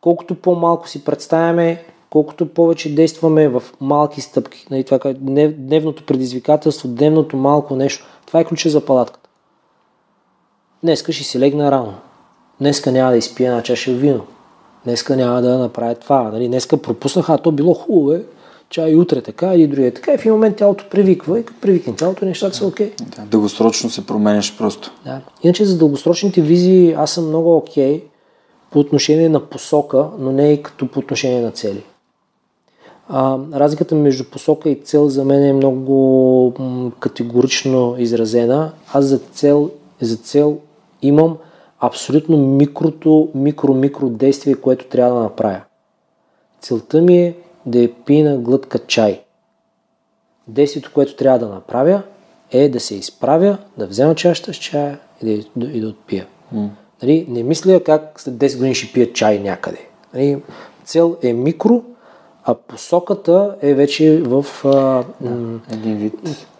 [0.01, 4.99] Колкото по-малко си представяме, колкото повече действаме в малки стъпки, нали, това,
[5.51, 9.29] дневното предизвикателство, дневното малко нещо, това е ключа за палатката.
[10.83, 11.93] Днеска ще си легна рано.
[12.59, 14.25] Днеска няма да изпия една чаша вино.
[14.83, 16.23] Днеска няма да направя това.
[16.23, 16.47] Нали?
[16.47, 18.23] Днеска пропуснах, а то било хубаво, е.
[18.69, 20.13] Чай и утре така, и другия така.
[20.13, 22.91] И в един момент тялото привиква и като привикне тялото, нещата са окей.
[23.15, 24.91] Да, дългосрочно се променяш просто.
[25.05, 25.21] Да.
[25.43, 28.03] Иначе за дългосрочните визии аз съм много окей
[28.71, 31.83] по отношение на посока, но не и като по отношение на цели.
[33.09, 38.71] А, разликата между посока и цел за мен е много м, категорично изразена.
[38.93, 39.71] Аз за цел,
[40.01, 40.57] за цел
[41.01, 41.37] имам
[41.79, 45.61] абсолютно микрото, микро-микро действие, което трябва да направя.
[46.61, 47.35] Целта ми е
[47.65, 49.21] да я пина глътка чай.
[50.47, 52.01] Действието, което трябва да направя
[52.51, 56.27] е да се изправя, да взема чашата с чая и да, и да отпия.
[56.55, 56.67] Mm.
[57.01, 59.87] Нали, не мисля как след 10 години ще пия чай някъде.
[60.13, 60.41] Нали,
[60.85, 61.83] цел е микро,
[62.47, 66.13] а посоката е вече в а, м, Един вид.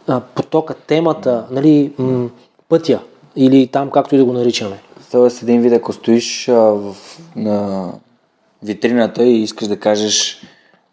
[0.08, 2.30] а, потока, темата, нали, м,
[2.70, 3.00] пътя
[3.36, 4.80] или там както и да го наричаме.
[5.12, 6.96] Тоест един вид, ако стоиш а, в,
[7.36, 7.90] на
[8.64, 10.42] витрината и искаш да кажеш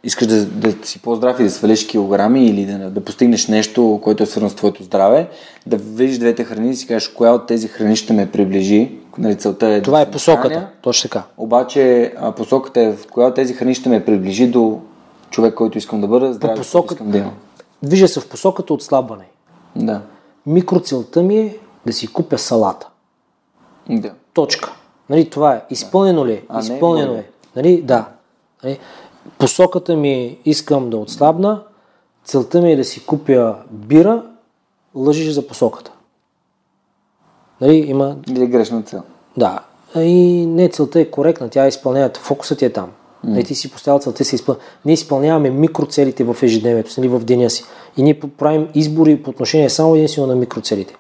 [0.04, 4.22] искаш да, да си по-здрав и да свалиш килограми или да, да постигнеш нещо, което
[4.22, 5.28] е свързано с твоето здраве,
[5.66, 8.90] да видиш двете храни и си кажеш коя от тези храни ще ме приближи.
[9.18, 10.48] Нали, целта е Това да е посоката.
[10.48, 11.22] нахраня, Точно така.
[11.36, 14.80] Обаче а, посоката е в коя от тези храни ще ме приближи до
[15.30, 17.34] човек, който искам да бъда, здраве, посока- който искам да имам.
[17.82, 19.24] Движа се в посоката отслабване.
[19.76, 20.00] Да.
[20.46, 22.88] Микроцелта ми е да си купя салата.
[23.90, 24.12] да.
[24.34, 24.72] Точка.
[25.10, 25.62] Нали, това е.
[25.70, 26.42] Изпълнено ли е?
[26.48, 27.20] А, не, Изпълнено може.
[27.20, 27.24] е.
[27.56, 28.04] Нали, да.
[28.64, 28.78] Нали,
[29.38, 31.62] посоката ми е, искам да отслабна,
[32.24, 34.22] целта ми е да си купя бира,
[34.94, 35.92] лъжиш за посоката.
[37.60, 38.16] Нали, има...
[38.30, 39.02] Или е грешна цел.
[39.36, 39.60] Да.
[39.96, 42.90] И не, целта е коректна, тя е изпълнява, фокусът е там.
[43.24, 44.56] Нали, ти си поставил целта, си изпъл...
[44.84, 47.64] Ние изпълняваме микроцелите в ежедневието, нали, в деня си.
[47.96, 50.96] И ние правим избори по отношение само единствено на микроцелите.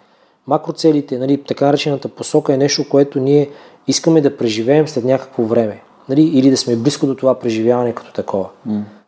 [0.46, 3.50] Макроцелите, нали, така наречената посока е нещо, което ние
[3.88, 5.82] искаме да преживеем след някакво време.
[6.08, 8.48] Нали, или да сме близко до това преживяване като такова.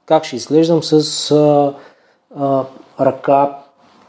[0.06, 1.74] Как ще изглеждам с а,
[2.36, 2.64] а,
[3.01, 3.56] ръка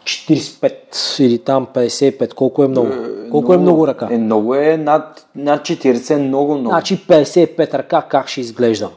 [0.08, 2.92] 45 или там 55, колко е много?
[3.32, 4.08] Колко е много ръка?
[4.12, 6.70] Е, много е над, над 40, е много, много.
[6.70, 8.92] Значи 55 ръка как ще изглеждам?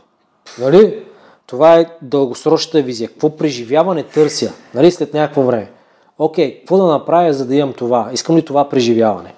[0.59, 1.03] Нали?
[1.47, 3.09] Това е дългосрочната визия.
[3.09, 4.53] Какво преживяване търся?
[4.75, 4.91] Нали?
[4.91, 5.71] След някакво време.
[6.19, 8.11] Окей, какво да направя, за да имам това?
[8.13, 9.35] Искам ли това преживяване?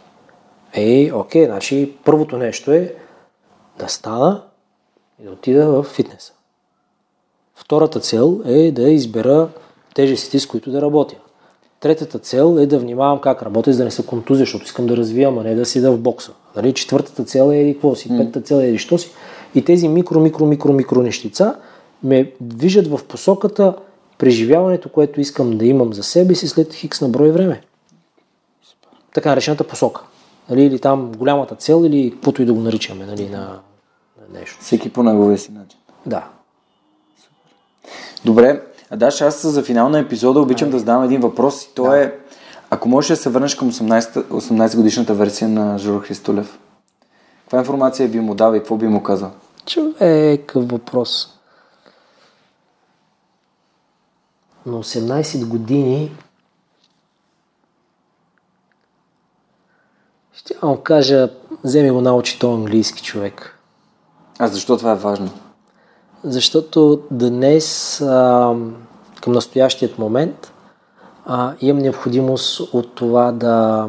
[0.73, 2.95] Ей, окей, значи първото нещо е
[3.79, 4.43] да стана
[5.23, 6.33] и да отида в фитнеса.
[7.55, 9.49] Втората цел е да избера
[9.95, 11.17] тежестите, с които да работя.
[11.83, 14.97] Третата цел е да внимавам как работя, за да не се контузя, защото искам да
[14.97, 16.33] развивам, а не да седа в бокса.
[16.57, 16.75] Нали?
[16.75, 19.11] Четвъртата цел е еди какво си, петата цел е еди що си.
[19.55, 21.55] И тези микро, микро, микро, микро нещица
[22.03, 23.77] ме движат в посоката
[24.19, 27.61] преживяването, което искам да имам за себе си след хикс на брой време.
[29.15, 30.03] Така наречената посока.
[30.51, 30.63] Нали?
[30.63, 33.29] Или там голямата цел, или каквото и да го наричаме нали?
[33.29, 34.59] на, на нещо.
[34.61, 35.79] Всеки по неговия си начин.
[36.07, 36.29] Да.
[38.25, 38.63] Добре,
[38.97, 42.19] Даш, аз за финал на епизода обичам да задам един въпрос и то е,
[42.71, 46.59] ако можеш да се върнеш към 18, 18 годишната версия на Жоро Христолев,
[47.43, 49.31] каква информация би му дал и какво би му казал?
[49.67, 51.39] Човек, въпрос.
[54.67, 56.17] На 18 години
[60.33, 61.29] ще му кажа,
[61.65, 63.59] вземи го научи то английски човек.
[64.39, 65.31] А защо това е важно?
[66.25, 68.55] Защото днес, а,
[69.21, 70.53] към настоящият момент,
[71.27, 73.89] а, имам необходимост от това да,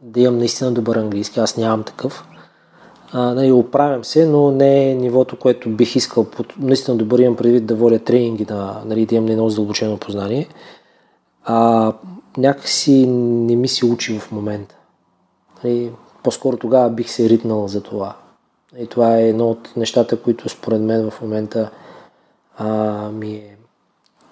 [0.00, 1.40] да имам наистина добър английски.
[1.40, 2.28] Аз нямам такъв.
[3.12, 6.26] А, нали, оправям се, но не е нивото, което бих искал.
[6.58, 10.48] Наистина добър имам предвид да водя тренинги, да, нали, да имам едно задълбочено познание.
[11.44, 11.92] А,
[12.36, 14.74] някакси не ми се учи в момента.
[15.64, 15.92] Нали,
[16.22, 18.16] по-скоро тогава бих се ритнал за това.
[18.76, 21.70] И това е едно от нещата, които според мен в момента
[22.58, 22.68] а,
[23.10, 23.56] ми е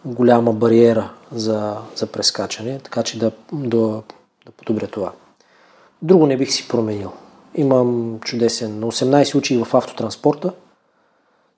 [0.05, 4.03] голяма бариера за, за прескачане, така че да, да,
[4.47, 5.13] да подобря това.
[6.03, 7.13] Друго не бих си променил.
[7.55, 8.81] Имам чудесен.
[8.81, 10.53] На 18 учих в автотранспорта.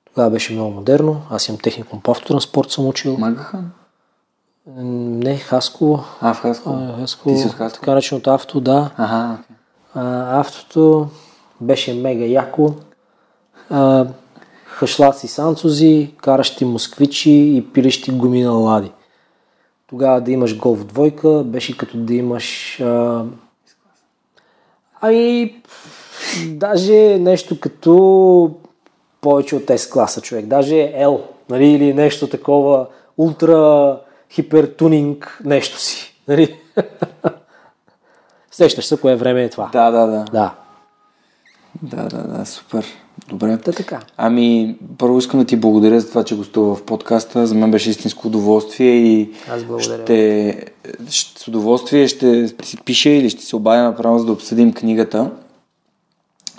[0.04, 1.22] Тогава беше много модерно.
[1.30, 3.16] Аз имам техникум по автотранспорт, съм учил.
[3.18, 3.70] Магахан?
[4.66, 6.04] Не, Хасково.
[6.20, 6.76] А, в Хасково.
[6.76, 7.34] А, Хасково.
[7.34, 7.80] Ти си от Хасково?
[7.80, 8.90] Така нареченото авто, да.
[8.96, 9.56] Ага, окей.
[9.94, 11.08] А, автото
[11.60, 12.74] беше мега яко.
[13.70, 14.06] А,
[14.64, 18.92] хашлаци санцузи, каращи москвичи и пилещи гуми на лади.
[19.86, 22.80] Тогава да имаш голф двойка, беше като да имаш...
[22.80, 23.24] А...
[25.00, 25.54] Ами,
[26.46, 28.54] даже нещо като
[29.20, 30.46] повече от S-класа човек.
[30.46, 31.20] Даже L,
[31.50, 32.86] нали, или нещо такова,
[33.18, 36.14] ултра хипертунинг нещо си.
[36.28, 36.60] Нали?
[38.50, 39.70] Сещаш се кое време е това.
[39.72, 40.24] Да, да, да.
[40.24, 40.54] Да.
[41.82, 42.86] Да, да, да, супер.
[43.28, 43.58] Добре.
[43.58, 44.00] Та така.
[44.16, 47.46] Ами, първо искам да ти благодаря за това, че гостува в подкаста.
[47.46, 50.02] За мен беше истинско удоволствие и Аз благодаря.
[50.04, 50.64] ще,
[51.10, 55.30] ще, с удоволствие ще си пиша или ще се обадя направо, за да обсъдим книгата.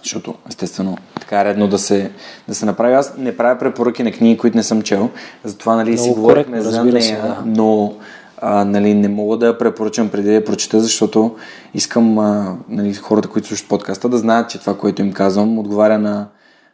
[0.04, 2.12] Защото, естествено, така е редно да се,
[2.48, 2.94] да се направи.
[2.94, 5.10] Аз не правя препоръки на книги, които не съм чел.
[5.44, 7.44] Затова, нали, си Много говорихме коректно, за нея, да.
[7.46, 7.94] но
[8.42, 11.36] а, нали, не мога да я препоръчам преди да я прочета, защото
[11.74, 16.00] искам а, нали, хората, които слушат подкаста, да знаят, че това, което им казвам, отговаря
[16.00, 16.28] на,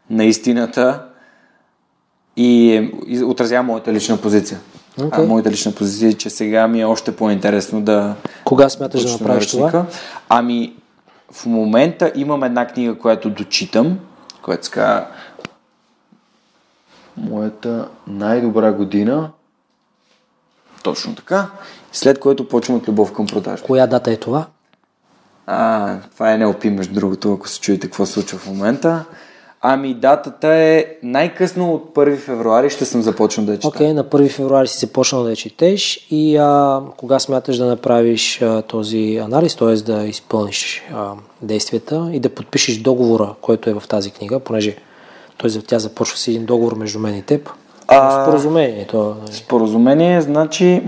[0.10, 1.02] на истината
[2.38, 4.60] и, е- и отразява моята лична позиция.
[5.04, 5.24] Окей.
[5.24, 8.16] А, моята лична позиция е, че сега ми е още по-интересно да,
[8.46, 9.86] Кога смяташ да направиш това?
[10.30, 10.76] Ами,
[11.32, 14.00] в момента имам една книга, която дочитам,
[14.42, 15.06] която се казва
[17.18, 19.32] Моята най-добра година.
[20.86, 21.48] Точно така.
[21.91, 23.68] След което почвам от любов към продажба.
[23.68, 24.45] Коя дата е това?
[25.48, 29.06] А, това е NLP, между другото, ако се чуете какво се случва в момента.
[29.62, 33.68] Ами датата е най-късно от 1 февруари ще съм започнал да я чета.
[33.68, 37.66] Окей, okay, на 1 февруари си започнал да я четеш и а, кога смяташ да
[37.66, 39.76] направиш а, този анализ, т.е.
[39.76, 44.76] да изпълниш а, действията и да подпишеш договора, който е в тази книга, понеже
[45.38, 45.62] т.е.
[45.62, 47.49] тя започва с един договор между мен и теб.
[47.88, 48.88] А, споразумение.
[48.88, 49.16] То...
[49.22, 49.34] Нали?
[49.34, 50.84] Споразумение, значи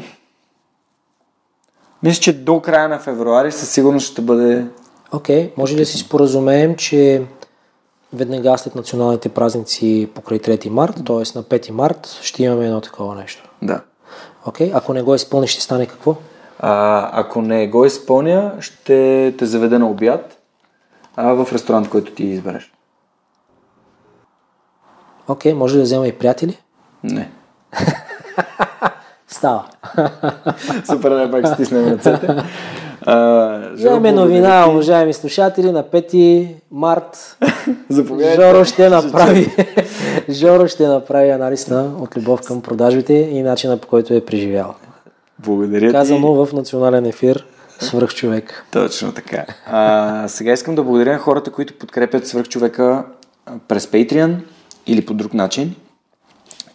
[2.04, 4.66] мисля, че до края на февруари със сигурност ще бъде...
[5.12, 7.24] Окей, okay, може ли да си споразумеем, че
[8.14, 11.16] веднага след националните празници покрай 3 март, т.е.
[11.16, 13.50] на 5 март, ще имаме едно такова нещо.
[13.62, 13.82] Да.
[14.46, 14.78] Окей, okay.
[14.78, 16.16] ако не го изпълниш, ще стане какво?
[16.60, 20.38] А, ако не го изпълня, ще те заведа на обяд
[21.16, 22.74] а, в ресторант, който ти избереш.
[25.28, 26.58] Окей, okay, може да взема и приятели?
[27.12, 27.30] Не.
[29.28, 29.66] Става.
[30.86, 32.28] Супер, да пак стиснем ръцете.
[33.74, 37.38] Вземе новина, уважаеми слушатели, на 5 март
[38.36, 39.56] Жоро ще направи
[40.30, 44.76] Жоро ще направи анализ на от любов към продажбите и начина по който е преживял.
[45.40, 47.46] Благодаря Казано в национален ефир
[47.80, 48.66] Свърх човек.
[48.72, 49.46] Точно така.
[49.66, 53.04] А, сега искам да благодаря на хората, които подкрепят свърх човека
[53.68, 54.36] през Patreon
[54.88, 55.76] или по друг начин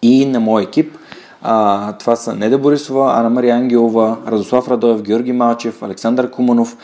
[0.03, 0.99] и на моя екип.
[1.45, 6.77] А, това са Неда Борисова, Ана Мария Ангелова, Радослав Радоев, Георги Малчев, Александър Куманов,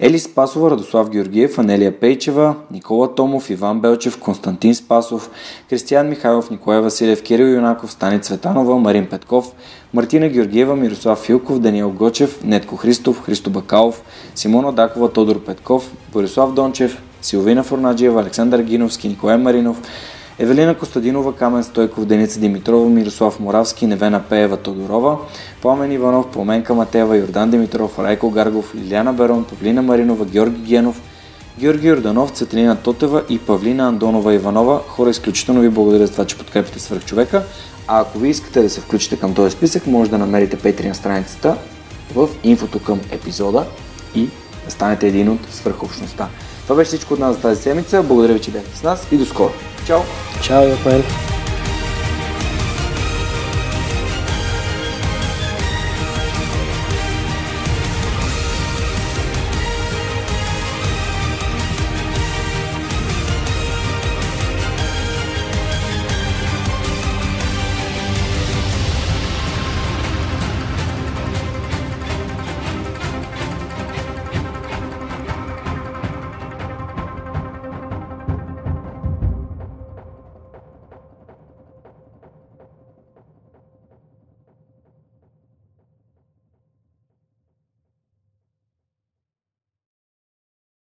[0.00, 5.30] Ели Спасова, Радослав Георгиев, Анелия Пейчева, Никола Томов, Иван Белчев, Константин Спасов,
[5.70, 9.52] Кристиян Михайлов, Николай Василев, Кирил Юнаков, Стани Цветанова, Марин Петков,
[9.94, 14.02] Мартина Георгиева, Мирослав Филков, Даниел Гочев, Нетко Христов, Христо Бакалов,
[14.34, 19.82] Симона Дакова, Тодор Петков, Борислав Дончев, Силвина Форнаджиева, Александър Гиновски, Николай Маринов,
[20.38, 25.18] Евелина Костадинова, Камен Стойков, Деница Димитрова, Мирослав Моравски, Невена Пеева Тодорова,
[25.62, 31.02] Пламен Иванов, Пламенка Матева, Йордан Димитров, Райко Гаргов, Лиляна Берон, Павлина Маринова, Георги Генов,
[31.58, 34.80] Георги Йорданов, Цетлина Тотева и Павлина Андонова Иванова.
[34.88, 37.42] Хора, изключително ви благодаря за това, че подкрепите свърх човека.
[37.88, 41.56] А ако ви искате да се включите към този списък, може да намерите Patreon страницата
[42.14, 43.66] в инфото към епизода
[44.14, 44.28] и
[44.64, 46.28] да станете един от свърхобщността.
[46.66, 48.02] Това беше всичко от нас за тази седмица.
[48.02, 49.52] Благодаря ви, че бяхте с нас и до скоро.
[49.86, 50.00] Чао!
[50.42, 51.02] Чао, Рафаел!